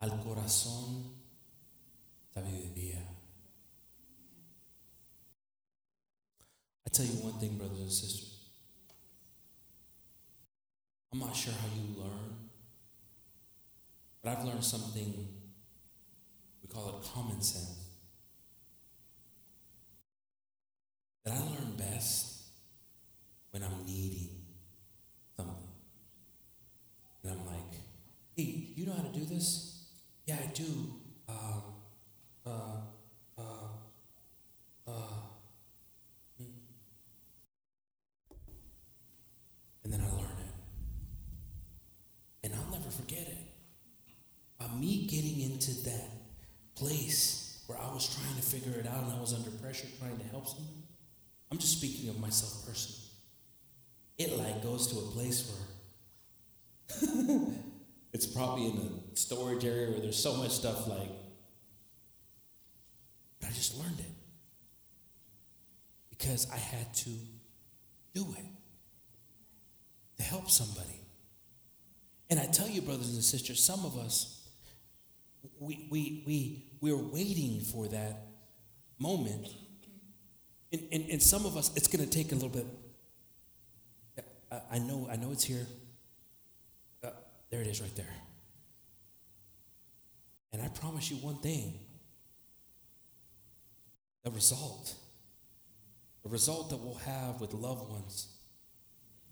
al 0.00 0.22
corazón 0.22 1.14
sabiduría. 2.32 3.04
I 6.86 6.90
tell 6.90 7.04
you 7.04 7.24
one 7.24 7.38
thing, 7.38 7.58
brothers 7.58 7.80
and 7.80 7.92
sisters. 7.92 8.34
I'm 11.12 11.20
not 11.20 11.34
sure 11.34 11.52
how 11.52 11.68
you 11.74 12.02
learn, 12.02 12.50
but 14.22 14.36
I've 14.36 14.44
learned 14.44 14.64
something, 14.64 15.26
we 16.62 16.68
call 16.68 16.88
it 16.88 17.08
common 17.14 17.40
sense. 17.40 17.87
That 21.28 21.36
I 21.36 21.40
learn 21.40 21.76
best 21.76 22.38
when 23.50 23.62
I'm 23.62 23.84
needing 23.84 24.30
something. 25.36 25.68
And 27.22 27.32
I'm 27.32 27.46
like, 27.46 27.82
hey, 28.34 28.68
you 28.74 28.86
know 28.86 28.94
how 28.94 29.02
to 29.02 29.12
do 29.12 29.26
this? 29.26 29.88
Yeah, 30.24 30.36
I 30.42 30.46
do. 30.54 30.64
Um, 31.28 31.62
uh, 32.46 32.50
uh, 33.36 33.42
uh. 34.86 34.90
hmm. 36.38 36.44
And 39.84 39.92
then 39.92 40.00
I 40.00 40.10
learn 40.10 40.38
it. 40.46 40.54
And 42.44 42.54
I'll 42.54 42.72
never 42.72 42.88
forget 42.88 43.28
it. 43.28 43.36
By 44.58 44.68
me 44.68 45.06
getting 45.06 45.42
into 45.42 45.74
that 45.90 46.08
place 46.74 47.64
where 47.66 47.78
I 47.78 47.92
was 47.92 48.08
trying 48.16 48.34
to 48.36 48.42
figure 48.42 48.80
it 48.80 48.86
out 48.86 49.04
and 49.04 49.12
I 49.12 49.20
was 49.20 49.34
under 49.34 49.50
pressure 49.50 49.88
trying 49.98 50.16
to 50.16 50.24
help 50.28 50.48
someone, 50.48 50.77
I'm 51.50 51.58
just 51.58 51.78
speaking 51.78 52.08
of 52.08 52.20
myself 52.20 52.66
personally. 52.66 53.08
It 54.18 54.36
like 54.38 54.62
goes 54.62 54.88
to 54.88 54.98
a 54.98 55.02
place 55.12 55.50
where 55.50 55.68
it's 58.12 58.26
probably 58.26 58.66
in 58.66 58.76
a 58.76 59.16
storage 59.16 59.64
area 59.64 59.90
where 59.90 60.00
there's 60.00 60.20
so 60.20 60.34
much 60.34 60.50
stuff 60.50 60.88
like, 60.88 61.10
but 63.40 63.50
I 63.50 63.52
just 63.52 63.78
learned 63.78 64.00
it 64.00 64.06
because 66.10 66.50
I 66.50 66.56
had 66.56 66.92
to 66.94 67.10
do 68.14 68.26
it 68.36 68.44
to 70.16 70.22
help 70.22 70.50
somebody. 70.50 71.00
And 72.30 72.38
I 72.38 72.46
tell 72.46 72.68
you, 72.68 72.82
brothers 72.82 73.14
and 73.14 73.22
sisters, 73.22 73.62
some 73.62 73.84
of 73.84 73.96
us, 73.96 74.48
we, 75.60 75.86
we, 75.90 76.22
we, 76.26 76.64
we're 76.80 76.96
waiting 76.96 77.60
for 77.60 77.88
that 77.88 78.26
moment. 78.98 79.46
And, 80.72 80.82
and, 80.92 81.04
and 81.10 81.22
some 81.22 81.46
of 81.46 81.56
us, 81.56 81.74
it's 81.76 81.88
going 81.88 82.04
to 82.04 82.10
take 82.10 82.32
a 82.32 82.34
little 82.34 82.50
bit. 82.50 82.66
I, 84.50 84.60
I 84.72 84.78
know, 84.78 85.08
I 85.10 85.16
know 85.16 85.32
it's 85.32 85.44
here. 85.44 85.66
Uh, 87.02 87.10
there 87.50 87.60
it 87.60 87.66
is 87.66 87.80
right 87.80 87.94
there. 87.96 88.14
And 90.52 90.62
I 90.62 90.68
promise 90.68 91.10
you 91.10 91.16
one 91.18 91.36
thing 91.36 91.74
the 94.24 94.30
result, 94.30 94.94
the 96.22 96.28
result 96.28 96.70
that 96.70 96.76
we'll 96.76 96.94
have 96.96 97.40
with 97.40 97.54
loved 97.54 97.88
ones, 97.88 98.28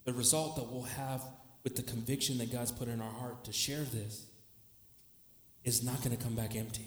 the 0.05 0.13
result 0.13 0.57
that 0.57 0.71
we'll 0.71 0.85
have 0.85 1.23
with 1.65 1.77
the 1.77 1.83
conviction 1.83 2.39
that 2.39 2.53
God's 2.53 2.71
put 2.71 2.89
in 2.89 3.01
our 3.01 3.11
heart 3.11 3.45
to 3.45 3.53
share 3.53 3.83
this 3.83 4.27
is 5.65 5.83
not 5.83 6.03
going 6.03 6.17
to 6.17 6.23
come 6.23 6.35
back 6.35 6.55
empty. 6.55 6.87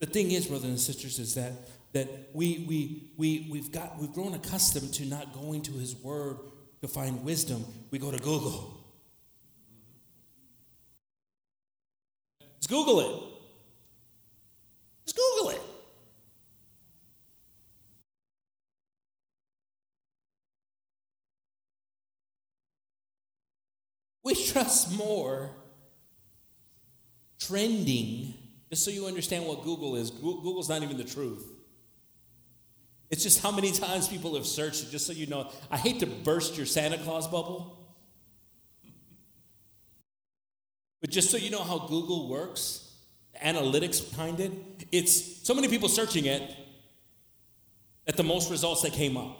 The 0.00 0.06
thing 0.06 0.32
is, 0.32 0.48
brothers 0.48 0.68
and 0.68 0.80
sisters, 0.80 1.20
is 1.20 1.36
that 1.36 1.52
that 1.92 2.30
we 2.32 2.64
we 2.68 3.10
we 3.16 3.48
we've 3.50 3.70
got 3.70 3.98
we've 3.98 4.12
grown 4.12 4.34
accustomed 4.34 4.92
to 4.94 5.04
not 5.04 5.32
going 5.32 5.62
to 5.62 5.72
His 5.72 5.94
Word 5.96 6.38
to 6.80 6.88
find 6.88 7.24
wisdom. 7.24 7.64
We 7.90 7.98
go 7.98 8.10
to 8.10 8.18
Google. 8.18 8.78
Just 12.58 12.70
Google 12.70 13.00
it. 13.00 13.22
Just 15.04 15.16
Google 15.16 15.50
it. 15.50 15.60
We 24.24 24.34
trust 24.34 24.96
more 24.96 25.50
trending, 27.40 28.34
just 28.70 28.84
so 28.84 28.90
you 28.90 29.06
understand 29.06 29.46
what 29.46 29.64
Google 29.64 29.96
is. 29.96 30.10
Google's 30.10 30.68
not 30.68 30.82
even 30.82 30.96
the 30.96 31.04
truth. 31.04 31.51
It's 33.12 33.22
just 33.22 33.42
how 33.42 33.50
many 33.50 33.72
times 33.72 34.08
people 34.08 34.34
have 34.36 34.46
searched 34.46 34.84
it, 34.84 34.90
just 34.90 35.06
so 35.06 35.12
you 35.12 35.26
know. 35.26 35.50
I 35.70 35.76
hate 35.76 36.00
to 36.00 36.06
burst 36.06 36.56
your 36.56 36.64
Santa 36.64 36.96
Claus 36.96 37.28
bubble, 37.28 37.76
but 41.02 41.10
just 41.10 41.30
so 41.30 41.36
you 41.36 41.50
know 41.50 41.62
how 41.62 41.80
Google 41.80 42.30
works, 42.30 42.90
analytics 43.44 44.10
behind 44.10 44.40
it, 44.40 44.50
it's 44.90 45.46
so 45.46 45.52
many 45.52 45.68
people 45.68 45.90
searching 45.90 46.24
it 46.24 46.56
that 48.06 48.16
the 48.16 48.24
most 48.24 48.50
results 48.50 48.80
that 48.80 48.94
came 48.94 49.18
up. 49.18 49.38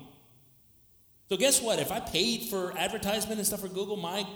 So, 1.30 1.38
guess 1.38 1.62
what? 1.62 1.78
If 1.78 1.90
I 1.90 2.00
paid 2.00 2.50
for 2.50 2.76
advertisement 2.76 3.38
and 3.38 3.46
stuff 3.46 3.60
for 3.60 3.68
Google, 3.68 3.96
my 3.96 4.26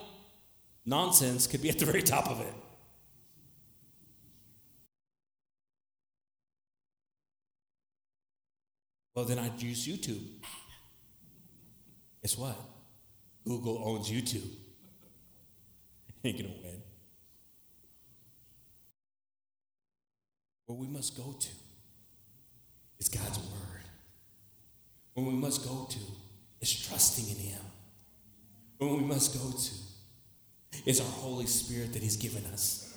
nonsense 0.86 1.46
could 1.46 1.60
be 1.60 1.68
at 1.68 1.78
the 1.78 1.84
very 1.84 2.02
top 2.02 2.30
of 2.30 2.40
it. 2.40 2.54
Well, 9.16 9.24
then 9.24 9.38
I'd 9.38 9.60
use 9.62 9.88
YouTube. 9.88 10.20
Guess 12.22 12.36
what? 12.36 12.54
Google 13.46 13.82
owns 13.82 14.10
YouTube. 14.10 14.46
Ain't 16.24 16.36
gonna 16.36 16.50
win. 16.62 16.82
Where 20.66 20.76
we 20.76 20.86
must 20.86 21.16
go 21.16 21.34
to 21.40 21.48
is 22.98 23.08
God's 23.08 23.38
Word. 23.38 23.84
Where 25.14 25.24
we 25.24 25.32
must 25.32 25.64
go 25.64 25.88
to 25.90 25.98
is 26.60 26.86
trusting 26.86 27.26
in 27.30 27.36
Him. 27.36 27.62
Where 28.76 28.92
we 28.92 29.00
must 29.00 29.32
go 29.32 29.50
to 29.50 30.80
is 30.84 31.00
our 31.00 31.06
Holy 31.06 31.46
Spirit 31.46 31.94
that 31.94 32.02
He's 32.02 32.18
given 32.18 32.44
us. 32.52 32.94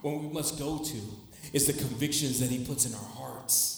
What 0.00 0.20
we 0.20 0.28
must 0.28 0.60
go 0.60 0.78
to 0.78 0.96
is 1.52 1.66
the 1.66 1.72
convictions 1.72 2.38
that 2.38 2.50
He 2.50 2.64
puts 2.64 2.86
in 2.86 2.94
our 2.94 3.00
hearts. 3.00 3.75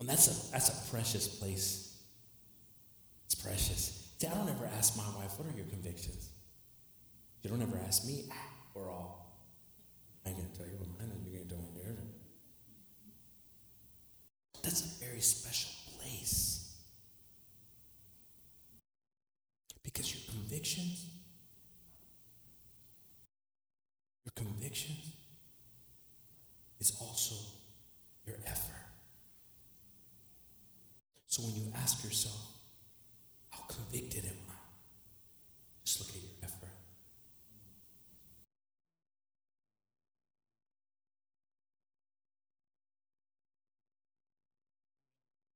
And 0.00 0.08
that's 0.08 0.26
a 0.28 0.52
that's 0.52 0.68
a 0.68 0.90
precious 0.90 1.28
place. 1.28 1.98
It's 3.26 3.34
precious. 3.34 4.08
See, 4.18 4.26
I 4.26 4.34
don't 4.34 4.48
ever 4.48 4.68
ask 4.76 4.96
my 4.96 5.04
wife, 5.18 5.38
what 5.38 5.48
are 5.48 5.56
your 5.56 5.66
convictions? 5.66 6.30
You 7.42 7.50
don't 7.50 7.62
ever 7.62 7.78
ask 7.86 8.04
me, 8.06 8.24
ah, 8.30 8.34
or 8.74 8.90
all. 8.90 9.20
I 10.24 10.30
ain't 10.30 10.38
gonna 10.38 10.48
tell 10.56 10.66
you 10.66 10.76
what 10.78 10.88
mine 10.98 11.10
is, 11.16 11.32
you're 11.32 11.42
gonna 11.42 11.50
tell 11.50 11.58
me 11.58 11.80
yours. 11.82 11.98
That's 14.62 14.84
a 14.84 15.04
very 15.04 15.20
special 15.20 15.70
place. 15.98 16.74
Because 19.82 20.12
your 20.14 20.22
convictions, 20.34 21.06
your 24.24 24.32
convictions 24.34 25.14
is 26.78 26.92
also 27.00 27.34
your 28.26 28.36
effort. 28.46 28.79
So 31.30 31.42
when 31.42 31.54
you 31.54 31.72
ask 31.76 32.02
yourself, 32.02 32.34
how 33.50 33.62
convicted 33.68 34.24
am 34.24 34.34
I? 34.48 34.54
Just 35.84 36.00
look 36.00 36.08
at 36.08 36.20
your 36.20 36.32
effort. 36.42 36.74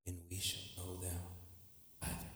And 0.07 0.17
we 0.31 0.39
shall 0.39 0.61
know 0.77 1.01
them 1.01 1.21
by 2.01 2.07
their 2.07 2.35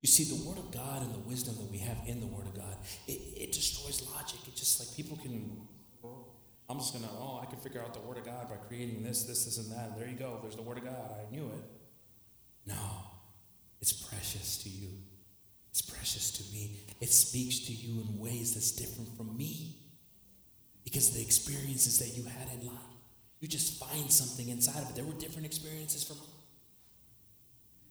you 0.00 0.08
see, 0.08 0.22
the 0.32 0.48
Word 0.48 0.58
of 0.58 0.70
God 0.70 1.02
and 1.02 1.12
the 1.12 1.28
wisdom 1.28 1.56
that 1.56 1.68
we 1.72 1.78
have 1.78 1.98
in 2.06 2.20
the 2.20 2.26
Word 2.26 2.46
of 2.46 2.54
God, 2.54 2.76
it, 3.08 3.18
it 3.36 3.52
destroys 3.52 4.08
logic. 4.14 4.38
It 4.46 4.54
just 4.54 4.78
like 4.78 4.94
people 4.96 5.16
can, 5.16 5.66
I'm 6.68 6.78
just 6.78 6.92
gonna, 6.92 7.08
oh, 7.18 7.40
I 7.42 7.46
can 7.46 7.58
figure 7.58 7.80
out 7.80 7.94
the 7.94 8.00
Word 8.00 8.18
of 8.18 8.24
God 8.24 8.48
by 8.48 8.56
creating 8.56 9.02
this, 9.02 9.24
this, 9.24 9.44
this, 9.46 9.58
and 9.58 9.70
that. 9.72 9.90
And 9.90 10.00
There 10.00 10.08
you 10.08 10.16
go. 10.16 10.38
There's 10.42 10.56
the 10.56 10.62
Word 10.62 10.78
of 10.78 10.84
God. 10.84 11.10
I 11.12 11.34
knew 11.34 11.46
it. 11.46 11.64
No, 12.66 12.74
it's 13.80 13.92
precious 13.92 14.58
to 14.64 14.68
you. 14.68 14.88
It's 15.70 15.80
precious 15.80 16.30
to 16.32 16.52
me. 16.52 16.80
It 17.00 17.10
speaks 17.10 17.60
to 17.60 17.72
you 17.72 18.02
in 18.02 18.18
ways 18.18 18.54
that's 18.54 18.72
different 18.72 19.16
from 19.16 19.36
me 19.36 19.76
because 20.84 21.10
the 21.10 21.22
experiences 21.22 21.98
that 21.98 22.16
you 22.16 22.24
had 22.24 22.48
in 22.60 22.66
life. 22.66 22.76
You 23.40 23.48
just 23.48 23.78
find 23.78 24.10
something 24.10 24.48
inside 24.48 24.82
of 24.82 24.90
it. 24.90 24.96
There 24.96 25.04
were 25.04 25.12
different 25.12 25.46
experiences 25.46 26.02
from. 26.02 26.16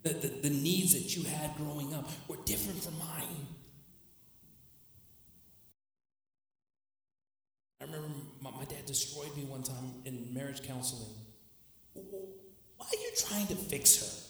The, 0.03 0.13
the, 0.13 0.27
the, 0.27 0.49
needs 0.49 0.93
that 0.93 1.15
you 1.15 1.23
had 1.23 1.55
growing 1.57 1.93
up 1.93 2.09
were 2.27 2.37
different 2.45 2.83
from 2.83 2.97
mine. 2.99 3.47
I 7.79 7.85
remember 7.85 8.07
my, 8.41 8.51
my 8.51 8.65
dad 8.65 8.85
destroyed 8.85 9.35
me 9.35 9.43
one 9.43 9.63
time 9.63 9.93
in 10.05 10.33
marriage 10.33 10.63
counseling. 10.63 11.13
Why 11.93 12.85
are 12.85 12.95
you 12.95 13.11
trying 13.17 13.47
to 13.47 13.55
fix 13.55 14.01
her? 14.01 14.27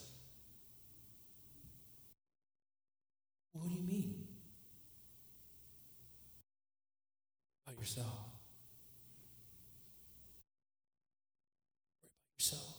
What 3.53 3.69
do 3.69 3.75
you 3.75 3.87
mean? 3.87 4.27
About 7.65 7.79
yourself. 7.79 8.07
About 12.03 12.11
yourself. 12.39 12.77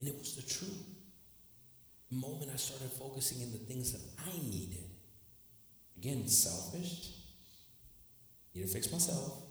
And 0.00 0.10
it 0.10 0.18
was 0.18 0.36
the 0.36 0.42
truth. 0.42 0.84
The 2.10 2.16
moment 2.16 2.50
I 2.52 2.56
started 2.56 2.90
focusing 2.92 3.40
in 3.40 3.50
the 3.50 3.58
things 3.58 3.92
that 3.92 4.02
I 4.24 4.30
needed, 4.38 4.84
again, 5.96 6.28
selfish, 6.28 7.10
need 8.56 8.66
to 8.66 8.72
fix 8.72 8.90
myself. 8.90 9.42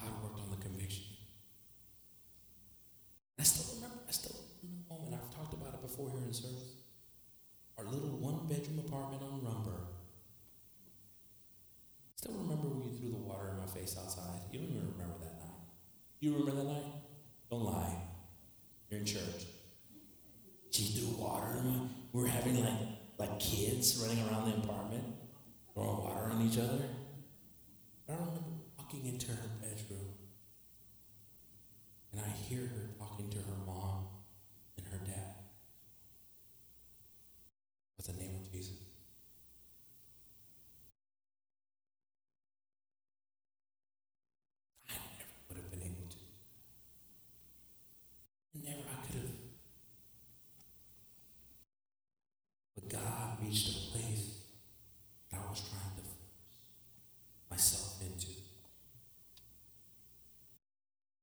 God 0.00 0.22
worked 0.22 0.40
on 0.40 0.50
the 0.50 0.56
conviction. 0.56 1.04
I 3.38 3.42
still 3.42 3.74
remember, 3.76 3.98
I 4.08 4.12
still 4.12 4.36
remember 4.62 4.84
the 4.88 4.94
moment, 4.94 5.22
I've 5.22 5.34
talked 5.34 5.52
about 5.52 5.74
it 5.74 5.82
before 5.82 6.10
here 6.10 6.20
in 6.26 6.32
service. 6.32 6.80
Our 7.76 7.84
little 7.84 8.16
one 8.18 8.46
bedroom 8.48 8.78
apartment 8.78 9.22
on 9.22 9.44
Rumber. 9.44 9.80
Still 12.16 12.34
remember 12.34 12.68
when 12.68 12.88
you 12.88 12.96
threw 12.96 13.10
the 13.10 13.16
water 13.16 13.50
in 13.50 13.58
my 13.58 13.66
face 13.66 13.96
outside. 13.98 14.40
You 14.52 14.60
don't 14.60 14.70
even 14.70 14.92
remember 14.96 15.18
that 15.20 15.38
night. 15.40 15.60
You 16.20 16.32
remember 16.32 16.62
that 16.62 16.68
night? 16.68 16.92
Don't 17.50 17.64
lie. 17.64 17.96
You're 18.88 19.00
in 19.00 19.06
church. 19.06 19.46
She 20.70 20.84
threw 20.84 21.08
water. 21.18 21.62
We 22.12 22.22
were 22.22 22.28
having 22.28 22.64
like 22.64 22.94
like 23.18 23.38
kids 23.38 24.02
running 24.02 24.24
around 24.26 24.50
the 24.50 24.56
apartment, 24.56 25.04
throwing 25.74 25.98
water 25.98 26.30
on 26.30 26.42
each 26.42 26.58
other. 26.58 26.84
I 28.08 28.12
remember 28.12 28.40
walking 28.78 29.06
into 29.06 29.32
her 29.32 29.48
bedroom, 29.60 30.14
and 32.12 32.20
I 32.20 32.28
hear 32.28 32.60
her 32.60 32.90
talking 32.98 33.28
to 33.30 33.38
her 33.38 33.56
mom 33.66 34.06
and 34.76 34.86
her 34.86 34.98
dad. 35.04 35.34
What's 37.96 38.08
the 38.08 38.14
name 38.22 38.36
of 38.36 38.52
Jesus? 38.52 38.76
I 44.88 44.92
never 44.94 45.34
would 45.48 45.56
have 45.58 45.70
been 45.70 45.82
able 45.82 46.08
to. 46.10 46.18
Never 48.62 48.82
I 48.88 49.06
could 49.06 49.20
have. 49.22 49.30
But 52.74 52.88
God 52.88 53.38
reached 53.42 53.68
a 53.68 53.98
place 53.98 54.38
that 55.30 55.40
I 55.44 55.50
was 55.50 55.60
trying 55.60 55.96
to 55.96 56.02
force 56.02 57.72
myself 57.72 58.00
into. 58.02 58.28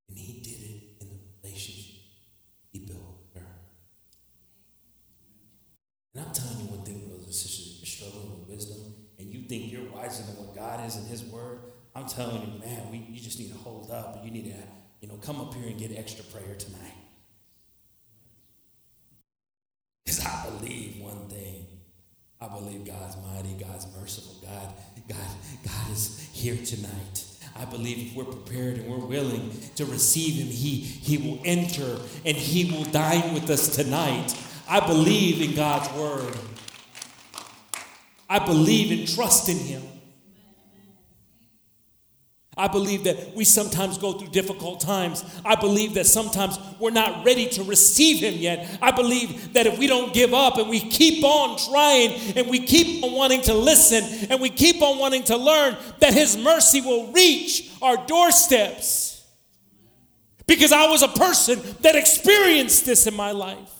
And 0.09 0.17
He 0.17 0.41
did 0.41 0.59
it 0.61 1.01
in 1.01 1.07
the 1.09 1.15
relationship 1.43 2.01
He 2.71 2.79
built 2.79 2.99
with 3.33 3.41
her. 3.41 3.49
And 6.13 6.25
I'm 6.25 6.33
telling 6.33 6.59
you 6.59 6.65
one 6.65 6.83
thing, 6.85 7.07
brothers 7.07 7.25
and 7.25 7.33
sisters, 7.33 7.77
you're 7.79 7.87
struggling 7.87 8.39
with 8.39 8.49
wisdom 8.49 8.93
and 9.17 9.33
you 9.33 9.43
think 9.47 9.71
you're 9.71 9.89
wiser 9.91 10.23
in 10.97 11.05
His 11.05 11.23
Word. 11.23 11.59
I'm 11.95 12.07
telling 12.07 12.41
you, 12.41 12.59
man, 12.59 12.91
we, 12.91 13.05
you 13.09 13.19
just 13.19 13.39
need 13.39 13.51
to 13.51 13.57
hold 13.57 13.91
up. 13.91 14.21
You 14.23 14.31
need 14.31 14.45
to, 14.45 14.57
you 15.01 15.07
know, 15.07 15.15
come 15.15 15.41
up 15.41 15.53
here 15.53 15.67
and 15.67 15.77
get 15.77 15.97
extra 15.97 16.23
prayer 16.25 16.55
tonight. 16.55 16.93
Because 20.05 20.25
I 20.25 20.49
believe 20.49 21.01
one 21.01 21.27
thing. 21.27 21.67
I 22.39 22.47
believe 22.47 22.85
God's 22.85 23.17
mighty, 23.17 23.53
God's 23.53 23.85
merciful, 23.95 24.33
God, 24.41 24.73
God, 25.07 25.37
God 25.63 25.91
is 25.91 26.27
here 26.33 26.57
tonight. 26.65 27.25
I 27.55 27.65
believe 27.65 28.07
if 28.07 28.15
we're 28.15 28.23
prepared 28.23 28.77
and 28.77 28.89
we're 28.89 29.05
willing 29.05 29.51
to 29.75 29.85
receive 29.85 30.35
Him, 30.35 30.47
He, 30.47 30.79
he 30.79 31.17
will 31.17 31.39
enter 31.45 31.99
and 32.25 32.35
He 32.35 32.71
will 32.71 32.85
dine 32.85 33.35
with 33.35 33.47
us 33.49 33.75
tonight. 33.75 34.35
I 34.67 34.79
believe 34.79 35.47
in 35.47 35.55
God's 35.55 35.93
word. 35.95 36.35
I 38.27 38.39
believe 38.39 38.97
and 38.97 39.07
trust 39.07 39.49
in 39.49 39.57
Him. 39.57 39.83
I 42.57 42.67
believe 42.67 43.05
that 43.05 43.33
we 43.33 43.45
sometimes 43.45 43.97
go 43.97 44.11
through 44.11 44.27
difficult 44.27 44.81
times. 44.81 45.23
I 45.45 45.55
believe 45.55 45.93
that 45.93 46.05
sometimes 46.05 46.59
we're 46.79 46.91
not 46.91 47.25
ready 47.25 47.47
to 47.47 47.63
receive 47.63 48.19
Him 48.19 48.33
yet. 48.33 48.77
I 48.81 48.91
believe 48.91 49.53
that 49.53 49.67
if 49.67 49.79
we 49.79 49.87
don't 49.87 50.13
give 50.13 50.33
up 50.33 50.57
and 50.57 50.69
we 50.69 50.81
keep 50.81 51.23
on 51.23 51.57
trying 51.57 52.37
and 52.37 52.49
we 52.49 52.59
keep 52.59 53.03
on 53.05 53.13
wanting 53.13 53.41
to 53.43 53.53
listen 53.53 54.03
and 54.29 54.41
we 54.41 54.49
keep 54.49 54.81
on 54.81 54.99
wanting 54.99 55.23
to 55.23 55.37
learn, 55.37 55.77
that 55.99 56.13
His 56.13 56.35
mercy 56.35 56.81
will 56.81 57.13
reach 57.13 57.71
our 57.81 57.95
doorsteps. 58.05 59.25
Because 60.45 60.73
I 60.73 60.87
was 60.87 61.03
a 61.03 61.07
person 61.07 61.61
that 61.79 61.95
experienced 61.95 62.85
this 62.85 63.07
in 63.07 63.15
my 63.15 63.31
life. 63.31 63.71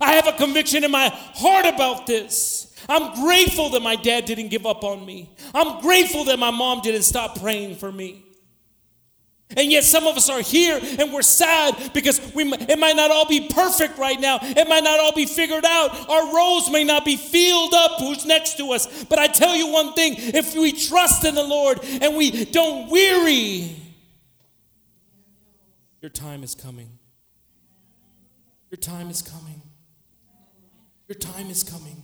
I 0.00 0.12
have 0.12 0.28
a 0.28 0.32
conviction 0.32 0.84
in 0.84 0.92
my 0.92 1.08
heart 1.08 1.66
about 1.66 2.06
this. 2.06 2.63
I'm 2.88 3.22
grateful 3.22 3.70
that 3.70 3.82
my 3.82 3.96
dad 3.96 4.24
didn't 4.24 4.48
give 4.48 4.66
up 4.66 4.84
on 4.84 5.04
me. 5.04 5.30
I'm 5.54 5.80
grateful 5.80 6.24
that 6.24 6.38
my 6.38 6.50
mom 6.50 6.80
didn't 6.80 7.02
stop 7.02 7.40
praying 7.40 7.76
for 7.76 7.90
me. 7.90 8.24
And 9.56 9.70
yet, 9.70 9.84
some 9.84 10.06
of 10.06 10.16
us 10.16 10.28
are 10.28 10.40
here 10.40 10.80
and 10.98 11.12
we're 11.12 11.22
sad 11.22 11.92
because 11.92 12.20
we, 12.34 12.44
it 12.52 12.78
might 12.78 12.96
not 12.96 13.10
all 13.10 13.28
be 13.28 13.48
perfect 13.48 13.98
right 13.98 14.18
now. 14.18 14.38
It 14.42 14.68
might 14.68 14.82
not 14.82 14.98
all 14.98 15.12
be 15.12 15.26
figured 15.26 15.64
out. 15.64 16.08
Our 16.08 16.34
roles 16.34 16.70
may 16.70 16.82
not 16.82 17.04
be 17.04 17.16
filled 17.16 17.72
up 17.74 18.00
who's 18.00 18.24
next 18.24 18.56
to 18.56 18.72
us. 18.72 19.04
But 19.04 19.18
I 19.18 19.28
tell 19.28 19.54
you 19.54 19.68
one 19.68 19.92
thing 19.92 20.14
if 20.16 20.54
we 20.56 20.72
trust 20.72 21.24
in 21.24 21.34
the 21.34 21.44
Lord 21.44 21.78
and 21.84 22.16
we 22.16 22.46
don't 22.46 22.90
weary, 22.90 23.76
your 26.00 26.10
time 26.10 26.42
is 26.42 26.54
coming. 26.54 26.98
Your 28.70 28.78
time 28.78 29.08
is 29.08 29.22
coming. 29.22 29.62
Your 31.06 31.18
time 31.18 31.50
is 31.50 31.62
coming 31.62 32.02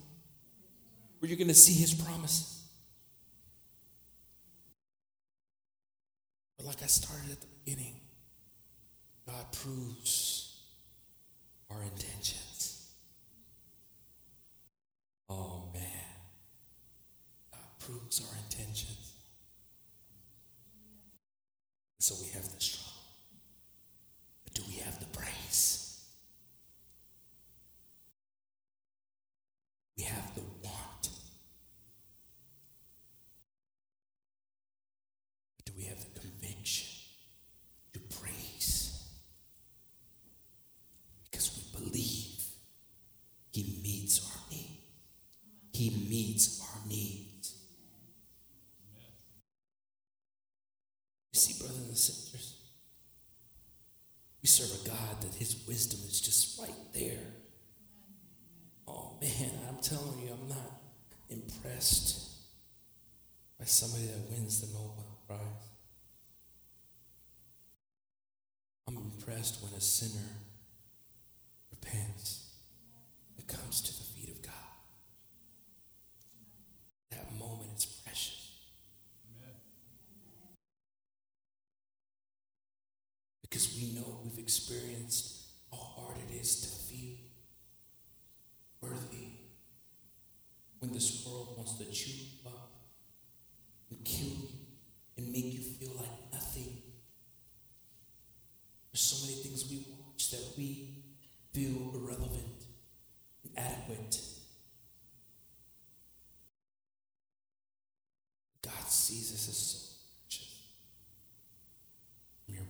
where 1.21 1.29
you're 1.29 1.39
going 1.39 1.49
to 1.49 1.55
see 1.55 1.75
his 1.75 1.95
promises. 1.95 2.65
But 6.57 6.67
like 6.67 6.83
I 6.83 6.87
started 6.87 7.31
at 7.31 7.41
the 7.41 7.47
beginning, 7.65 8.01
God 9.27 9.53
proves 9.53 10.63
our 11.71 11.83
intentions. 11.83 12.89
Oh 15.29 15.69
man, 15.73 15.83
God 17.53 17.61
proves 17.79 18.21
our 18.21 18.37
intentions. 18.45 19.13
So 22.01 22.17
we 22.21 22.31
have 22.31 22.43
the 22.53 22.61
struggle. 22.61 22.91
But 24.43 24.55
do 24.55 24.63
we 24.67 24.79
have 24.79 24.99
the 24.99 25.07
praise? 25.17 26.03
We 29.97 30.03
have 30.05 30.35
the 30.35 30.41
want. 30.65 31.11
But 35.57 35.67
do 35.67 35.73
we 35.77 35.85
have 35.85 36.03
the 36.13 36.19
conviction 36.19 36.89
to 37.93 38.01
praise? 38.19 39.05
Because 41.31 41.57
we 41.57 41.79
believe 41.79 42.31
He 45.81 45.89
meets 46.09 46.61
our 46.61 46.89
needs. 46.91 47.55
You 51.33 51.41
see, 51.41 51.63
brothers 51.63 51.87
and 51.89 51.97
sisters, 51.97 52.57
we 54.40 54.40
serve 54.51 54.85
a 54.85 54.89
God 54.89 55.23
that 55.23 55.35
his 55.35 55.65
wisdom 55.69 56.01
is 56.09 56.21
just 56.21 56.61
right 56.61 56.75
there. 56.93 57.23
Oh 58.89 59.17
man, 59.21 59.51
I'm 59.69 59.79
telling 59.81 60.19
you, 60.19 60.33
I'm 60.33 60.49
not 60.49 60.83
impressed 61.29 62.29
by 63.59 63.65
somebody 63.65 64.07
that 64.07 64.29
wins 64.29 64.61
the 64.61 64.67
Nobel 64.73 65.19
Prize. 65.29 65.41
I'm 68.89 68.97
impressed 68.97 69.63
when 69.63 69.73
a 69.75 69.81
sinner 69.81 70.31
repents 71.71 72.51
and 73.39 73.47
comes 73.47 73.81
to 73.83 73.97
the 73.97 74.03
feet 74.03 74.31
of 74.31 74.43
God. 74.43 74.53
That 77.13 77.33
moment 77.39 77.71
is 77.77 77.85
Because 83.51 83.77
we 83.77 83.93
know 83.99 84.21
we've 84.23 84.39
experienced 84.39 85.49
how 85.73 85.79
hard 85.79 86.17
it 86.29 86.41
is 86.41 86.61
to 86.61 86.69
feel 86.69 87.17
worthy 88.81 89.29
when 90.79 90.93
this 90.93 91.27
world 91.27 91.55
wants 91.57 91.77
to 91.79 91.85
chew 91.93 92.11
you 92.13 92.49
up 92.49 92.71
and 93.91 94.05
kill 94.05 94.29
you 94.29 94.49
and 95.17 95.33
make 95.33 95.53
you 95.53 95.61
feel 95.61 95.93
like 95.97 96.33
nothing. 96.33 96.79
There's 98.93 99.01
so 99.03 99.27
many 99.27 99.43
things 99.43 99.69
we 99.69 99.85
watch 99.91 100.31
that 100.31 100.57
we 100.57 101.05
feel 101.53 101.93
irrelevant, 101.95 102.65
inadequate. 103.45 104.21
God 108.63 108.89
sees 108.89 109.33
us 109.35 109.49
as 109.49 109.57
so 109.57 109.97
precious. 110.23 110.69
I'm 112.49 112.55
your, 112.55 112.65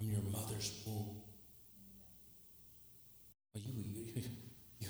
I'm 0.00 0.10
your 0.10 0.22
mother's 0.22 0.82
womb. 0.86 1.22
Oh, 3.56 3.60
you, 3.60 3.72
you, 3.76 4.22
you, 4.80 4.88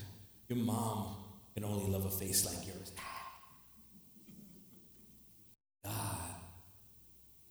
your 0.48 0.58
mom 0.58 1.16
can 1.54 1.64
only 1.64 1.90
love 1.90 2.04
a 2.04 2.10
face 2.10 2.44
like 2.44 2.66
yours. 2.66 2.92
Ah. 2.98 3.18
God 5.84 6.34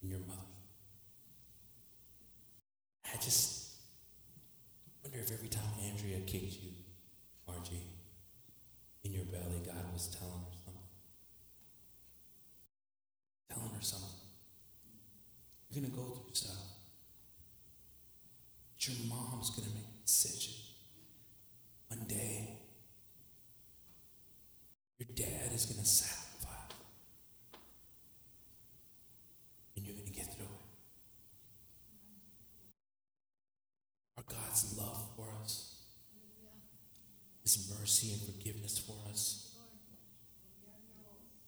and 0.02 0.12
your 0.12 0.20
mother. 0.20 0.40
I 3.06 3.16
just 3.18 3.72
wonder 5.04 5.20
if 5.20 5.32
every 5.32 5.48
time 5.48 5.64
Andrea 5.82 6.20
kicked 6.20 6.62
you, 6.62 6.72
Margie, 7.48 7.82
in 9.04 9.14
your 9.14 9.26
belly, 9.26 9.62
God 9.66 9.92
was 9.94 10.08
telling 10.08 10.34
her 10.34 10.58
something. 10.66 10.82
Telling 13.50 13.74
her 13.74 13.82
something. 13.82 14.10
You're 15.70 15.82
going 15.82 15.92
to 15.92 15.98
go 15.98 16.04
through 16.04 16.34
stuff. 16.34 16.67
Your 18.88 19.10
mom's 19.10 19.50
going 19.50 19.68
to 19.68 19.76
make 19.76 19.84
a 19.84 20.06
decision. 20.06 20.54
One 21.90 22.06
day, 22.08 22.58
your 24.98 25.08
dad 25.14 25.52
is 25.54 25.66
going 25.66 25.80
to 25.80 25.86
sacrifice. 25.86 26.24
And 29.76 29.86
you're 29.86 29.96
going 29.96 30.08
to 30.08 30.14
get 30.14 30.34
through 30.34 30.46
it. 30.46 30.52
Our 34.18 34.24
God's 34.28 34.78
love 34.78 35.10
for 35.18 35.28
us, 35.44 35.76
His 37.44 37.70
mercy 37.78 38.14
and 38.14 38.22
forgiveness 38.22 38.78
for 38.78 38.96
us. 39.10 39.54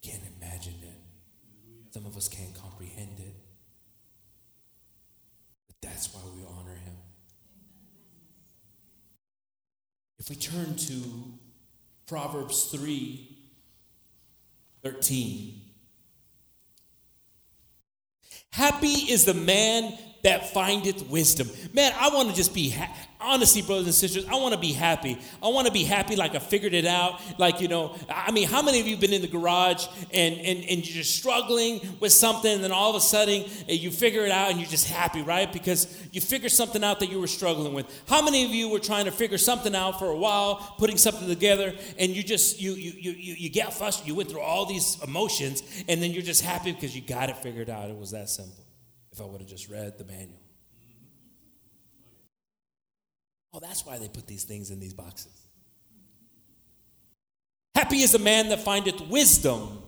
Can't 0.01 0.23
imagine 0.37 0.75
it. 0.83 0.97
Some 1.91 2.05
of 2.05 2.17
us 2.17 2.27
can't 2.27 2.53
comprehend 2.53 3.19
it. 3.19 3.35
But 5.67 5.89
that's 5.89 6.13
why 6.13 6.21
we 6.35 6.43
honor 6.45 6.75
Him. 6.75 6.95
If 10.18 10.18
we 10.29 10.35
turn 10.35 10.75
to 10.75 10.93
Proverbs 12.05 12.65
3 12.65 13.37
13. 14.83 15.61
Happy 18.51 18.87
is 18.87 19.25
the 19.25 19.33
man 19.33 19.97
that 20.23 20.53
findeth 20.53 21.07
wisdom. 21.07 21.49
Man, 21.73 21.93
I 21.99 22.09
want 22.09 22.29
to 22.29 22.35
just 22.35 22.53
be 22.53 22.69
ha- 22.69 22.93
honestly, 23.21 23.61
brothers 23.61 23.85
and 23.85 23.93
sisters. 23.93 24.25
I 24.25 24.35
want 24.35 24.53
to 24.53 24.59
be 24.59 24.71
happy. 24.71 25.17
I 25.43 25.47
want 25.47 25.67
to 25.67 25.73
be 25.73 25.83
happy 25.83 26.15
like 26.15 26.35
I 26.35 26.39
figured 26.39 26.73
it 26.73 26.85
out. 26.85 27.21
Like 27.37 27.61
you 27.61 27.67
know, 27.67 27.95
I 28.09 28.31
mean, 28.31 28.47
how 28.47 28.61
many 28.61 28.79
of 28.79 28.87
you 28.87 28.97
been 28.97 29.13
in 29.13 29.21
the 29.21 29.27
garage 29.27 29.85
and 30.11 30.35
and 30.35 30.59
and 30.59 30.85
you're 30.85 31.03
just 31.03 31.15
struggling 31.15 31.81
with 31.99 32.11
something, 32.11 32.53
and 32.53 32.63
then 32.63 32.71
all 32.71 32.89
of 32.89 32.95
a 32.95 33.01
sudden 33.01 33.43
eh, 33.67 33.73
you 33.73 33.91
figure 33.91 34.25
it 34.25 34.31
out 34.31 34.51
and 34.51 34.59
you're 34.59 34.69
just 34.69 34.89
happy, 34.89 35.21
right? 35.21 35.51
Because 35.51 35.87
you 36.11 36.21
figure 36.21 36.49
something 36.49 36.83
out 36.83 36.99
that 36.99 37.09
you 37.09 37.19
were 37.19 37.27
struggling 37.27 37.73
with. 37.73 37.85
How 38.07 38.21
many 38.21 38.45
of 38.45 38.51
you 38.51 38.69
were 38.69 38.79
trying 38.79 39.05
to 39.05 39.11
figure 39.11 39.37
something 39.37 39.75
out 39.75 39.99
for 39.99 40.07
a 40.07 40.17
while, 40.17 40.75
putting 40.77 40.97
something 40.97 41.27
together, 41.27 41.73
and 41.97 42.11
you 42.11 42.23
just 42.23 42.61
you 42.61 42.73
you 42.73 42.91
you 42.91 43.11
you, 43.11 43.33
you 43.35 43.49
get 43.49 43.73
frustrated. 43.73 44.07
You 44.07 44.15
went 44.15 44.29
through 44.29 44.41
all 44.41 44.65
these 44.65 45.01
emotions, 45.03 45.63
and 45.87 46.01
then 46.01 46.11
you're 46.11 46.23
just 46.23 46.41
happy 46.41 46.71
because 46.71 46.95
you 46.95 47.01
got 47.01 47.29
it 47.29 47.37
figured 47.37 47.69
out. 47.69 47.89
It 47.89 47.97
was 47.97 48.11
that 48.11 48.29
simple. 48.29 48.68
If 49.11 49.21
I 49.21 49.25
would 49.25 49.41
have 49.41 49.49
just 49.49 49.69
read 49.69 49.97
the 49.97 50.05
manual. 50.05 50.39
Oh, 53.53 53.59
that's 53.59 53.85
why 53.85 53.97
they 53.97 54.07
put 54.07 54.27
these 54.27 54.43
things 54.43 54.69
in 54.69 54.79
these 54.79 54.93
boxes. 54.93 55.47
Happy 57.73 58.01
is 58.01 58.11
the 58.11 58.19
man 58.19 58.49
that 58.49 58.59
findeth 58.59 59.01
wisdom, 59.07 59.81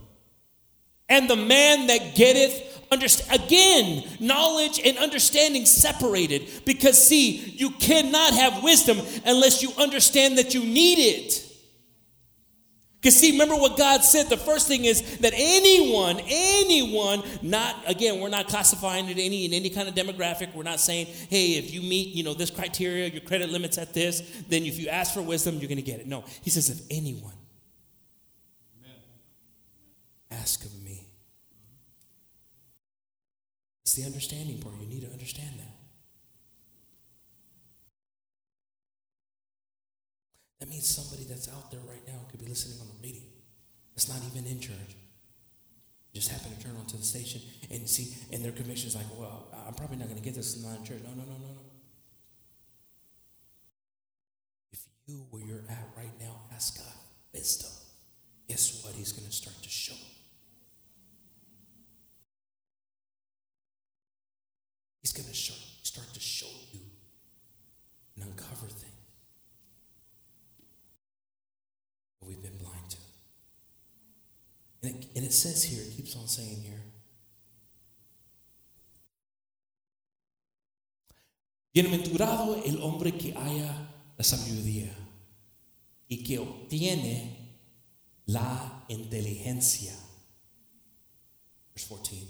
and 1.10 1.30
the 1.30 1.36
man 1.36 1.88
that 1.88 2.16
getteth 2.16 2.82
understand. 2.92 3.44
Again, 3.44 4.04
knowledge 4.20 4.80
and 4.84 4.98
understanding 4.98 5.66
separated. 5.66 6.50
Because, 6.66 7.08
see, 7.08 7.38
you 7.38 7.72
cannot 7.72 8.34
have 8.34 8.64
wisdom 8.64 8.98
unless 9.26 9.62
you 9.62 9.72
understand 9.78 10.38
that 10.38 10.54
you 10.54 10.62
need 10.62 11.00
it. 11.00 11.51
Because 13.02 13.20
see, 13.20 13.32
remember 13.32 13.56
what 13.56 13.78
God 13.78 14.04
said. 14.04 14.30
The 14.30 14.38
first 14.38 14.68
thing 14.68 14.86
is 14.86 15.18
that 15.20 15.34
anyone, 15.36 16.20
anyone, 16.28 17.24
not 17.42 17.76
again, 17.88 18.20
we're 18.20 18.30
not 18.30 18.48
classifying 18.48 19.10
it 19.10 19.18
any 19.18 19.46
in 19.46 19.54
any 19.54 19.72
kind 19.72 19.90
of 19.90 19.96
demographic. 19.96 20.54
We're 20.54 20.62
not 20.62 20.80
saying, 20.80 21.08
hey, 21.08 21.54
if 21.54 21.74
you 21.74 21.82
meet, 21.82 22.10
you 22.10 22.24
know, 22.24 22.36
this 22.36 22.52
criteria, 22.52 23.08
your 23.08 23.22
credit 23.22 23.50
limits 23.50 23.80
at 23.80 23.96
this, 23.96 24.22
then 24.50 24.66
if 24.66 24.80
you 24.80 24.88
ask 24.88 25.16
for 25.16 25.24
wisdom, 25.24 25.56
you're 25.56 25.68
going 25.68 25.78
to 25.78 25.82
get 25.82 26.00
it. 26.00 26.06
No, 26.06 26.24
He 26.44 26.52
says, 26.52 26.70
if 26.70 26.80
anyone, 26.92 27.34
ask 30.30 30.64
of 30.64 30.84
me. 30.84 31.08
It's 33.82 33.94
the 33.94 34.04
understanding 34.04 34.60
part. 34.60 34.76
You 34.80 34.88
need 34.88 35.02
to 35.02 35.12
understand 35.12 35.54
that. 35.58 35.71
That 40.62 40.70
means 40.70 40.86
somebody 40.88 41.26
that's 41.28 41.50
out 41.50 41.72
there 41.72 41.82
right 41.90 42.06
now 42.08 42.20
could 42.30 42.40
be 42.40 42.46
listening 42.46 42.80
on 42.80 42.88
the 42.88 43.02
radio. 43.02 43.28
That's 43.96 44.08
not 44.08 44.22
even 44.30 44.46
in 44.46 44.62
church. 44.62 44.96
Just 46.14 46.30
happen 46.30 46.56
to 46.56 46.64
turn 46.64 46.76
onto 46.78 46.98
the 46.98 47.04
station 47.04 47.42
and 47.72 47.90
see, 47.90 48.14
and 48.32 48.46
their 48.46 48.52
conviction 48.52 48.88
is 48.88 48.96
like, 48.96 49.08
well, 49.18 49.48
I'm 49.68 49.74
probably 49.74 49.98
not 49.98 50.08
going 50.08 50.20
to 50.20 50.24
get 50.24 50.36
this. 50.36 50.56
It's 50.56 50.64
in 50.64 50.86
church. 50.86 51.02
No, 51.04 51.10
no, 51.10 51.24
no, 51.24 51.34
no, 51.34 51.48
no. 51.48 51.62
If 54.72 54.86
you, 55.08 55.26
where 55.32 55.42
you're 55.44 55.64
at 55.68 55.88
right 55.98 56.14
now, 56.20 56.42
ask 56.54 56.78
God 56.78 56.94
wisdom, 57.34 57.72
guess 58.48 58.84
what? 58.84 58.94
He's 58.94 59.14
going 59.14 59.28
to 59.28 59.34
start 59.34 59.56
to 59.64 59.70
show. 59.70 59.96
He's 65.02 65.14
going 65.14 65.28
to 65.28 65.34
start 65.34 66.14
to 66.14 66.20
show 66.20 66.54
you 66.72 66.82
and 68.16 68.26
uncover 68.26 68.68
things. 68.68 68.91
We've 72.32 72.42
been 72.42 72.58
blind 72.58 72.90
to. 72.92 72.98
And 74.84 74.96
it, 74.96 75.08
and 75.18 75.26
it 75.26 75.34
says 75.34 75.64
here, 75.64 75.84
it 75.84 75.98
keeps 75.98 76.16
on 76.16 76.30
saying 76.30 76.62
here. 76.62 76.82
Bienaventurado 81.74 82.64
el 82.66 82.82
hombre 82.82 83.12
que 83.12 83.34
halla 83.34 83.76
la 84.18 84.24
sabiduría 84.24 84.94
y 86.08 86.24
que 86.24 86.40
obtiene 86.40 87.58
la 88.28 88.86
inteligencia. 88.88 89.94
Verse 91.74 91.88
14. 91.90 92.28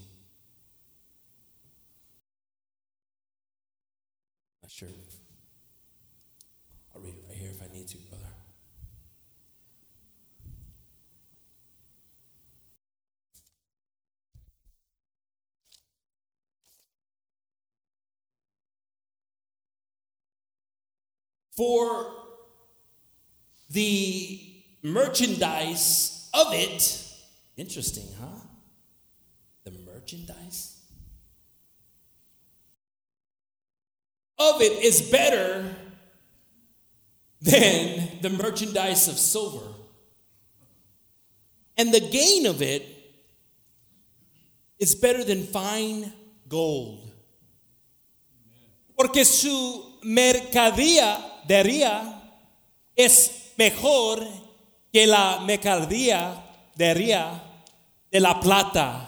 Not 4.63 4.71
sure. 4.71 4.89
I'll 6.95 7.01
read 7.01 7.13
it 7.13 7.23
right 7.27 7.37
here 7.37 7.51
if 7.51 7.61
I 7.61 7.71
need 7.71 7.87
to, 7.89 7.97
brother. 8.09 8.31
For 21.61 22.11
the 23.69 24.41
merchandise 24.81 26.27
of 26.33 26.47
it, 26.55 27.05
interesting, 27.55 28.07
huh? 28.19 28.47
The 29.63 29.69
merchandise 29.85 30.79
of 34.39 34.59
it 34.59 34.83
is 34.83 35.03
better 35.03 35.75
than 37.43 38.09
the 38.23 38.31
merchandise 38.31 39.07
of 39.07 39.19
silver. 39.19 39.67
And 41.77 41.93
the 41.93 41.99
gain 41.99 42.47
of 42.47 42.63
it 42.63 42.87
is 44.79 44.95
better 44.95 45.23
than 45.23 45.43
fine 45.43 46.11
gold. 46.49 47.11
Porque 48.97 49.23
su 49.23 49.90
mercadería 50.03 51.47
es 52.95 53.53
mejor 53.57 54.25
que 54.91 55.07
la 55.07 55.39
mercadería 55.41 56.43
de 58.11 58.19
la 58.19 58.39
plata 58.39 59.07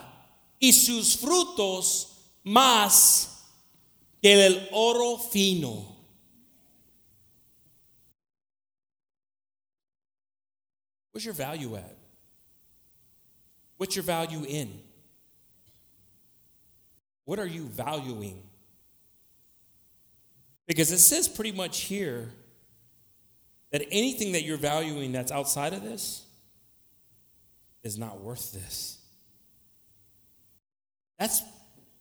y 0.59 0.71
sus 0.71 1.17
frutos 1.17 2.09
más 2.43 3.49
que 4.21 4.45
el 4.45 4.69
oro 4.71 5.17
fino. 5.17 5.93
Where's 11.11 11.25
your 11.25 11.33
value 11.33 11.75
at? 11.75 11.95
What's 13.77 13.95
your 13.95 14.05
value 14.05 14.45
in? 14.45 14.81
What 17.25 17.39
are 17.39 17.45
you 17.45 17.65
valuing? 17.65 18.41
Because 20.67 20.91
it 20.91 20.99
says 20.99 21.27
pretty 21.27 21.51
much 21.51 21.81
here 21.81 22.31
that 23.71 23.85
anything 23.91 24.33
that 24.33 24.43
you're 24.43 24.57
valuing 24.57 25.11
that's 25.11 25.31
outside 25.31 25.73
of 25.73 25.83
this 25.83 26.25
is 27.83 27.97
not 27.97 28.21
worth 28.21 28.53
this. 28.53 28.99
That's 31.19 31.41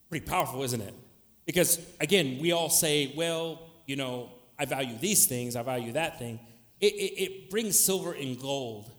pretty 0.09 0.27
powerful, 0.27 0.63
isn't 0.63 0.81
it? 0.81 0.95
Because 1.45 1.81
again, 2.01 2.39
we 2.41 2.53
all 2.53 2.71
say, 2.71 3.13
well, 3.17 3.71
you 3.87 3.97
know, 3.97 4.31
I 4.59 4.65
value 4.65 4.97
these 4.99 5.27
things, 5.27 5.57
I 5.57 5.63
value 5.63 5.93
that 5.93 6.19
thing. 6.19 6.39
It, 6.81 6.95
it, 6.95 7.23
it 7.23 7.51
brings 7.51 7.79
silver 7.79 8.13
and 8.13 8.39
gold 8.41 8.93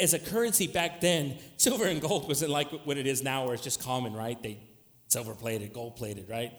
as 0.00 0.14
a 0.14 0.18
currency 0.18 0.66
back 0.66 1.00
then, 1.00 1.38
silver 1.56 1.86
and 1.86 2.00
gold 2.00 2.28
wasn't 2.28 2.50
like 2.50 2.70
what 2.84 2.96
it 2.96 3.06
is 3.06 3.22
now, 3.22 3.44
where 3.44 3.54
it's 3.54 3.62
just 3.62 3.82
common, 3.82 4.12
right? 4.12 4.40
They 4.42 4.58
silver 5.08 5.34
plated, 5.34 5.72
gold 5.72 5.96
plated, 5.96 6.28
right? 6.28 6.52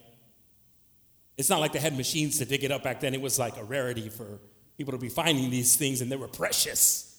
It's 1.38 1.50
not 1.50 1.60
like 1.60 1.74
they 1.74 1.80
had 1.80 1.98
machines 1.98 2.38
to 2.40 2.46
dig 2.46 2.64
it 2.64 2.72
up 2.72 2.84
back 2.84 3.00
then. 3.02 3.14
It 3.14 3.22
was 3.22 3.38
like 3.38 3.58
a 3.58 3.64
rarity 3.64 4.10
for 4.10 4.40
people 4.78 4.94
to 4.94 4.98
be 4.98 5.10
finding 5.10 5.50
these 5.50 5.76
things, 5.76 6.02
and 6.02 6.12
they 6.12 6.16
were 6.16 6.28
precious. 6.28 7.12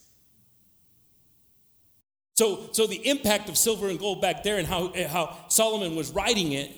So, 2.34 2.68
so 2.72 2.86
the 2.86 3.06
impact 3.08 3.48
of 3.48 3.56
silver 3.56 3.88
and 3.88 3.98
gold 3.98 4.20
back 4.20 4.42
there, 4.42 4.58
and 4.58 4.66
how 4.66 4.92
how 5.08 5.36
Solomon 5.48 5.96
was 5.96 6.10
writing 6.10 6.52
it, 6.52 6.70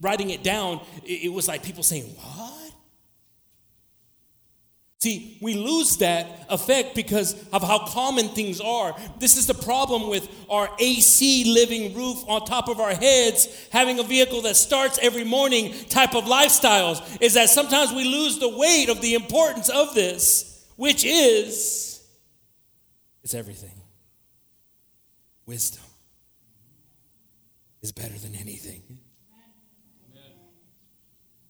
writing 0.00 0.30
it 0.30 0.42
down, 0.42 0.80
it, 1.04 1.24
it 1.24 1.32
was 1.32 1.48
like 1.48 1.62
people 1.62 1.82
saying, 1.82 2.04
"What?" 2.04 2.61
See, 5.02 5.36
we 5.40 5.54
lose 5.54 5.96
that 5.96 6.46
effect 6.48 6.94
because 6.94 7.34
of 7.48 7.60
how 7.60 7.86
common 7.86 8.28
things 8.28 8.60
are. 8.60 8.94
This 9.18 9.36
is 9.36 9.48
the 9.48 9.54
problem 9.54 10.08
with 10.08 10.28
our 10.48 10.70
AC 10.78 11.52
living 11.52 11.96
roof 11.96 12.22
on 12.28 12.44
top 12.44 12.68
of 12.68 12.78
our 12.78 12.94
heads, 12.94 13.48
having 13.72 13.98
a 13.98 14.04
vehicle 14.04 14.42
that 14.42 14.54
starts 14.54 15.00
every 15.02 15.24
morning 15.24 15.74
type 15.88 16.14
of 16.14 16.26
lifestyles, 16.26 17.02
is 17.20 17.34
that 17.34 17.48
sometimes 17.48 17.90
we 17.90 18.04
lose 18.04 18.38
the 18.38 18.56
weight 18.56 18.88
of 18.90 19.00
the 19.00 19.14
importance 19.14 19.68
of 19.70 19.92
this, 19.92 20.64
which 20.76 21.04
is 21.04 22.00
it's 23.24 23.34
everything. 23.34 23.74
Wisdom 25.46 25.82
is 27.80 27.90
better 27.90 28.16
than 28.18 28.36
anything. 28.36 29.00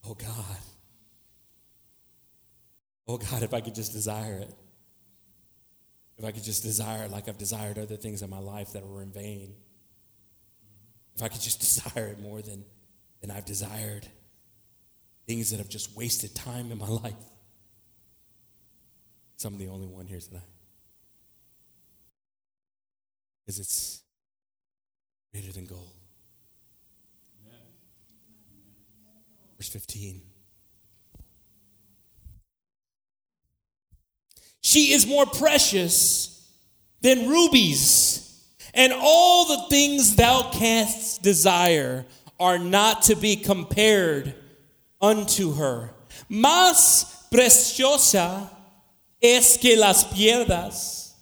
Oh 0.07 0.15
God. 0.15 0.72
Oh 3.13 3.19
God, 3.19 3.43
if 3.43 3.53
I 3.53 3.61
could 3.61 3.75
just 3.75 3.93
desire 3.93 4.39
it. 4.39 4.55
If 6.17 6.25
I 6.25 6.33
could 6.33 6.45
just 6.45 6.63
desire 6.63 7.05
it 7.05 7.11
like 7.11 7.29
I've 7.29 7.37
desired 7.37 7.79
other 7.79 7.97
things 7.97 8.23
in 8.23 8.31
my 8.31 8.39
life 8.39 8.73
that 8.73 8.87
were 8.87 9.03
in 9.03 9.13
vain. 9.13 9.55
If 11.15 11.23
I 11.23 11.29
could 11.29 11.43
just 11.43 11.61
desire 11.85 12.07
it 12.07 12.21
more 12.21 12.41
than, 12.41 12.65
than 13.21 13.31
I've 13.31 13.45
desired 13.45 14.09
things 15.27 15.51
that 15.51 15.59
have 15.59 15.69
just 15.69 15.95
wasted 15.95 16.35
time 16.35 16.73
in 16.73 16.79
my 16.79 16.89
life. 16.89 17.13
So 19.37 19.49
I'm 19.49 19.59
the 19.59 19.69
only 19.69 19.89
one 19.89 20.07
here 20.07 20.21
tonight. 20.21 20.41
Because 23.45 23.59
it's 23.61 24.01
greater 25.33 25.53
than 25.53 25.67
gold. 25.67 25.93
Verse 29.59 29.69
15. 29.69 30.32
She 34.63 34.93
is 34.93 35.07
more 35.07 35.27
precious 35.27 36.49
than 37.01 37.29
rubies, 37.29 38.47
and 38.73 38.93
all 38.97 39.45
the 39.45 39.69
things 39.69 40.17
thou 40.17 40.51
canst 40.53 41.23
desire 41.23 42.07
are 42.39 42.59
not 42.59 43.03
to 43.03 43.17
be 43.17 43.37
compared 43.37 44.35
unto 45.01 45.55
her. 45.55 45.91
Más 46.31 47.29
preciosa 47.29 48.49
es 49.21 49.59
que 49.59 49.77
las 49.77 50.05
piedras 50.05 51.13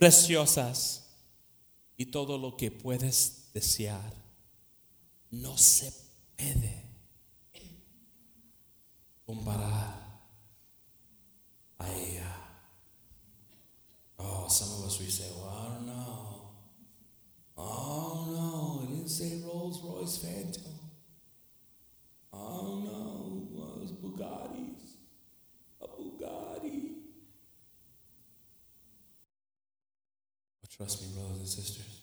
preciosas. 0.00 1.00
Y 1.98 2.04
todo 2.12 2.36
lo 2.36 2.52
que 2.52 2.70
puedes 2.70 3.50
desear 3.52 4.12
no 5.32 5.56
se 5.56 5.90
puede 6.36 6.84
comparar 9.26 9.94
a 11.80 11.86
ella. 11.88 12.32
Oh, 14.18 14.48
some 14.48 14.68
of 14.78 14.86
us 14.86 14.98
we 14.98 15.06
say, 15.06 15.30
well, 15.36 15.48
I 15.48 15.74
don't 15.74 15.86
know. 15.86 16.26
Oh 17.56 18.26
no, 18.30 18.84
it 18.84 18.94
didn't 18.94 19.08
say 19.08 19.42
Rolls 19.44 19.80
Royce 19.82 20.18
Phantom. 20.18 20.72
Oh 22.32 22.82
no, 22.84 23.48
well, 23.52 23.76
it 23.76 23.80
was 23.80 23.92
Bugattis. 23.92 24.96
A 25.80 25.86
Bugatti. 25.86 26.94
But 30.60 30.65
trust 30.76 31.02
me, 31.02 31.08
brothers 31.14 31.38
and 31.38 31.48
sisters. 31.48 32.00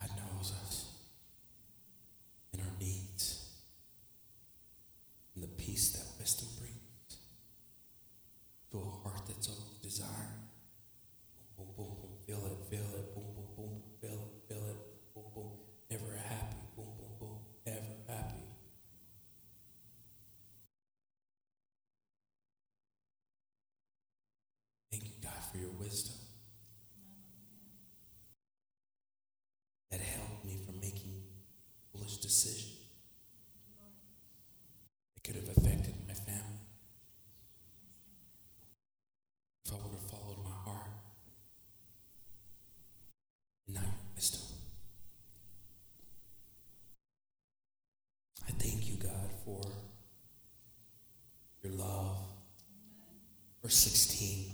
God 0.00 0.10
knows 0.16 0.52
us 0.64 0.92
and 2.52 2.60
our 2.60 2.78
needs 2.78 3.48
and 5.34 5.42
the 5.44 5.48
peace 5.48 5.92
that 5.92 6.04
wisdom 6.18 6.48
brings 6.58 6.76
to 8.70 8.78
a 8.78 9.08
heart 9.08 9.22
that's 9.26 9.48
of 9.48 9.82
desire. 9.82 10.08
Boom, 11.56 11.66
boom, 11.76 11.86
boom, 11.86 11.96
boom, 12.02 12.10
feel 12.26 12.44
it, 12.46 12.70
feel 12.70 12.80
it, 12.80 13.14
boom, 13.14 13.24
boom, 13.34 13.46
boom, 13.56 13.82
feel 14.00 14.10
it, 14.10 14.48
feel 14.48 14.64
it, 14.68 14.76
boom, 15.14 15.24
boom, 15.34 15.50
never 15.90 16.16
happy, 16.16 16.56
boom, 16.76 16.86
boom, 16.98 17.12
boom, 17.20 17.38
never 17.66 17.80
happy. 18.08 18.42
Thank 24.90 25.04
you, 25.04 25.12
God, 25.22 25.32
for 25.50 25.58
your 25.58 25.70
wisdom 25.70 26.16
that 29.90 30.00
helped 30.00 30.44
me 30.44 30.58
from 30.66 30.80
making 30.80 31.22
foolish 31.92 32.16
decisions 32.18 32.78
that 35.14 35.24
could 35.24 35.36
have 35.36 35.48
affected 35.56 35.94
my 36.06 36.14
family. 36.14 36.60
If 39.64 39.72
I 39.72 39.76
would 39.76 39.94
have 39.94 40.10
followed 40.10 40.44
my 40.44 40.50
heart. 40.50 40.90
And 43.66 43.76
now 43.76 43.82
your 43.82 43.90
wisdom. 44.14 44.40
I 48.48 48.52
thank 48.52 48.88
you, 48.88 48.96
God, 48.96 49.30
for 49.44 49.62
your 51.62 51.72
love. 51.72 52.18
Verse 53.72 53.90
16. 53.90 54.50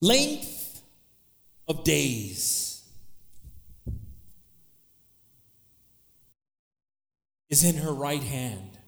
Length 0.00 0.80
of 1.68 1.84
days 1.84 2.82
is 7.50 7.62
in 7.62 7.76
her 7.76 7.92
right 7.92 8.22
hand, 8.22 8.78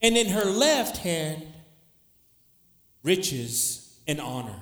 and 0.00 0.16
in 0.16 0.28
her 0.28 0.44
left 0.44 0.98
hand, 0.98 1.42
riches 3.02 3.98
and 4.06 4.20
honor. 4.20 4.60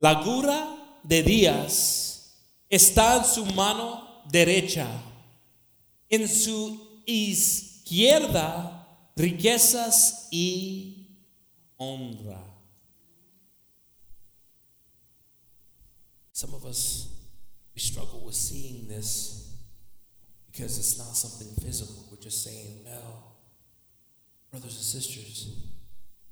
La 0.00 0.24
gura 0.24 0.78
de 1.06 1.22
días 1.22 2.30
está 2.72 3.18
en 3.18 3.24
su 3.24 3.44
mano 3.54 4.02
derecha, 4.32 4.88
en 6.10 6.26
su 6.26 6.80
izquierda 7.06 7.70
izquierda 7.90 8.79
riquezas 9.16 10.28
y 10.32 11.06
honra. 11.78 12.38
Some 16.32 16.54
of 16.54 16.64
us, 16.64 17.08
we 17.74 17.80
struggle 17.80 18.22
with 18.24 18.34
seeing 18.34 18.88
this 18.88 19.54
because 20.50 20.78
it's 20.78 20.98
not 20.98 21.14
something 21.16 21.48
physical. 21.62 22.06
We're 22.10 22.16
just 22.16 22.42
saying, 22.42 22.80
well, 22.84 23.36
brothers 24.50 24.76
and 24.76 24.84
sisters, 24.84 25.48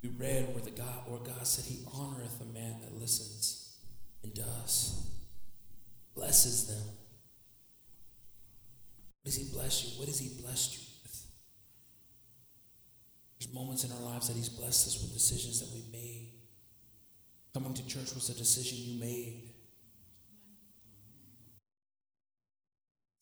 we 0.03 0.09
read 0.11 0.55
where 0.55 0.65
the 0.65 0.71
God 0.71 1.03
where 1.07 1.21
God 1.21 1.47
said 1.47 1.65
he 1.65 1.85
honoreth 1.85 2.41
a 2.41 2.53
man 2.53 2.81
that 2.83 2.99
listens 2.99 3.77
and 4.23 4.33
does, 4.33 5.07
blesses 6.15 6.67
them. 6.67 6.95
What 9.23 9.33
does 9.33 9.37
he 9.37 9.53
bless 9.53 9.85
you? 9.85 9.99
What 9.99 10.09
has 10.09 10.19
he 10.19 10.41
blessed 10.43 10.75
you? 10.75 10.88
There's 13.39 13.53
moments 13.55 13.85
in 13.85 13.93
our 13.93 14.01
lives 14.01 14.29
that 14.29 14.37
he's 14.37 14.49
blessed 14.49 14.89
us 14.89 15.03
with 15.03 15.13
decisions 15.13 15.61
that 15.61 15.73
we 15.73 15.85
made. 15.93 16.33
Coming 17.55 17.75
to 17.75 17.87
church 17.87 18.15
was 18.15 18.29
a 18.31 18.35
decision 18.35 18.79
you 18.81 19.01
made. 19.01 19.55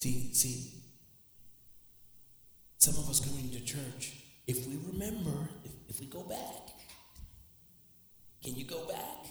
See, 0.01 0.33
see, 0.35 0.73
some 2.79 2.95
of 2.95 3.11
us 3.11 3.21
coming 3.21 3.51
to 3.51 3.65
church, 3.65 4.15
if 4.47 4.67
we 4.67 4.79
remember, 4.93 5.49
if, 5.65 5.73
if 5.89 6.01
we 6.01 6.07
go 6.07 6.23
back, 6.23 6.69
can 8.45 8.55
you 8.55 8.65
go 8.65 8.87
back? 8.87 9.27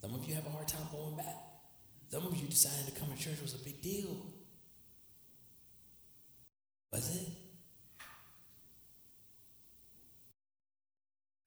Some 0.00 0.14
of 0.14 0.24
you 0.24 0.34
have 0.34 0.46
a 0.46 0.50
hard 0.50 0.68
time 0.68 0.86
going 0.92 1.16
back. 1.16 1.36
Some 2.10 2.26
of 2.26 2.36
you 2.36 2.46
decided 2.46 2.86
to 2.86 3.00
come 3.00 3.08
to 3.12 3.18
church 3.18 3.40
was 3.42 3.54
a 3.54 3.64
big 3.64 3.82
deal. 3.82 4.16
Was 6.92 7.16
it? 7.16 7.28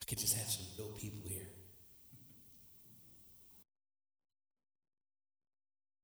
I 0.04 0.06
could 0.06 0.18
just 0.18 0.36
have 0.36 0.50
some 0.50 0.66
real 0.78 0.92
people 1.00 1.22
here. 1.30 1.48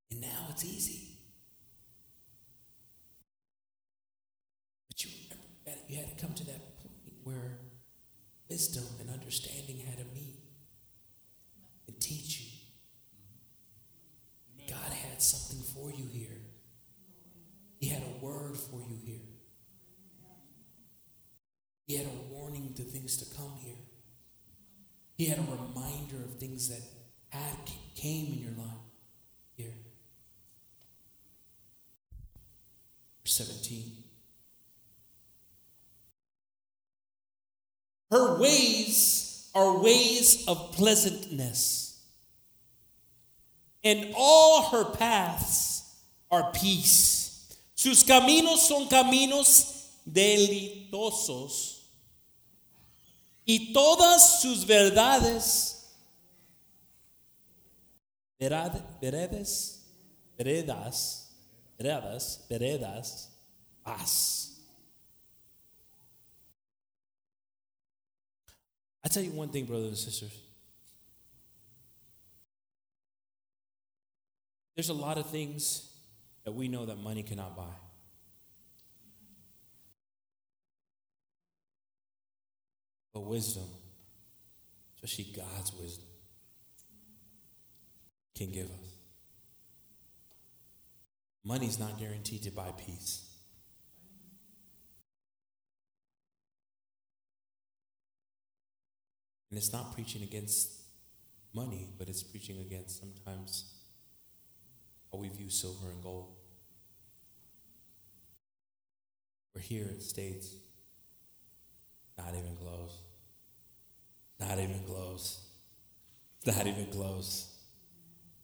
And 0.10 0.22
now 0.22 0.48
it's 0.52 0.64
easy. 0.64 1.18
But 4.88 5.04
you 5.04 5.10
you 5.90 5.98
had 5.98 6.18
to 6.18 6.26
come 6.26 6.34
to 6.34 6.46
that 6.46 6.78
point 6.82 6.94
where 7.26 7.60
wisdom 8.50 8.86
and 9.02 9.10
understanding 9.10 9.80
had 9.86 9.98
to 9.98 10.06
meet 10.16 10.40
and 11.90 12.00
teach 12.00 12.40
you. 12.40 12.46
God 14.70 14.94
had 14.94 15.22
something 15.22 15.62
for 15.74 15.92
you 15.92 16.08
here. 16.14 16.38
He 17.82 17.90
had 17.90 18.04
a 18.04 18.26
word 18.26 18.56
for 18.56 18.80
you 18.80 18.98
here. 19.04 19.28
He 21.86 21.98
had 21.98 22.06
a 22.06 22.29
to 22.80 22.86
things 22.86 23.18
to 23.18 23.36
come 23.36 23.54
here. 23.64 23.76
He 25.18 25.26
had 25.26 25.38
a 25.38 25.42
reminder 25.42 26.24
of 26.24 26.40
things 26.40 26.70
that 26.70 26.82
had 27.30 27.58
came 27.96 28.34
in 28.34 28.40
your 28.40 28.52
life 28.58 28.80
here. 29.58 29.74
Verse 33.24 33.34
17. 33.34 34.04
Her 38.12 38.40
ways 38.40 39.52
are 39.54 39.78
ways 39.78 40.48
of 40.48 40.72
pleasantness, 40.72 42.02
and 43.84 44.14
all 44.16 44.70
her 44.70 44.86
paths 44.86 45.96
are 46.32 46.52
peace. 46.54 47.58
Sus 47.76 48.04
caminos 48.04 48.58
son 48.60 48.88
caminos 48.88 49.90
delitosos, 50.10 51.79
y 53.50 53.74
todas 53.74 54.42
sus 54.44 54.64
verdades, 54.64 55.92
veredas, 58.40 58.84
veredas, 60.38 61.32
veredas, 61.76 62.46
veredas, 62.48 63.30
paz. 63.84 64.62
I 69.04 69.08
tell 69.08 69.24
you 69.24 69.32
one 69.32 69.50
thing, 69.50 69.66
brothers 69.66 69.88
and 69.88 69.98
sisters. 69.98 70.44
There's 74.76 74.90
a 74.90 74.94
lot 74.94 75.18
of 75.18 75.26
things 75.26 75.90
that 76.44 76.52
we 76.52 76.68
know 76.68 76.86
that 76.86 77.00
money 77.00 77.24
cannot 77.24 77.58
buy. 77.58 77.89
But 83.14 83.22
wisdom, 83.22 83.68
especially 84.96 85.34
God's 85.36 85.74
wisdom, 85.74 86.08
can 88.36 88.52
give 88.52 88.68
us. 88.68 88.94
Money's 91.44 91.80
not 91.80 91.98
guaranteed 91.98 92.44
to 92.44 92.52
buy 92.52 92.72
peace. 92.78 93.26
And 99.50 99.58
it's 99.58 99.74
not 99.74 99.96
preaching 99.96 100.22
against 100.22 100.70
money, 101.54 101.90
but 101.98 102.08
it's 102.08 102.22
preaching 102.22 102.60
against 102.60 103.00
sometimes 103.00 103.74
how 105.12 105.18
we 105.18 105.30
view 105.30 105.50
silver 105.50 105.90
and 105.90 106.04
gold. 106.04 106.36
We're 109.56 109.62
here 109.62 109.86
it 109.86 110.04
states, 110.04 110.56
not 112.26 112.36
even 112.36 112.56
close. 112.58 112.98
Not 114.40 114.60
even 114.60 114.80
close. 114.86 115.46
Not 116.46 116.68
even 116.68 116.88
close. 116.88 117.56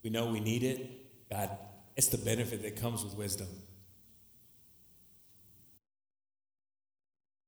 We 0.03 0.10
know 0.10 0.27
we 0.27 0.39
need 0.39 0.64
it. 0.64 1.30
God, 1.30 1.49
it's 1.95 2.07
the 2.07 2.18
benefit 2.18 2.61
that 2.64 2.80
comes 2.80 3.03
with 3.03 3.15
wisdom. 3.15 3.47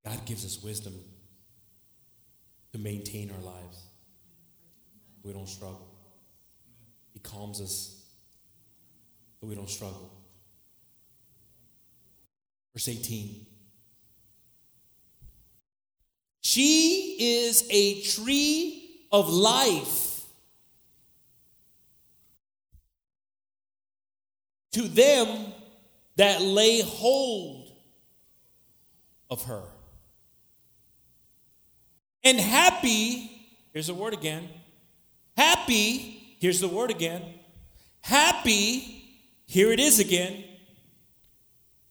God 0.05 0.25
gives 0.25 0.45
us 0.45 0.63
wisdom 0.63 0.93
to 2.71 2.79
maintain 2.79 3.31
our 3.31 3.43
lives. 3.43 3.83
We 5.23 5.33
don't 5.33 5.49
struggle. 5.49 5.87
He 7.13 7.19
calms 7.19 7.61
us 7.61 8.05
so 9.39 9.47
we 9.47 9.55
don't 9.55 9.69
struggle. 9.69 10.11
Verse 12.73 12.87
18. 12.87 13.46
She 16.49 17.17
is 17.19 17.67
a 17.69 18.01
tree 18.03 19.01
of 19.11 19.27
life 19.29 20.23
to 24.71 24.87
them 24.87 25.51
that 26.15 26.41
lay 26.41 26.79
hold 26.79 27.69
of 29.29 29.43
her. 29.43 29.63
And 32.23 32.39
happy, 32.39 33.29
here's 33.73 33.87
the 33.87 33.93
word 33.93 34.13
again. 34.13 34.47
Happy, 35.35 36.37
here's 36.39 36.61
the 36.61 36.69
word 36.69 36.91
again. 36.91 37.23
Happy, 37.99 39.03
here 39.47 39.73
it 39.73 39.81
is 39.81 39.99
again, 39.99 40.45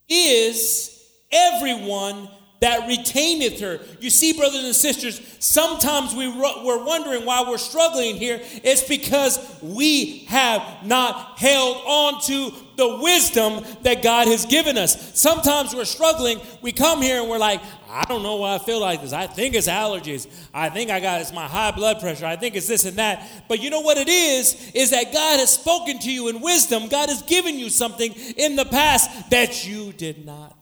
is 0.08 0.98
everyone 1.30 2.30
that 2.60 2.88
retaineth 2.88 3.60
her. 3.60 3.80
You 4.00 4.10
see, 4.10 4.32
brothers 4.32 4.64
and 4.64 4.74
sisters, 4.74 5.20
sometimes 5.40 6.14
we 6.14 6.28
we're 6.28 6.84
wondering 6.84 7.24
why 7.24 7.44
we're 7.46 7.58
struggling 7.58 8.16
here. 8.16 8.40
It's 8.42 8.82
because 8.82 9.38
we 9.62 10.24
have 10.26 10.62
not 10.84 11.38
held 11.38 11.76
on 11.86 12.22
to 12.22 12.52
the 12.76 12.98
wisdom 12.98 13.64
that 13.82 14.02
God 14.02 14.26
has 14.28 14.46
given 14.46 14.76
us. 14.76 15.18
Sometimes 15.18 15.74
we're 15.74 15.84
struggling. 15.84 16.40
We 16.60 16.72
come 16.72 17.00
here 17.00 17.20
and 17.20 17.28
we're 17.28 17.38
like, 17.38 17.60
I 17.88 18.04
don't 18.04 18.22
know 18.22 18.36
why 18.36 18.54
I 18.54 18.58
feel 18.58 18.80
like 18.80 19.00
this. 19.00 19.12
I 19.12 19.26
think 19.26 19.54
it's 19.54 19.68
allergies. 19.68 20.26
I 20.52 20.68
think 20.68 20.90
I 20.90 21.00
got 21.00 21.20
it's 21.20 21.32
my 21.32 21.46
high 21.46 21.70
blood 21.70 22.00
pressure. 22.00 22.26
I 22.26 22.36
think 22.36 22.54
it's 22.54 22.68
this 22.68 22.84
and 22.84 22.98
that. 22.98 23.26
But 23.48 23.62
you 23.62 23.70
know 23.70 23.80
what 23.80 23.96
it 23.96 24.08
is? 24.08 24.72
Is 24.74 24.90
that 24.90 25.12
God 25.12 25.38
has 25.40 25.52
spoken 25.52 25.98
to 26.00 26.12
you 26.12 26.28
in 26.28 26.40
wisdom. 26.40 26.88
God 26.88 27.08
has 27.08 27.22
given 27.22 27.58
you 27.58 27.70
something 27.70 28.12
in 28.36 28.56
the 28.56 28.66
past 28.66 29.30
that 29.30 29.66
you 29.66 29.92
did 29.92 30.26
not 30.26 30.56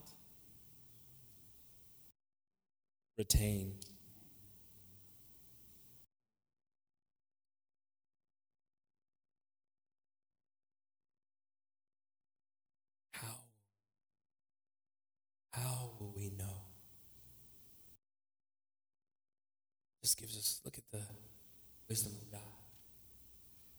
retain. 3.16 3.74
How? 13.12 13.26
How 15.52 15.90
will 15.98 16.12
we 16.16 16.30
know? 16.36 16.44
This 20.02 20.14
gives 20.14 20.36
us, 20.36 20.60
look 20.64 20.76
at 20.76 20.84
the 20.90 21.02
wisdom 21.88 22.12
of 22.20 22.30
God. 22.30 22.40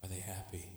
Are 0.04 0.10
they 0.10 0.22
happy? 0.22 0.70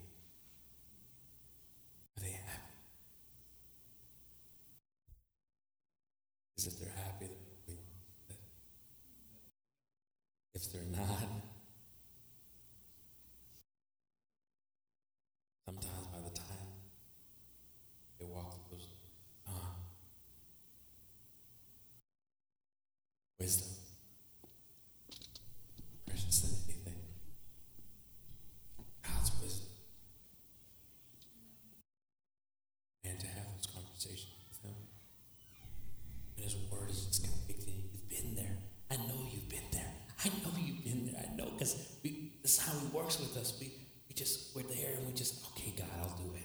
with 43.21 43.37
us. 43.37 43.55
We, 43.61 43.73
we 44.09 44.15
just, 44.15 44.55
we're 44.55 44.63
there 44.63 44.95
and 44.97 45.07
we 45.07 45.13
just, 45.13 45.45
okay, 45.53 45.73
God, 45.77 45.89
I'll 46.01 46.17
do 46.17 46.35
it. 46.35 46.43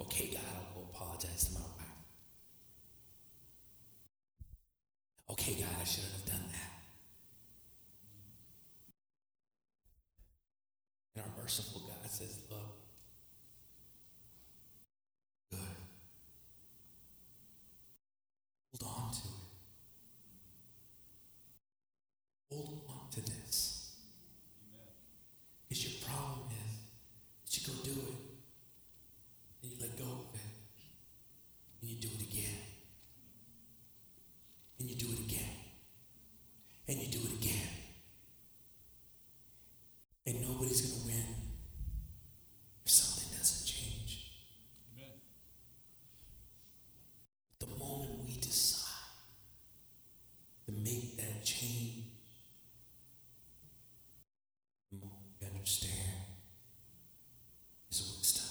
Okay, 0.00 0.30
God, 0.32 0.42
I'll 0.54 0.82
go 0.82 0.88
apologize 0.92 1.46
to 1.46 1.54
my 1.54 1.60
wife. 1.60 1.68
Okay, 5.30 5.54
God, 5.54 5.70
I 5.80 5.84
shouldn't 5.84 6.12
have 6.12 6.26
done 6.26 6.44
that. 6.52 6.72
And 11.14 11.24
our 11.24 11.42
merciful 11.42 11.80
God 11.80 12.10
says, 12.10 12.38
Look, 12.50 12.58
good. 15.50 15.60
Hold 18.80 18.92
on 18.96 19.12
to 19.12 19.18
it. 19.18 19.42
Hold 22.64 22.82
on 22.88 23.10
to 23.12 23.20
this. 23.20 23.96
Because 25.68 25.84
your 25.84 26.08
problem 26.08 26.48
is 26.50 27.60
that 27.62 27.68
you 27.68 27.74
go 27.74 27.82
do 27.82 28.00
it 28.00 28.14
and 29.62 29.72
you 29.72 29.76
let 29.80 29.98
go 29.98 30.04
of 30.04 30.34
it 30.34 30.40
and 31.80 31.90
you 31.90 31.96
do 31.96 32.08
it 32.08 32.22
again. 32.22 32.58
And 34.78 34.90
you 34.90 34.96
do 34.96 35.06
it 35.12 35.18
again. 35.20 35.56
And 36.88 36.98
you 36.98 37.08
do 37.08 37.18
it 37.18 37.32
again. 37.42 37.68
And 40.26 40.40
nobody's 40.40 40.80
going 40.82 41.00
to 41.00 41.06
win 41.06 41.34
if 42.84 42.90
something 42.90 43.36
doesn't 43.36 43.66
change. 43.66 44.30
The 47.58 47.66
moment 47.66 48.24
we 48.24 48.36
decide 48.36 48.88
to 50.66 50.72
make 50.72 51.16
that 51.16 51.44
change, 51.44 52.04
the 54.90 54.98
moment 54.98 55.22
we 55.40 55.46
understand 55.46 55.90
is 57.90 58.16
wisdom. 58.18 58.44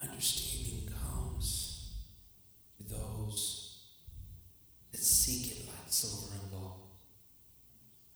And 0.00 0.10
understanding 0.10 0.88
comes 0.88 1.92
to 2.78 2.88
those 2.88 3.78
that 4.92 5.00
seek 5.00 5.52
it 5.52 5.66
like 5.66 5.74
silver 5.88 6.34
and 6.40 6.50
gold. 6.52 6.80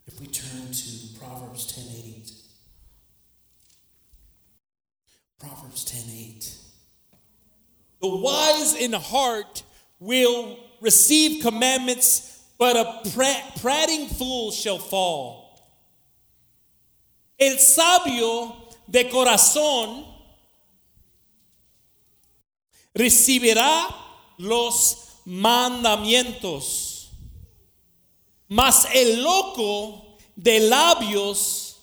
If 0.06 0.20
we 0.20 0.26
turn 0.26 0.72
to 0.72 1.18
Proverbs 1.18 1.66
10 1.74 1.84
8, 1.86 2.32
Proverbs 5.38 5.84
10 5.84 6.02
8. 6.14 6.54
The 8.02 8.08
wise 8.08 8.74
in 8.74 8.92
heart 8.92 9.62
will 10.00 10.58
receive 10.80 11.40
commandments, 11.40 12.42
but 12.58 12.76
a 12.76 13.08
pra- 13.14 13.52
prating 13.60 14.08
fool 14.08 14.50
shall 14.50 14.78
fall. 14.78 15.40
El 17.38 17.58
sabio 17.58 18.56
de 18.90 19.04
corazón 19.04 20.04
recibirá 22.94 23.86
los 24.38 25.20
mandamientos, 25.24 27.06
mas 28.48 28.84
el 28.92 29.22
loco 29.22 30.18
de 30.36 30.68
labios 30.68 31.76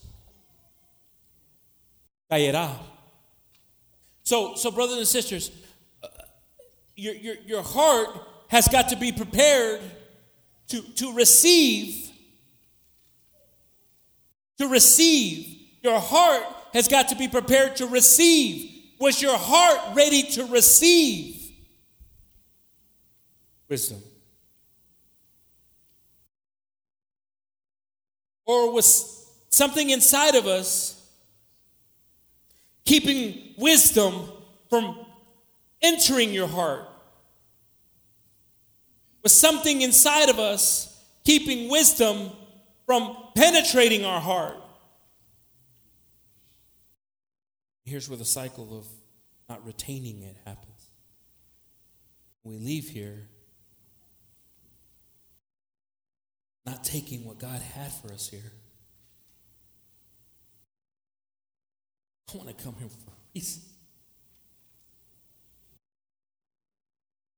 caerá. 2.30 2.78
So, 4.24 4.56
so 4.56 4.70
brothers 4.70 4.98
and 4.98 5.08
sisters, 5.08 5.50
your, 7.00 7.16
your, 7.16 7.36
your 7.46 7.64
heart 7.64 8.10
has 8.50 8.68
got 8.68 8.90
to 8.90 8.98
be 8.98 9.12
prepared 9.12 9.82
to, 10.68 10.82
to 10.82 11.14
receive. 11.14 12.12
To 14.58 14.68
receive. 14.68 15.58
Your 15.82 16.00
heart 16.00 16.44
has 16.74 16.88
got 16.88 17.10
to 17.10 17.16
be 17.16 17.28
prepared 17.28 17.78
to 17.78 17.88
receive. 17.88 18.72
Was 19.00 19.22
your 19.22 19.38
heart 19.38 19.96
ready 19.96 20.24
to 20.24 20.46
receive 20.46 21.52
wisdom? 23.70 24.02
Or 28.46 28.74
was 28.74 29.28
something 29.50 29.92
inside 29.92 30.36
of 30.36 30.48
us 30.48 31.08
keeping 32.84 33.54
wisdom 33.58 34.28
from 34.70 35.06
entering 35.82 36.34
your 36.34 36.48
heart? 36.48 36.89
Something 39.30 39.82
inside 39.82 40.30
of 40.30 40.40
us 40.40 41.04
keeping 41.24 41.70
wisdom 41.70 42.32
from 42.86 43.16
penetrating 43.36 44.06
our 44.06 44.20
heart? 44.20 44.58
Here's 47.86 48.10
where 48.10 48.18
the 48.18 48.26
cycle 48.26 48.78
of 48.78 48.86
not 49.48 49.66
retaining 49.66 50.22
it 50.22 50.36
happens. 50.46 50.92
We 52.44 52.58
leave 52.58 52.90
here 52.90 53.30
not 56.66 56.84
taking 56.84 57.26
what 57.26 57.40
God 57.40 57.62
had 57.62 57.92
for 57.92 58.14
us 58.14 58.30
here. 58.30 58.52
I 62.32 62.38
want 62.38 62.56
to 62.56 62.64
come 62.64 62.76
here 62.78 62.88
for 62.88 63.12
a 63.12 63.16
reason. 63.34 63.64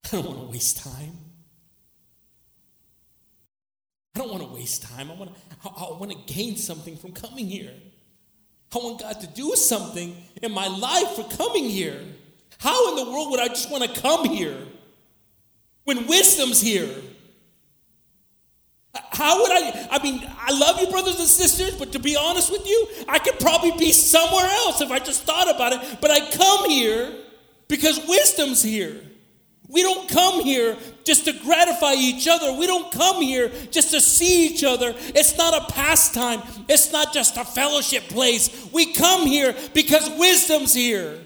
I 0.05 0.09
don't 0.17 0.25
want 0.25 0.39
to 0.39 0.45
waste 0.47 0.83
time. 0.83 1.30
I 4.15 4.19
don't 4.19 4.29
want 4.29 4.43
to 4.43 4.49
waste 4.49 4.83
time. 4.83 5.09
I 5.09 5.15
want 5.15 5.33
to, 5.33 5.41
I, 5.63 5.69
I 5.69 5.97
want 5.97 6.11
to 6.11 6.33
gain 6.33 6.57
something 6.57 6.97
from 6.97 7.11
coming 7.13 7.47
here. 7.47 7.73
I 8.73 8.77
want 8.77 9.01
God 9.01 9.19
to 9.21 9.27
do 9.27 9.55
something 9.55 10.15
in 10.41 10.51
my 10.51 10.67
life 10.67 11.09
for 11.09 11.23
coming 11.35 11.65
here. 11.65 11.99
How 12.57 12.89
in 12.89 13.03
the 13.03 13.11
world 13.11 13.31
would 13.31 13.39
I 13.39 13.47
just 13.47 13.71
want 13.71 13.83
to 13.83 14.01
come 14.01 14.25
here 14.29 14.57
when 15.83 16.07
wisdom's 16.07 16.61
here? 16.61 16.89
How 18.93 19.41
would 19.41 19.51
I? 19.51 19.87
I 19.91 20.03
mean, 20.03 20.21
I 20.37 20.57
love 20.57 20.79
you, 20.79 20.87
brothers 20.87 21.19
and 21.19 21.27
sisters, 21.27 21.75
but 21.77 21.93
to 21.93 21.99
be 21.99 22.17
honest 22.17 22.51
with 22.51 22.67
you, 22.67 22.87
I 23.07 23.19
could 23.19 23.39
probably 23.39 23.71
be 23.77 23.91
somewhere 23.91 24.45
else 24.45 24.81
if 24.81 24.91
I 24.91 24.99
just 24.99 25.23
thought 25.23 25.53
about 25.53 25.73
it. 25.73 25.97
But 26.01 26.11
I 26.11 26.29
come 26.31 26.69
here 26.69 27.13
because 27.67 28.05
wisdom's 28.07 28.61
here. 28.61 29.01
We 29.71 29.83
don't 29.83 30.09
come 30.09 30.43
here 30.43 30.77
just 31.05 31.23
to 31.25 31.33
gratify 31.33 31.93
each 31.93 32.27
other. 32.27 32.51
We 32.53 32.67
don't 32.67 32.91
come 32.91 33.21
here 33.21 33.49
just 33.71 33.91
to 33.91 34.01
see 34.01 34.47
each 34.47 34.65
other. 34.65 34.93
It's 34.97 35.37
not 35.37 35.53
a 35.53 35.73
pastime, 35.73 36.41
it's 36.67 36.91
not 36.91 37.13
just 37.13 37.37
a 37.37 37.45
fellowship 37.45 38.03
place. 38.03 38.69
We 38.73 38.93
come 38.93 39.25
here 39.25 39.55
because 39.73 40.09
wisdom's 40.19 40.73
here. 40.73 41.19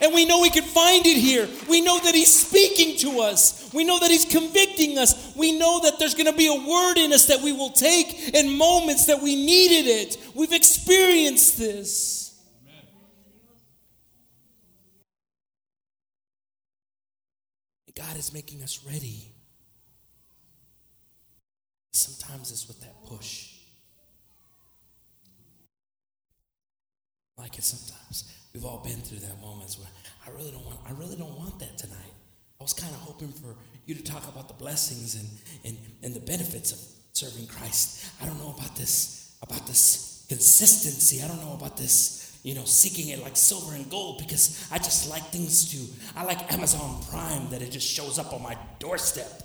And 0.00 0.12
we 0.12 0.26
know 0.26 0.40
we 0.40 0.50
can 0.50 0.64
find 0.64 1.06
it 1.06 1.16
here. 1.16 1.48
We 1.68 1.80
know 1.80 1.98
that 2.00 2.14
He's 2.14 2.34
speaking 2.34 2.98
to 2.98 3.20
us. 3.20 3.70
We 3.72 3.84
know 3.84 3.98
that 4.00 4.10
He's 4.10 4.26
convicting 4.26 4.98
us. 4.98 5.34
We 5.34 5.58
know 5.58 5.80
that 5.80 5.98
there's 5.98 6.14
going 6.14 6.30
to 6.30 6.36
be 6.36 6.48
a 6.48 6.68
word 6.68 6.98
in 6.98 7.12
us 7.12 7.26
that 7.26 7.40
we 7.40 7.52
will 7.52 7.70
take 7.70 8.34
in 8.34 8.58
moments 8.58 9.06
that 9.06 9.22
we 9.22 9.34
needed 9.34 9.88
it. 9.88 10.18
We've 10.34 10.52
experienced 10.52 11.58
this. 11.58 12.27
God 17.98 18.16
is 18.16 18.32
making 18.32 18.62
us 18.62 18.84
ready. 18.86 19.32
Sometimes 21.92 22.52
it's 22.52 22.68
with 22.68 22.80
that 22.80 23.04
push. 23.04 23.54
Like 27.36 27.58
it 27.58 27.64
sometimes. 27.64 28.32
We've 28.54 28.64
all 28.64 28.82
been 28.84 29.00
through 29.00 29.18
that 29.18 29.40
moments 29.40 29.78
where 29.78 29.88
I 30.26 30.30
really 30.30 30.50
don't 30.50 30.64
want 30.64 30.78
I 30.86 30.92
really 30.92 31.16
don't 31.16 31.36
want 31.36 31.58
that 31.58 31.76
tonight. 31.76 32.14
I 32.60 32.64
was 32.64 32.72
kind 32.72 32.92
of 32.92 33.00
hoping 33.00 33.28
for 33.28 33.56
you 33.86 33.94
to 33.94 34.02
talk 34.02 34.26
about 34.28 34.48
the 34.48 34.54
blessings 34.54 35.14
and, 35.14 35.28
and, 35.64 35.78
and 36.02 36.14
the 36.14 36.20
benefits 36.20 36.72
of 36.72 36.78
serving 37.12 37.46
Christ. 37.46 38.10
I 38.20 38.26
don't 38.26 38.38
know 38.38 38.54
about 38.56 38.74
this, 38.74 39.36
about 39.42 39.64
this 39.66 40.26
consistency. 40.28 41.22
I 41.22 41.28
don't 41.28 41.40
know 41.40 41.54
about 41.54 41.76
this, 41.76 42.17
you 42.42 42.54
know, 42.54 42.64
seeking 42.64 43.08
it 43.08 43.22
like 43.22 43.36
silver 43.36 43.74
and 43.74 43.90
gold 43.90 44.18
because 44.18 44.68
I 44.70 44.78
just 44.78 45.10
like 45.10 45.24
things 45.24 45.70
to, 45.72 46.18
I 46.18 46.24
like 46.24 46.52
Amazon 46.52 47.02
Prime 47.10 47.50
that 47.50 47.62
it 47.62 47.70
just 47.70 47.86
shows 47.86 48.18
up 48.18 48.32
on 48.32 48.42
my 48.42 48.56
doorstep. 48.78 49.42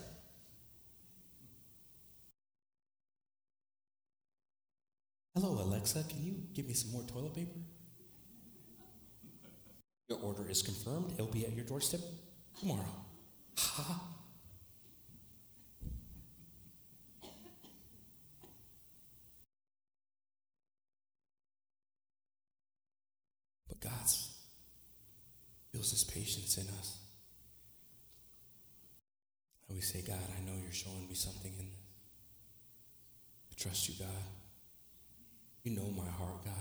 Hello, 5.35 5.61
Alexa, 5.63 6.03
can 6.07 6.23
you 6.23 6.35
give 6.53 6.67
me 6.67 6.73
some 6.73 6.91
more 6.91 7.03
toilet 7.03 7.33
paper? 7.33 7.59
Your 10.07 10.19
order 10.19 10.47
is 10.47 10.61
confirmed. 10.61 11.13
It'll 11.13 11.25
be 11.25 11.45
at 11.45 11.53
your 11.53 11.65
doorstep 11.65 12.01
tomorrow. 12.59 12.85
Ha. 13.57 14.12
God 23.83 23.91
builds 25.71 25.91
His 25.91 26.03
patience 26.03 26.57
in 26.57 26.67
us. 26.79 26.99
And 29.67 29.75
we 29.75 29.81
say, 29.81 30.01
God, 30.01 30.19
I 30.37 30.41
know 30.45 30.57
you're 30.61 30.71
showing 30.71 31.07
me 31.09 31.15
something 31.15 31.51
in 31.51 31.65
this. 31.65 31.79
I 33.51 33.61
trust 33.61 33.89
you, 33.89 33.95
God. 33.99 34.23
You 35.63 35.75
know 35.75 35.89
my 35.91 36.09
heart, 36.09 36.45
God. 36.45 36.53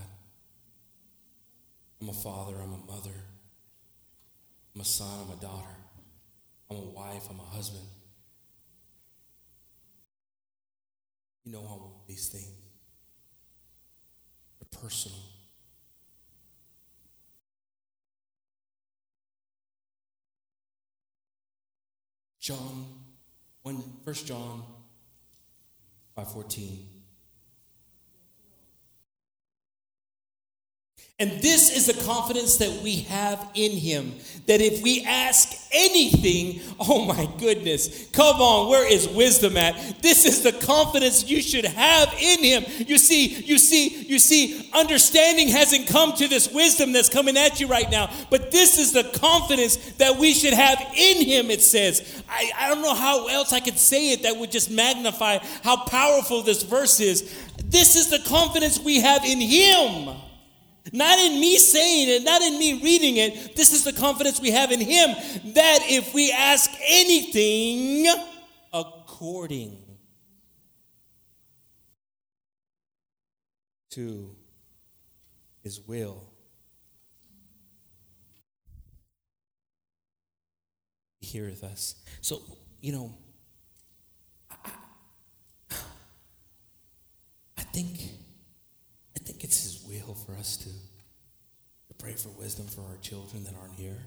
I'm 2.00 2.08
a 2.08 2.12
father, 2.12 2.56
I'm 2.60 2.72
a 2.72 2.92
mother, 2.92 3.14
I'm 4.74 4.80
a 4.80 4.84
son, 4.84 5.24
I'm 5.24 5.38
a 5.38 5.40
daughter, 5.40 5.76
I'm 6.68 6.76
a 6.76 6.80
wife, 6.80 7.28
I'm 7.30 7.38
a 7.38 7.44
husband. 7.44 7.84
You 11.44 11.52
know 11.52 11.60
I 11.60 11.62
want 11.62 12.06
these 12.08 12.28
things. 12.28 12.50
They're 14.58 14.80
personal. 14.80 15.31
John, 22.42 22.86
one, 23.62 23.80
First 24.04 24.26
John 24.26 24.64
5.14. 26.18 27.01
And 31.18 31.30
this 31.40 31.70
is 31.70 31.86
the 31.86 32.04
confidence 32.04 32.56
that 32.56 32.82
we 32.82 32.96
have 33.02 33.48
in 33.54 33.70
him. 33.70 34.14
That 34.46 34.60
if 34.60 34.82
we 34.82 35.04
ask 35.04 35.52
anything, 35.70 36.60
oh 36.80 37.04
my 37.04 37.28
goodness, 37.38 38.08
come 38.10 38.40
on, 38.40 38.68
where 38.68 38.90
is 38.90 39.08
wisdom 39.08 39.56
at? 39.56 40.02
This 40.02 40.24
is 40.24 40.42
the 40.42 40.50
confidence 40.50 41.30
you 41.30 41.40
should 41.40 41.64
have 41.64 42.12
in 42.14 42.42
him. 42.42 42.64
You 42.88 42.98
see, 42.98 43.28
you 43.28 43.58
see, 43.58 44.02
you 44.02 44.18
see, 44.18 44.68
understanding 44.74 45.46
hasn't 45.46 45.86
come 45.86 46.12
to 46.14 46.26
this 46.26 46.50
wisdom 46.52 46.92
that's 46.92 47.08
coming 47.08 47.36
at 47.36 47.60
you 47.60 47.68
right 47.68 47.88
now, 47.88 48.10
but 48.28 48.50
this 48.50 48.78
is 48.78 48.92
the 48.92 49.04
confidence 49.04 49.76
that 49.98 50.16
we 50.16 50.32
should 50.32 50.54
have 50.54 50.80
in 50.96 51.24
him, 51.24 51.52
it 51.52 51.62
says. 51.62 52.24
I, 52.28 52.50
I 52.56 52.68
don't 52.68 52.82
know 52.82 52.94
how 52.94 53.28
else 53.28 53.52
I 53.52 53.60
could 53.60 53.78
say 53.78 54.12
it 54.12 54.24
that 54.24 54.38
would 54.38 54.50
just 54.50 54.72
magnify 54.72 55.38
how 55.62 55.84
powerful 55.84 56.42
this 56.42 56.64
verse 56.64 56.98
is. 56.98 57.32
This 57.64 57.94
is 57.94 58.10
the 58.10 58.28
confidence 58.28 58.80
we 58.80 59.00
have 59.00 59.24
in 59.24 59.40
him. 59.40 60.16
Not 60.92 61.18
in 61.18 61.38
me 61.40 61.58
saying 61.58 62.08
it, 62.08 62.24
not 62.24 62.42
in 62.42 62.58
me 62.58 62.82
reading 62.82 63.16
it. 63.18 63.56
This 63.56 63.72
is 63.72 63.84
the 63.84 63.92
confidence 63.92 64.40
we 64.40 64.50
have 64.50 64.72
in 64.72 64.80
Him 64.80 65.10
that 65.54 65.80
if 65.82 66.12
we 66.12 66.32
ask 66.32 66.70
anything 66.88 68.06
according 68.72 69.78
to 73.92 74.34
his 75.62 75.80
will. 75.86 76.24
He 81.20 81.26
heareth 81.26 81.62
us. 81.62 81.94
So, 82.20 82.42
you 82.80 82.92
know, 82.92 83.14
I, 84.50 84.56
I 87.56 87.62
think 87.72 88.00
I 89.14 89.20
think 89.20 89.44
it's 89.44 89.62
his 89.62 89.71
will 90.00 90.14
for 90.14 90.32
us 90.34 90.56
to, 90.58 90.68
to 90.68 91.94
pray 91.98 92.14
for 92.14 92.30
wisdom 92.30 92.66
for 92.66 92.82
our 92.82 92.96
children 93.00 93.44
that 93.44 93.54
aren't 93.60 93.74
here. 93.74 93.98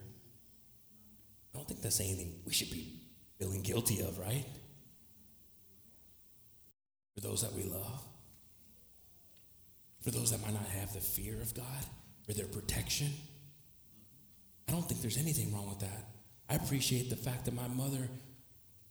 I 1.54 1.58
don't 1.58 1.68
think 1.68 1.82
that's 1.82 2.00
anything 2.00 2.34
we 2.46 2.54
should 2.54 2.72
be 2.72 3.02
feeling 3.40 3.62
guilty 3.62 4.02
of, 4.02 4.18
right? 4.20 4.46
For 7.14 7.22
those 7.22 7.42
that 7.42 7.54
we 7.54 7.64
love. 7.64 8.04
For 10.02 10.12
those 10.12 10.32
that 10.32 10.42
might 10.42 10.54
not 10.54 10.68
have 10.68 10.94
the 10.94 11.00
fear 11.00 11.42
of 11.42 11.54
God 11.54 11.86
or 12.28 12.34
their 12.34 12.48
protection. 12.48 13.10
I 14.68 14.72
don't 14.72 14.88
think 14.88 15.02
there's 15.02 15.18
anything 15.18 15.54
wrong 15.54 15.70
with 15.70 15.80
that. 15.80 16.10
I 16.50 16.56
appreciate 16.56 17.10
the 17.10 17.16
fact 17.16 17.46
that 17.46 17.54
my 17.54 17.68
mother, 17.68 18.08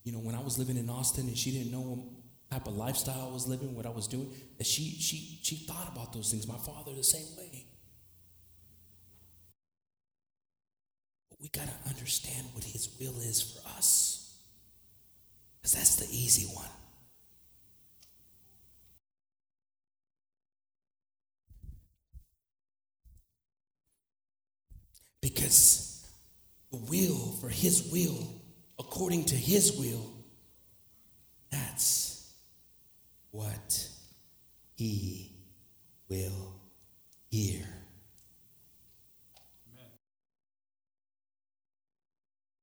you 0.03 0.13
know, 0.13 0.19
when 0.19 0.35
I 0.35 0.41
was 0.41 0.59
living 0.59 0.77
in 0.77 0.89
Austin 0.89 1.27
and 1.27 1.37
she 1.37 1.51
didn't 1.51 1.71
know 1.71 2.05
type 2.55 2.69
of 2.69 2.77
lifestyle 2.77 3.29
I 3.31 3.33
was 3.33 3.49
living, 3.49 3.75
what 3.75 3.85
I 3.85 3.91
was 3.91 4.07
doing, 4.07 4.31
that 4.59 4.67
she 4.67 4.85
she 5.01 5.41
she 5.43 5.57
thought 5.57 5.91
about 5.93 6.13
those 6.13 6.31
things. 6.31 6.47
My 6.47 6.57
father 6.57 6.93
the 6.95 7.03
same 7.03 7.37
way. 7.37 7.67
But 11.31 11.41
we 11.41 11.49
gotta 11.49 11.75
understand 11.89 12.47
what 12.53 12.63
his 12.65 12.89
will 13.01 13.21
is 13.21 13.43
for 13.43 13.69
us. 13.77 14.37
Because 15.61 15.73
that's 15.73 15.97
the 15.97 16.07
easy 16.11 16.47
one. 16.55 16.69
Because 25.21 26.07
the 26.71 26.77
will 26.77 27.33
for 27.41 27.49
his 27.49 27.91
will, 27.91 28.43
according 28.79 29.25
to 29.27 29.35
his 29.35 29.77
will, 29.77 30.13
that's 31.51 32.04
what 33.35 33.89
he 34.77 35.33
will 36.09 36.55
hear. 37.29 37.67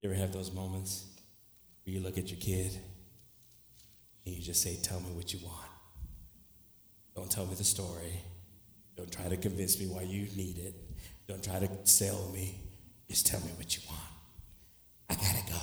You 0.01 0.09
ever 0.09 0.17
have 0.17 0.31
those 0.31 0.53
moments 0.53 1.05
where 1.83 1.93
you 1.93 1.99
look 1.99 2.17
at 2.17 2.29
your 2.31 2.39
kid 2.39 2.71
and 4.25 4.33
you 4.33 4.41
just 4.41 4.63
say, 4.63 4.79
Tell 4.81 5.01
me 5.01 5.11
what 5.11 5.33
you 5.33 5.39
want? 5.43 5.69
Don't 7.15 7.29
tell 7.29 7.45
me 7.45 7.53
the 7.55 7.65
story. 7.65 8.21
Don't 8.95 9.11
try 9.11 9.27
to 9.27 9.35
convince 9.35 9.77
me 9.77 9.87
why 9.87 10.03
you 10.03 10.25
need 10.37 10.57
it. 10.57 10.73
Don't 11.27 11.43
try 11.43 11.59
to 11.59 11.69
sell 11.83 12.31
me. 12.33 12.61
Just 13.09 13.27
tell 13.27 13.41
me 13.41 13.51
what 13.57 13.75
you 13.75 13.83
want. 13.89 14.01
I 15.09 15.15
gotta 15.15 15.51
go. 15.51 15.59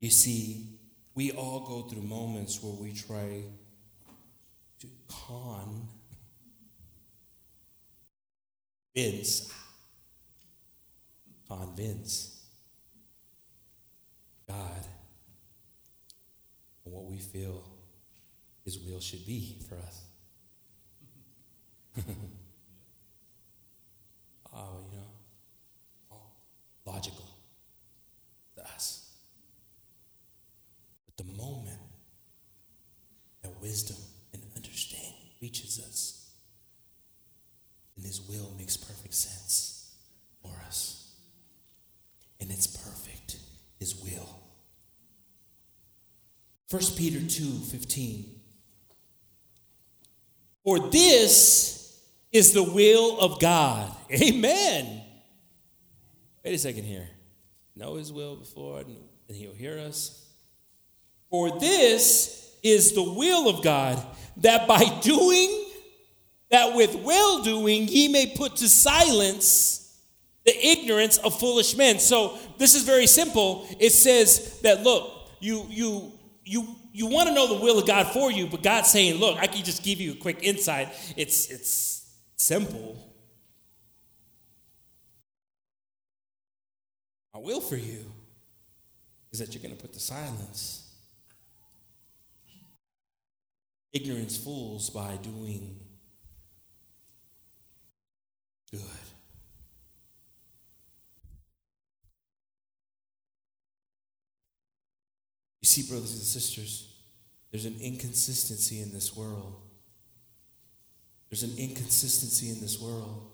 You 0.00 0.10
see, 0.10 0.75
we 1.16 1.32
all 1.32 1.60
go 1.60 1.88
through 1.88 2.02
moments 2.02 2.62
where 2.62 2.74
we 2.74 2.92
try 2.92 3.42
to 4.78 4.86
con 5.08 5.88
Vince, 8.94 9.52
convince 11.48 12.44
God 14.46 14.86
what 16.84 17.04
we 17.04 17.18
feel 17.18 17.62
His 18.64 18.78
will 18.78 19.00
should 19.00 19.26
be 19.26 19.58
for 19.68 19.76
us. 19.76 20.02
oh, 24.54 24.80
you 24.90 24.98
know, 24.98 26.20
logical 26.86 27.28
to 28.56 28.62
us. 28.64 29.06
The 31.16 31.24
moment 31.24 31.78
that 33.42 33.60
wisdom 33.60 33.96
and 34.32 34.42
understanding 34.54 35.14
reaches 35.40 35.80
us, 35.80 36.30
and 37.96 38.04
His 38.04 38.20
will 38.20 38.52
makes 38.58 38.76
perfect 38.76 39.14
sense 39.14 39.94
for 40.42 40.52
us. 40.66 41.14
And 42.40 42.50
it's 42.50 42.66
perfect, 42.66 43.38
His 43.78 43.96
will. 43.96 44.28
1 46.70 46.82
Peter 46.96 47.20
2 47.20 47.44
15. 47.44 48.40
For 50.64 50.90
this 50.90 52.02
is 52.32 52.52
the 52.52 52.62
will 52.62 53.20
of 53.20 53.40
God. 53.40 53.94
Amen. 54.10 55.02
Wait 56.44 56.54
a 56.54 56.58
second 56.58 56.84
here. 56.84 57.08
Know 57.74 57.94
His 57.94 58.12
will 58.12 58.36
before, 58.36 58.80
and 58.80 58.96
He'll 59.28 59.54
hear 59.54 59.78
us. 59.78 60.25
For 61.30 61.58
this 61.58 62.56
is 62.62 62.92
the 62.92 63.02
will 63.02 63.48
of 63.48 63.62
God, 63.62 64.04
that 64.38 64.66
by 64.66 64.84
doing 65.02 65.64
that 66.50 66.74
with 66.74 66.94
well 66.96 67.42
doing 67.42 67.88
ye 67.88 68.08
may 68.08 68.32
put 68.36 68.56
to 68.56 68.68
silence 68.68 69.82
the 70.44 70.66
ignorance 70.66 71.18
of 71.18 71.38
foolish 71.38 71.76
men. 71.76 71.98
So 71.98 72.38
this 72.58 72.74
is 72.74 72.84
very 72.84 73.06
simple. 73.06 73.66
It 73.80 73.90
says 73.90 74.60
that 74.62 74.82
look, 74.82 75.28
you 75.40 75.66
you 75.68 76.12
you 76.44 76.76
you 76.92 77.06
want 77.06 77.28
to 77.28 77.34
know 77.34 77.46
the 77.48 77.62
will 77.62 77.78
of 77.78 77.86
God 77.86 78.12
for 78.12 78.30
you, 78.30 78.46
but 78.46 78.62
God's 78.62 78.90
saying, 78.90 79.16
look, 79.16 79.38
I 79.38 79.48
can 79.48 79.64
just 79.64 79.82
give 79.82 80.00
you 80.00 80.12
a 80.12 80.16
quick 80.16 80.38
insight. 80.42 80.88
It's 81.16 81.50
it's 81.50 82.08
simple. 82.36 83.02
My 87.34 87.40
will 87.40 87.60
for 87.60 87.76
you 87.76 88.10
is 89.32 89.40
that 89.40 89.52
you're 89.52 89.62
going 89.62 89.76
to 89.76 89.80
put 89.80 89.92
to 89.92 90.00
silence 90.00 90.85
ignorance 93.96 94.36
fools 94.36 94.90
by 94.90 95.16
doing 95.22 95.74
good. 98.70 98.80
You 105.62 105.66
see, 105.66 105.82
brothers 105.88 106.12
and 106.12 106.22
sisters, 106.22 106.92
there's 107.50 107.64
an 107.64 107.76
inconsistency 107.80 108.82
in 108.82 108.92
this 108.92 109.16
world. 109.16 109.56
There's 111.30 111.42
an 111.42 111.56
inconsistency 111.56 112.50
in 112.50 112.60
this 112.60 112.78
world. 112.78 113.32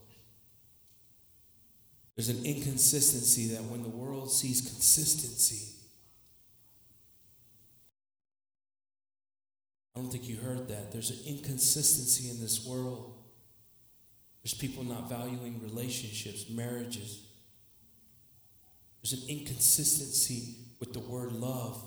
There's 2.15 2.29
an 2.29 2.45
inconsistency 2.45 3.49
that 3.49 3.65
when 3.65 3.83
the 3.83 3.89
world 3.89 4.31
sees 4.31 4.61
consistency, 4.61 5.82
I 9.95 10.01
don't 10.01 10.11
think 10.11 10.29
you 10.29 10.37
heard 10.37 10.69
that. 10.69 10.93
There's 10.93 11.11
an 11.11 11.19
inconsistency 11.27 12.31
in 12.31 12.41
this 12.41 12.67
world. 12.67 13.15
There's 14.43 14.55
people 14.55 14.85
not 14.85 15.09
valuing 15.09 15.61
relationships, 15.63 16.49
marriages. 16.51 17.27
There's 19.03 19.23
an 19.23 19.29
inconsistency 19.29 20.57
with 20.81 20.93
the 20.93 21.01
word 21.01 21.33
love. 21.33 21.83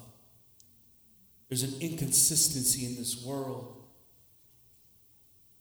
There's 1.49 1.63
an 1.63 1.73
inconsistency 1.81 2.85
in 2.85 2.95
this 2.95 3.25
world 3.25 3.83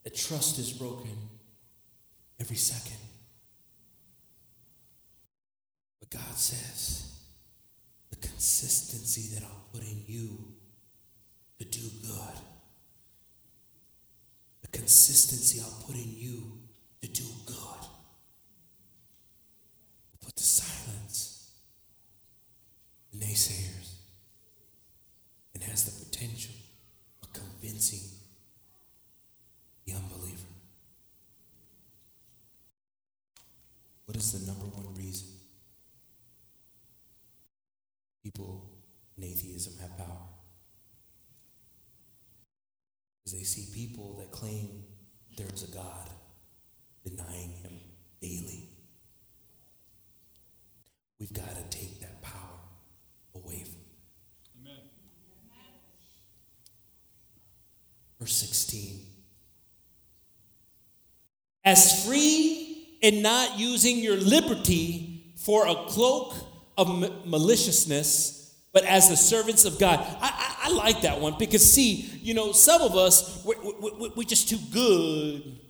that 0.03 0.15
trust 0.15 0.59
is 0.59 0.73
broken 0.73 1.17
every 2.41 2.57
second. 2.57 2.99
But 6.01 6.11
God 6.11 6.35
says, 6.37 7.13
the 8.11 8.17
consistency 8.17 9.35
that 9.35 9.45
I'll 9.45 9.69
put 9.73 9.83
in 9.83 10.03
you 10.07 10.55
to 11.59 11.65
do 11.65 11.89
good, 12.03 12.39
the 14.63 14.69
consistency 14.69 15.61
I'll 15.61 15.83
put 15.87 15.95
in 15.95 16.13
you 16.17 16.59
to 17.03 17.09
do 17.09 17.25
good, 17.47 17.89
put 20.21 20.35
to 20.37 20.43
silence 20.43 21.51
naysayers 23.17 23.95
and 25.55 25.63
has 25.63 25.85
the 25.85 26.05
potential 26.05 26.55
of 27.23 27.33
convincing 27.33 28.01
the 29.87 29.93
unbeliever. 29.93 30.49
What 34.07 34.17
is 34.17 34.33
the 34.33 34.47
number 34.47 34.67
one 34.67 34.95
reason 34.95 35.29
people 38.23 38.69
in 39.17 39.25
atheism 39.25 39.75
have 39.81 39.97
power? 39.97 40.34
Because 43.25 43.39
they 43.39 43.45
see 43.45 43.67
people 43.73 44.17
that 44.19 44.31
claim 44.31 44.85
there 45.39 45.47
is 45.53 45.63
a 45.63 45.75
God 45.75 46.11
denying 47.05 47.53
him 47.53 47.73
daily. 48.21 48.69
We've 51.19 51.33
got 51.33 51.49
to 51.57 51.77
take 51.77 52.01
that 52.01 52.21
power 52.21 52.59
away 53.35 53.65
from 53.65 53.81
Amen. 54.61 54.83
Verse 58.21 58.35
16. 58.35 59.01
As 61.65 62.07
free 62.07 62.99
and 63.03 63.23
not 63.23 63.59
using 63.59 63.99
your 63.99 64.17
liberty 64.17 65.33
for 65.37 65.67
a 65.67 65.75
cloak 65.87 66.35
of 66.77 66.89
maliciousness, 67.27 68.44
but 68.75 68.85
as 68.85 69.09
the 69.09 69.17
servants 69.17 69.65
of 69.65 69.79
God. 69.79 70.01
I, 70.21 70.59
I, 70.65 70.69
I, 70.69 70.71
like 70.73 71.03
that 71.03 71.21
one 71.21 71.37
because, 71.39 71.65
see, 71.73 72.11
you 72.21 72.35
know, 72.35 72.51
some 72.51 72.83
of 72.83 72.97
us, 72.97 73.43
we're, 73.45 73.55
we're, 73.63 74.11
we're 74.17 74.25
just 74.25 74.49
too 74.49 74.59
good. 74.73 75.61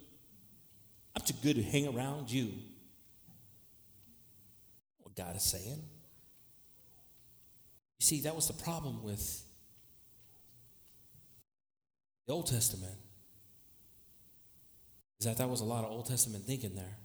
I'm 1.15 1.23
too 1.23 1.35
good 1.43 1.57
to 1.57 1.63
hang 1.63 1.87
around 1.95 2.33
you. 2.33 2.55
What 5.03 5.15
God 5.15 5.37
is 5.37 5.43
saying. 5.43 5.83
You 7.99 8.07
see, 8.07 8.23
that 8.23 8.35
was 8.35 8.49
the 8.49 8.55
problem 8.55 9.05
with 9.05 9.45
the 12.27 12.33
Old 12.33 12.47
Testament 12.47 12.97
is 15.21 15.27
that 15.27 15.37
that 15.37 15.51
was 15.51 15.61
a 15.61 15.65
lot 15.65 15.85
of 15.85 15.91
Old 15.91 16.07
Testament 16.07 16.47
thinking 16.47 16.75
there. 16.75 16.97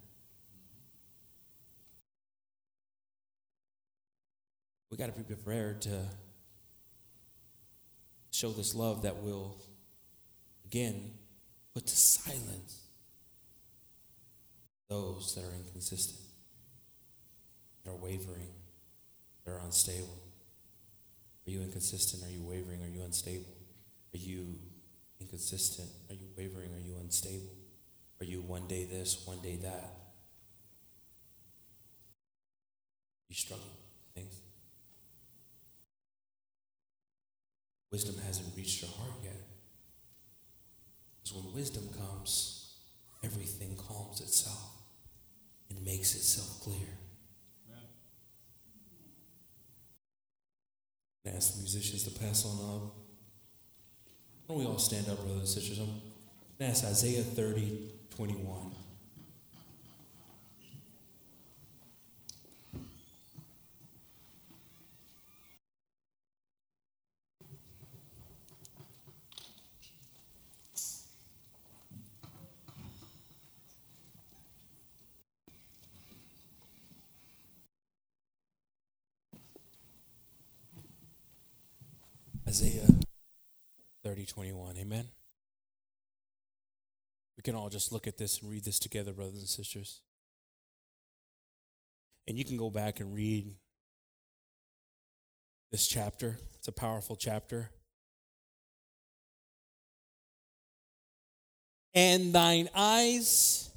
We 4.89 4.97
got 4.97 5.05
to 5.07 5.11
be 5.11 5.23
prepared 5.23 5.81
to 5.83 6.01
show 8.31 8.51
this 8.51 8.73
love 8.73 9.03
that 9.03 9.17
will, 9.17 9.57
again, 10.65 11.11
put 11.73 11.85
to 11.85 11.95
silence 11.95 12.87
those 14.89 15.35
that 15.35 15.43
are 15.43 15.53
inconsistent, 15.53 16.19
that 17.83 17.91
are 17.91 17.95
wavering, 17.95 18.49
that 19.45 19.51
are 19.51 19.59
unstable. 19.59 20.17
Are 21.47 21.51
you 21.51 21.61
inconsistent? 21.61 22.23
Are 22.23 22.31
you 22.31 22.43
wavering? 22.43 22.81
Are 22.81 22.87
you 22.87 23.03
unstable? 23.03 23.53
Are 24.13 24.17
you 24.17 24.55
inconsistent? 25.19 25.89
Are 26.09 26.15
you 26.15 26.27
wavering? 26.35 26.73
Are 26.73 26.79
you 26.79 26.95
unstable? 26.99 27.51
Are 28.21 28.25
you 28.25 28.41
one 28.41 28.67
day 28.67 28.85
this, 28.85 29.23
one 29.25 29.39
day 29.41 29.57
that? 29.57 29.95
You 33.29 33.35
struggling 33.35 33.69
with 33.69 34.23
things? 34.23 34.41
Wisdom 37.91 38.15
hasn't 38.25 38.55
reached 38.55 38.81
your 38.81 38.91
heart 38.91 39.13
yet. 39.23 39.41
Because 41.23 41.43
when 41.43 41.53
wisdom 41.55 41.89
comes, 41.97 42.75
everything 43.23 43.75
calms 43.75 44.21
itself 44.21 44.81
and 45.69 45.83
makes 45.83 46.15
itself 46.15 46.61
clear. 46.61 46.87
Ask 51.35 51.53
the 51.53 51.59
musicians 51.59 52.03
to 52.03 52.19
pass 52.19 52.43
on 52.45 52.53
up. 52.53 52.81
Why 54.47 54.55
don't 54.55 54.59
we 54.59 54.65
all 54.65 54.79
stand 54.79 55.07
up, 55.09 55.17
brothers 55.17 55.37
and 55.37 55.47
sisters? 55.47 55.79
I'm 55.79 56.01
ask 56.59 56.83
Isaiah 56.83 57.23
30, 57.23 57.91
21. 58.15 58.71
Isaiah 82.49 82.87
30, 84.09 84.25
21. 84.25 84.75
Amen. 84.77 85.05
We 87.37 87.43
can 87.43 87.53
all 87.53 87.69
just 87.69 87.91
look 87.91 88.07
at 88.07 88.17
this 88.17 88.41
and 88.41 88.49
read 88.49 88.65
this 88.65 88.79
together, 88.79 89.13
brothers 89.13 89.37
and 89.37 89.47
sisters. 89.47 90.01
And 92.27 92.35
you 92.35 92.43
can 92.43 92.57
go 92.57 92.71
back 92.71 92.99
and 92.99 93.13
read 93.13 93.53
this 95.71 95.85
chapter. 95.85 96.39
It's 96.55 96.67
a 96.67 96.71
powerful 96.71 97.15
chapter. 97.15 97.69
And 101.93 102.33
thine 102.33 102.67
eyes 102.73 103.69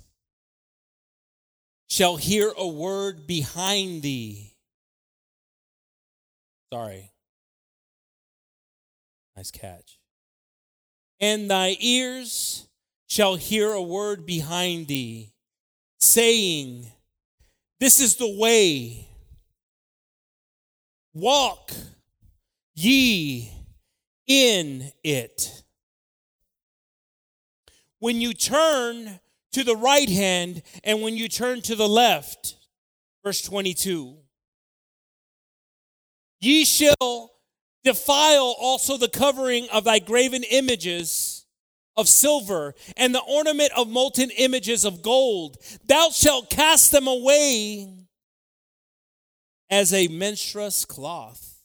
shall 1.90 2.16
hear 2.16 2.54
a 2.56 2.66
word 2.66 3.26
behind 3.26 4.00
thee. 4.00 4.54
Sorry. 6.72 7.10
Nice 9.36 9.50
catch 9.50 9.98
and 11.22 11.48
thy 11.48 11.76
ears 11.78 12.66
shall 13.06 13.36
hear 13.36 13.72
a 13.72 13.80
word 13.80 14.26
behind 14.26 14.88
thee, 14.88 15.32
saying, 16.00 16.90
This 17.78 18.00
is 18.00 18.16
the 18.16 18.36
way. 18.36 19.08
Walk 21.14 21.70
ye 22.74 23.52
in 24.26 24.90
it. 25.04 25.62
When 28.00 28.20
you 28.20 28.34
turn 28.34 29.20
to 29.52 29.62
the 29.62 29.76
right 29.76 30.08
hand 30.08 30.62
and 30.82 31.02
when 31.02 31.16
you 31.16 31.28
turn 31.28 31.60
to 31.62 31.76
the 31.76 31.88
left, 31.88 32.56
verse 33.22 33.42
22, 33.42 34.16
ye 36.40 36.64
shall 36.64 37.30
Defile 37.84 38.54
also 38.58 38.96
the 38.96 39.08
covering 39.08 39.68
of 39.70 39.84
thy 39.84 39.98
graven 39.98 40.44
images 40.44 41.46
of 41.96 42.08
silver 42.08 42.74
and 42.96 43.14
the 43.14 43.20
ornament 43.20 43.72
of 43.76 43.88
molten 43.88 44.30
images 44.30 44.84
of 44.84 45.02
gold. 45.02 45.56
Thou 45.86 46.10
shalt 46.10 46.48
cast 46.48 46.92
them 46.92 47.06
away 47.06 47.92
as 49.68 49.92
a 49.92 50.08
menstruous 50.08 50.84
cloth. 50.84 51.58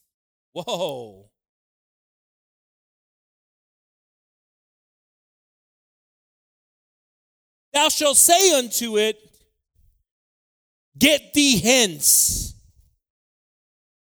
Whoa. 0.54 1.30
Thou 7.74 7.90
shalt 7.90 8.18
say 8.18 8.58
unto 8.58 8.98
it, 8.98 9.20
Get 10.98 11.34
thee 11.36 11.60
hence. 11.60 12.56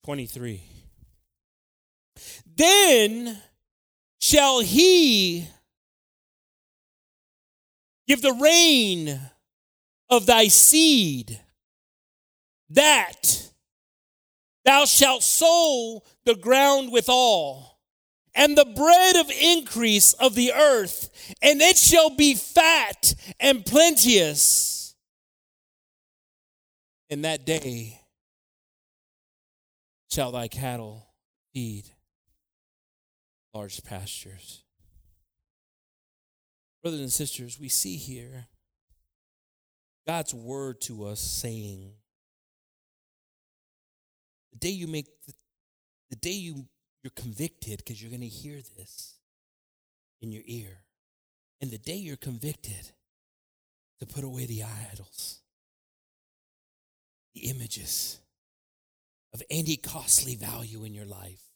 23. 0.05 0.70
Then 2.61 3.41
shall 4.20 4.61
he 4.61 5.49
give 8.07 8.20
the 8.20 8.35
rain 8.35 9.19
of 10.11 10.27
thy 10.27 10.49
seed 10.49 11.41
that 12.69 13.51
thou 14.66 14.85
shalt 14.85 15.23
sow 15.23 16.03
the 16.27 16.35
ground 16.35 16.93
withal, 16.93 17.78
and 18.35 18.59
the 18.59 18.66
bread 18.66 19.16
of 19.16 19.31
increase 19.31 20.12
of 20.12 20.35
the 20.35 20.53
earth, 20.53 21.35
and 21.41 21.62
it 21.62 21.78
shall 21.78 22.11
be 22.11 22.35
fat 22.35 23.15
and 23.41 23.65
plenteous. 23.65 24.95
In 27.09 27.23
that 27.23 27.47
day 27.47 28.03
shall 30.11 30.31
thy 30.31 30.49
cattle 30.49 31.07
feed 31.55 31.91
large 33.55 33.82
pastures. 33.85 34.62
Brothers 36.82 37.01
and 37.01 37.12
sisters, 37.12 37.59
we 37.60 37.68
see 37.68 37.97
here 37.97 38.47
God's 40.06 40.35
word 40.35 40.81
to 40.82 41.05
us 41.05 41.20
saying, 41.20 41.93
the 44.52 44.59
day 44.59 44.70
you 44.70 44.86
make 44.86 45.06
the, 45.27 45.35
the 46.10 46.16
day 46.16 46.32
you 46.32 46.66
you're 47.02 47.12
convicted 47.16 47.78
because 47.78 48.02
you're 48.02 48.10
going 48.10 48.20
to 48.20 48.27
hear 48.27 48.60
this 48.77 49.18
in 50.20 50.32
your 50.32 50.43
ear 50.47 50.82
and 51.60 51.70
the 51.70 51.78
day 51.78 51.94
you're 51.94 52.16
convicted 52.16 52.93
to 54.01 54.06
put 54.06 54.24
away 54.24 54.47
the 54.47 54.62
idols 54.93 55.40
the 57.35 57.48
images 57.48 58.20
of 59.32 59.43
any 59.51 59.77
costly 59.77 60.35
value 60.35 60.85
in 60.85 60.93
your 60.93 61.06
life 61.06 61.49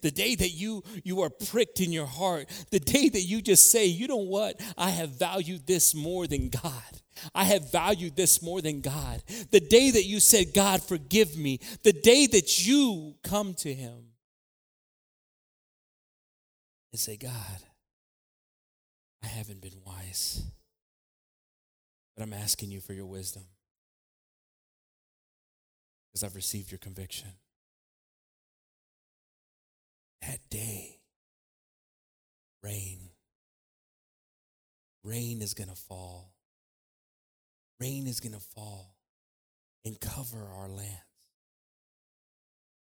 the 0.00 0.10
day 0.10 0.34
that 0.34 0.50
you 0.50 0.82
you 1.02 1.20
are 1.20 1.30
pricked 1.30 1.80
in 1.80 1.92
your 1.92 2.06
heart 2.06 2.48
the 2.70 2.80
day 2.80 3.08
that 3.08 3.20
you 3.20 3.42
just 3.42 3.70
say 3.70 3.84
you 3.86 4.06
know 4.06 4.16
what 4.16 4.60
i 4.78 4.90
have 4.90 5.18
valued 5.18 5.66
this 5.66 5.94
more 5.94 6.26
than 6.26 6.48
god 6.48 7.00
I 7.34 7.44
have 7.44 7.70
valued 7.70 8.16
this 8.16 8.42
more 8.42 8.60
than 8.60 8.80
God. 8.80 9.22
The 9.50 9.60
day 9.60 9.90
that 9.90 10.04
you 10.04 10.20
said, 10.20 10.52
God, 10.54 10.82
forgive 10.82 11.36
me, 11.36 11.60
the 11.82 11.92
day 11.92 12.26
that 12.26 12.66
you 12.66 13.14
come 13.22 13.54
to 13.54 13.72
Him 13.72 14.14
and 16.92 17.00
say, 17.00 17.16
God, 17.16 17.62
I 19.22 19.26
haven't 19.26 19.62
been 19.62 19.80
wise, 19.84 20.42
but 22.16 22.22
I'm 22.22 22.32
asking 22.32 22.70
you 22.70 22.80
for 22.80 22.92
your 22.92 23.06
wisdom 23.06 23.44
because 26.12 26.24
I've 26.24 26.36
received 26.36 26.70
your 26.70 26.78
conviction. 26.78 27.30
That 30.34 30.50
day, 30.50 30.98
rain, 32.60 33.10
rain 35.04 35.42
is 35.42 35.54
going 35.54 35.68
to 35.68 35.76
fall 35.76 36.34
rain 37.80 38.08
is 38.08 38.18
going 38.18 38.32
to 38.32 38.40
fall 38.40 38.96
and 39.84 40.00
cover 40.00 40.48
our 40.56 40.68
lands, 40.68 41.04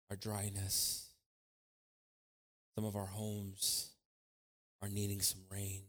our 0.10 0.16
dryness. 0.16 1.10
Some 2.74 2.86
of 2.86 2.96
our 2.96 3.06
homes 3.06 3.92
are 4.82 4.90
needing 4.90 5.22
some 5.22 5.42
rain. 5.52 5.84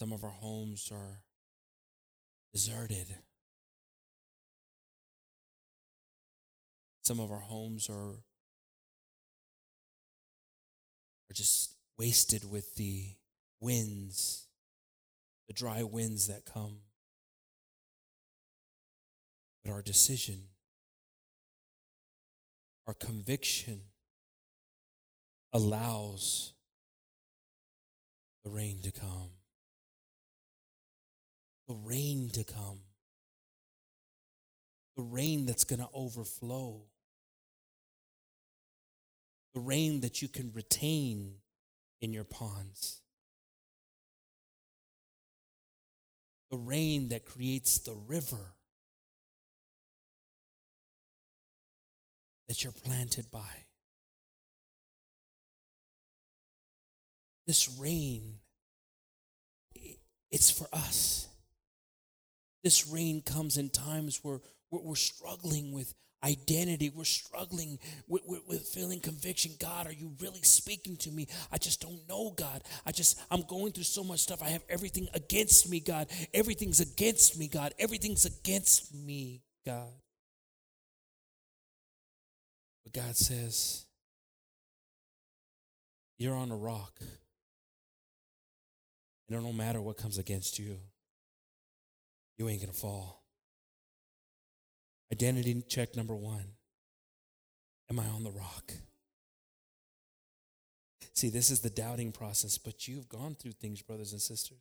Some 0.00 0.12
of 0.12 0.24
our 0.24 0.30
homes 0.30 0.88
are 0.92 1.20
deserted. 2.52 3.14
Some 7.02 7.20
of 7.20 7.30
our 7.30 7.40
homes 7.40 7.88
are, 7.88 8.14
are 11.30 11.34
just 11.34 11.76
wasted 11.96 12.50
with 12.50 12.74
the 12.74 13.14
winds, 13.60 14.48
the 15.46 15.54
dry 15.54 15.82
winds 15.82 16.26
that 16.26 16.44
come. 16.44 16.78
But 19.64 19.72
our 19.72 19.82
decision, 19.82 20.48
our 22.86 22.94
conviction 22.94 23.82
allows 25.52 26.52
the 28.42 28.50
rain 28.50 28.80
to 28.82 28.90
come. 28.90 29.30
The 31.68 31.74
rain 31.74 32.30
to 32.30 32.42
come. 32.42 32.80
The 34.96 35.02
rain 35.02 35.46
that's 35.46 35.64
going 35.64 35.80
to 35.80 35.88
overflow. 35.94 36.89
The 39.54 39.60
rain 39.60 40.00
that 40.00 40.22
you 40.22 40.28
can 40.28 40.52
retain 40.54 41.34
in 42.00 42.12
your 42.12 42.24
ponds. 42.24 43.00
The 46.50 46.56
rain 46.56 47.08
that 47.08 47.24
creates 47.24 47.78
the 47.78 47.94
river 48.06 48.54
that 52.48 52.64
you're 52.64 52.72
planted 52.72 53.30
by. 53.30 53.64
This 57.46 57.68
rain, 57.78 58.34
it's 60.30 60.50
for 60.50 60.66
us. 60.72 61.28
This 62.62 62.86
rain 62.86 63.22
comes 63.22 63.56
in 63.56 63.70
times 63.70 64.20
where 64.22 64.40
we're 64.70 64.94
struggling 64.96 65.72
with 65.72 65.94
identity. 66.22 66.90
We're 66.90 67.04
struggling 67.04 67.78
with, 68.08 68.22
with, 68.26 68.40
with, 68.46 68.62
feeling 68.62 69.00
conviction. 69.00 69.52
God, 69.58 69.86
are 69.86 69.92
you 69.92 70.12
really 70.20 70.42
speaking 70.42 70.96
to 70.98 71.10
me? 71.10 71.28
I 71.50 71.58
just 71.58 71.80
don't 71.80 72.00
know, 72.08 72.32
God. 72.36 72.62
I 72.86 72.92
just, 72.92 73.20
I'm 73.30 73.42
going 73.42 73.72
through 73.72 73.84
so 73.84 74.04
much 74.04 74.20
stuff. 74.20 74.42
I 74.42 74.48
have 74.50 74.62
everything 74.68 75.08
against 75.14 75.68
me, 75.70 75.80
God. 75.80 76.08
Everything's 76.34 76.80
against 76.80 77.38
me, 77.38 77.48
God. 77.48 77.74
Everything's 77.78 78.24
against 78.24 78.94
me, 78.94 79.42
God. 79.64 79.92
But 82.84 82.92
God 82.92 83.16
says, 83.16 83.86
You're 86.18 86.34
on 86.34 86.50
a 86.50 86.56
rock. 86.56 86.92
And 89.28 89.38
it 89.38 89.42
don't 89.42 89.56
matter 89.56 89.80
what 89.80 89.96
comes 89.96 90.18
against 90.18 90.58
you, 90.58 90.76
you 92.36 92.48
ain't 92.48 92.60
going 92.60 92.72
to 92.72 92.76
fall. 92.76 93.19
Identity 95.12 95.62
check 95.68 95.96
number 95.96 96.14
one 96.14 96.44
Am 97.90 97.98
I 97.98 98.06
on 98.06 98.22
the 98.22 98.30
rock? 98.30 98.72
See, 101.14 101.28
this 101.28 101.50
is 101.50 101.60
the 101.60 101.70
doubting 101.70 102.12
process, 102.12 102.56
but 102.56 102.86
you've 102.86 103.08
gone 103.08 103.34
through 103.34 103.52
things, 103.52 103.82
brothers 103.82 104.12
and 104.12 104.20
sisters. 104.20 104.58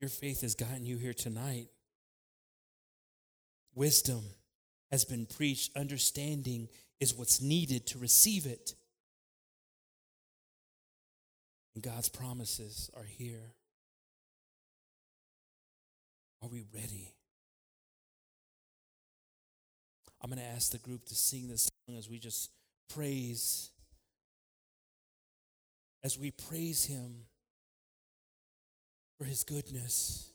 Your 0.00 0.10
faith 0.10 0.40
has 0.40 0.56
gotten 0.56 0.84
you 0.84 0.98
here 0.98 1.14
tonight. 1.14 1.68
Wisdom 3.74 4.22
has 4.90 5.04
been 5.04 5.24
preached, 5.24 5.74
understanding 5.76 6.68
is 7.00 7.14
what's 7.14 7.40
needed 7.40 7.86
to 7.86 7.98
receive 7.98 8.44
it. 8.44 8.74
And 11.74 11.82
God's 11.82 12.08
promises 12.08 12.90
are 12.94 13.04
here. 13.04 13.54
Are 16.42 16.48
we 16.48 16.64
ready? 16.74 17.14
I'm 20.20 20.30
going 20.30 20.40
to 20.40 20.48
ask 20.48 20.72
the 20.72 20.78
group 20.78 21.04
to 21.06 21.14
sing 21.14 21.48
this 21.48 21.70
song 21.86 21.96
as 21.96 22.08
we 22.08 22.18
just 22.18 22.50
praise. 22.88 23.70
As 26.04 26.18
we 26.18 26.30
praise 26.30 26.86
Him 26.86 27.26
for 29.18 29.24
His 29.24 29.44
goodness. 29.44 30.32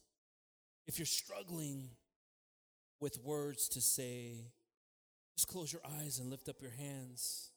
If 0.87 0.99
you're 0.99 1.05
struggling, 1.05 1.89
with 2.99 3.23
words 3.23 3.67
to 3.69 3.81
say. 3.81 4.51
Just 5.35 5.47
close 5.47 5.71
your 5.71 5.81
eyes 5.99 6.19
and 6.19 6.29
lift 6.29 6.49
up 6.49 6.61
your 6.61 6.71
hands. 6.71 7.51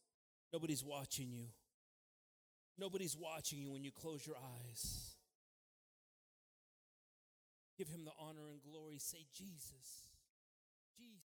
Nobody's 0.52 0.85
watching 0.85 1.31
you. 1.32 1.47
Nobody's 2.78 3.16
watching 3.16 3.59
you 3.59 3.70
when 3.70 3.85
you 3.85 3.90
close 3.90 4.27
your 4.27 4.36
eyes. 4.36 5.14
Give 7.81 7.89
him 7.89 8.05
the 8.05 8.12
honor 8.20 8.52
and 8.52 8.61
glory. 8.61 8.98
Say, 8.98 9.24
Jesus. 9.32 10.12
Jesus. 10.93 11.16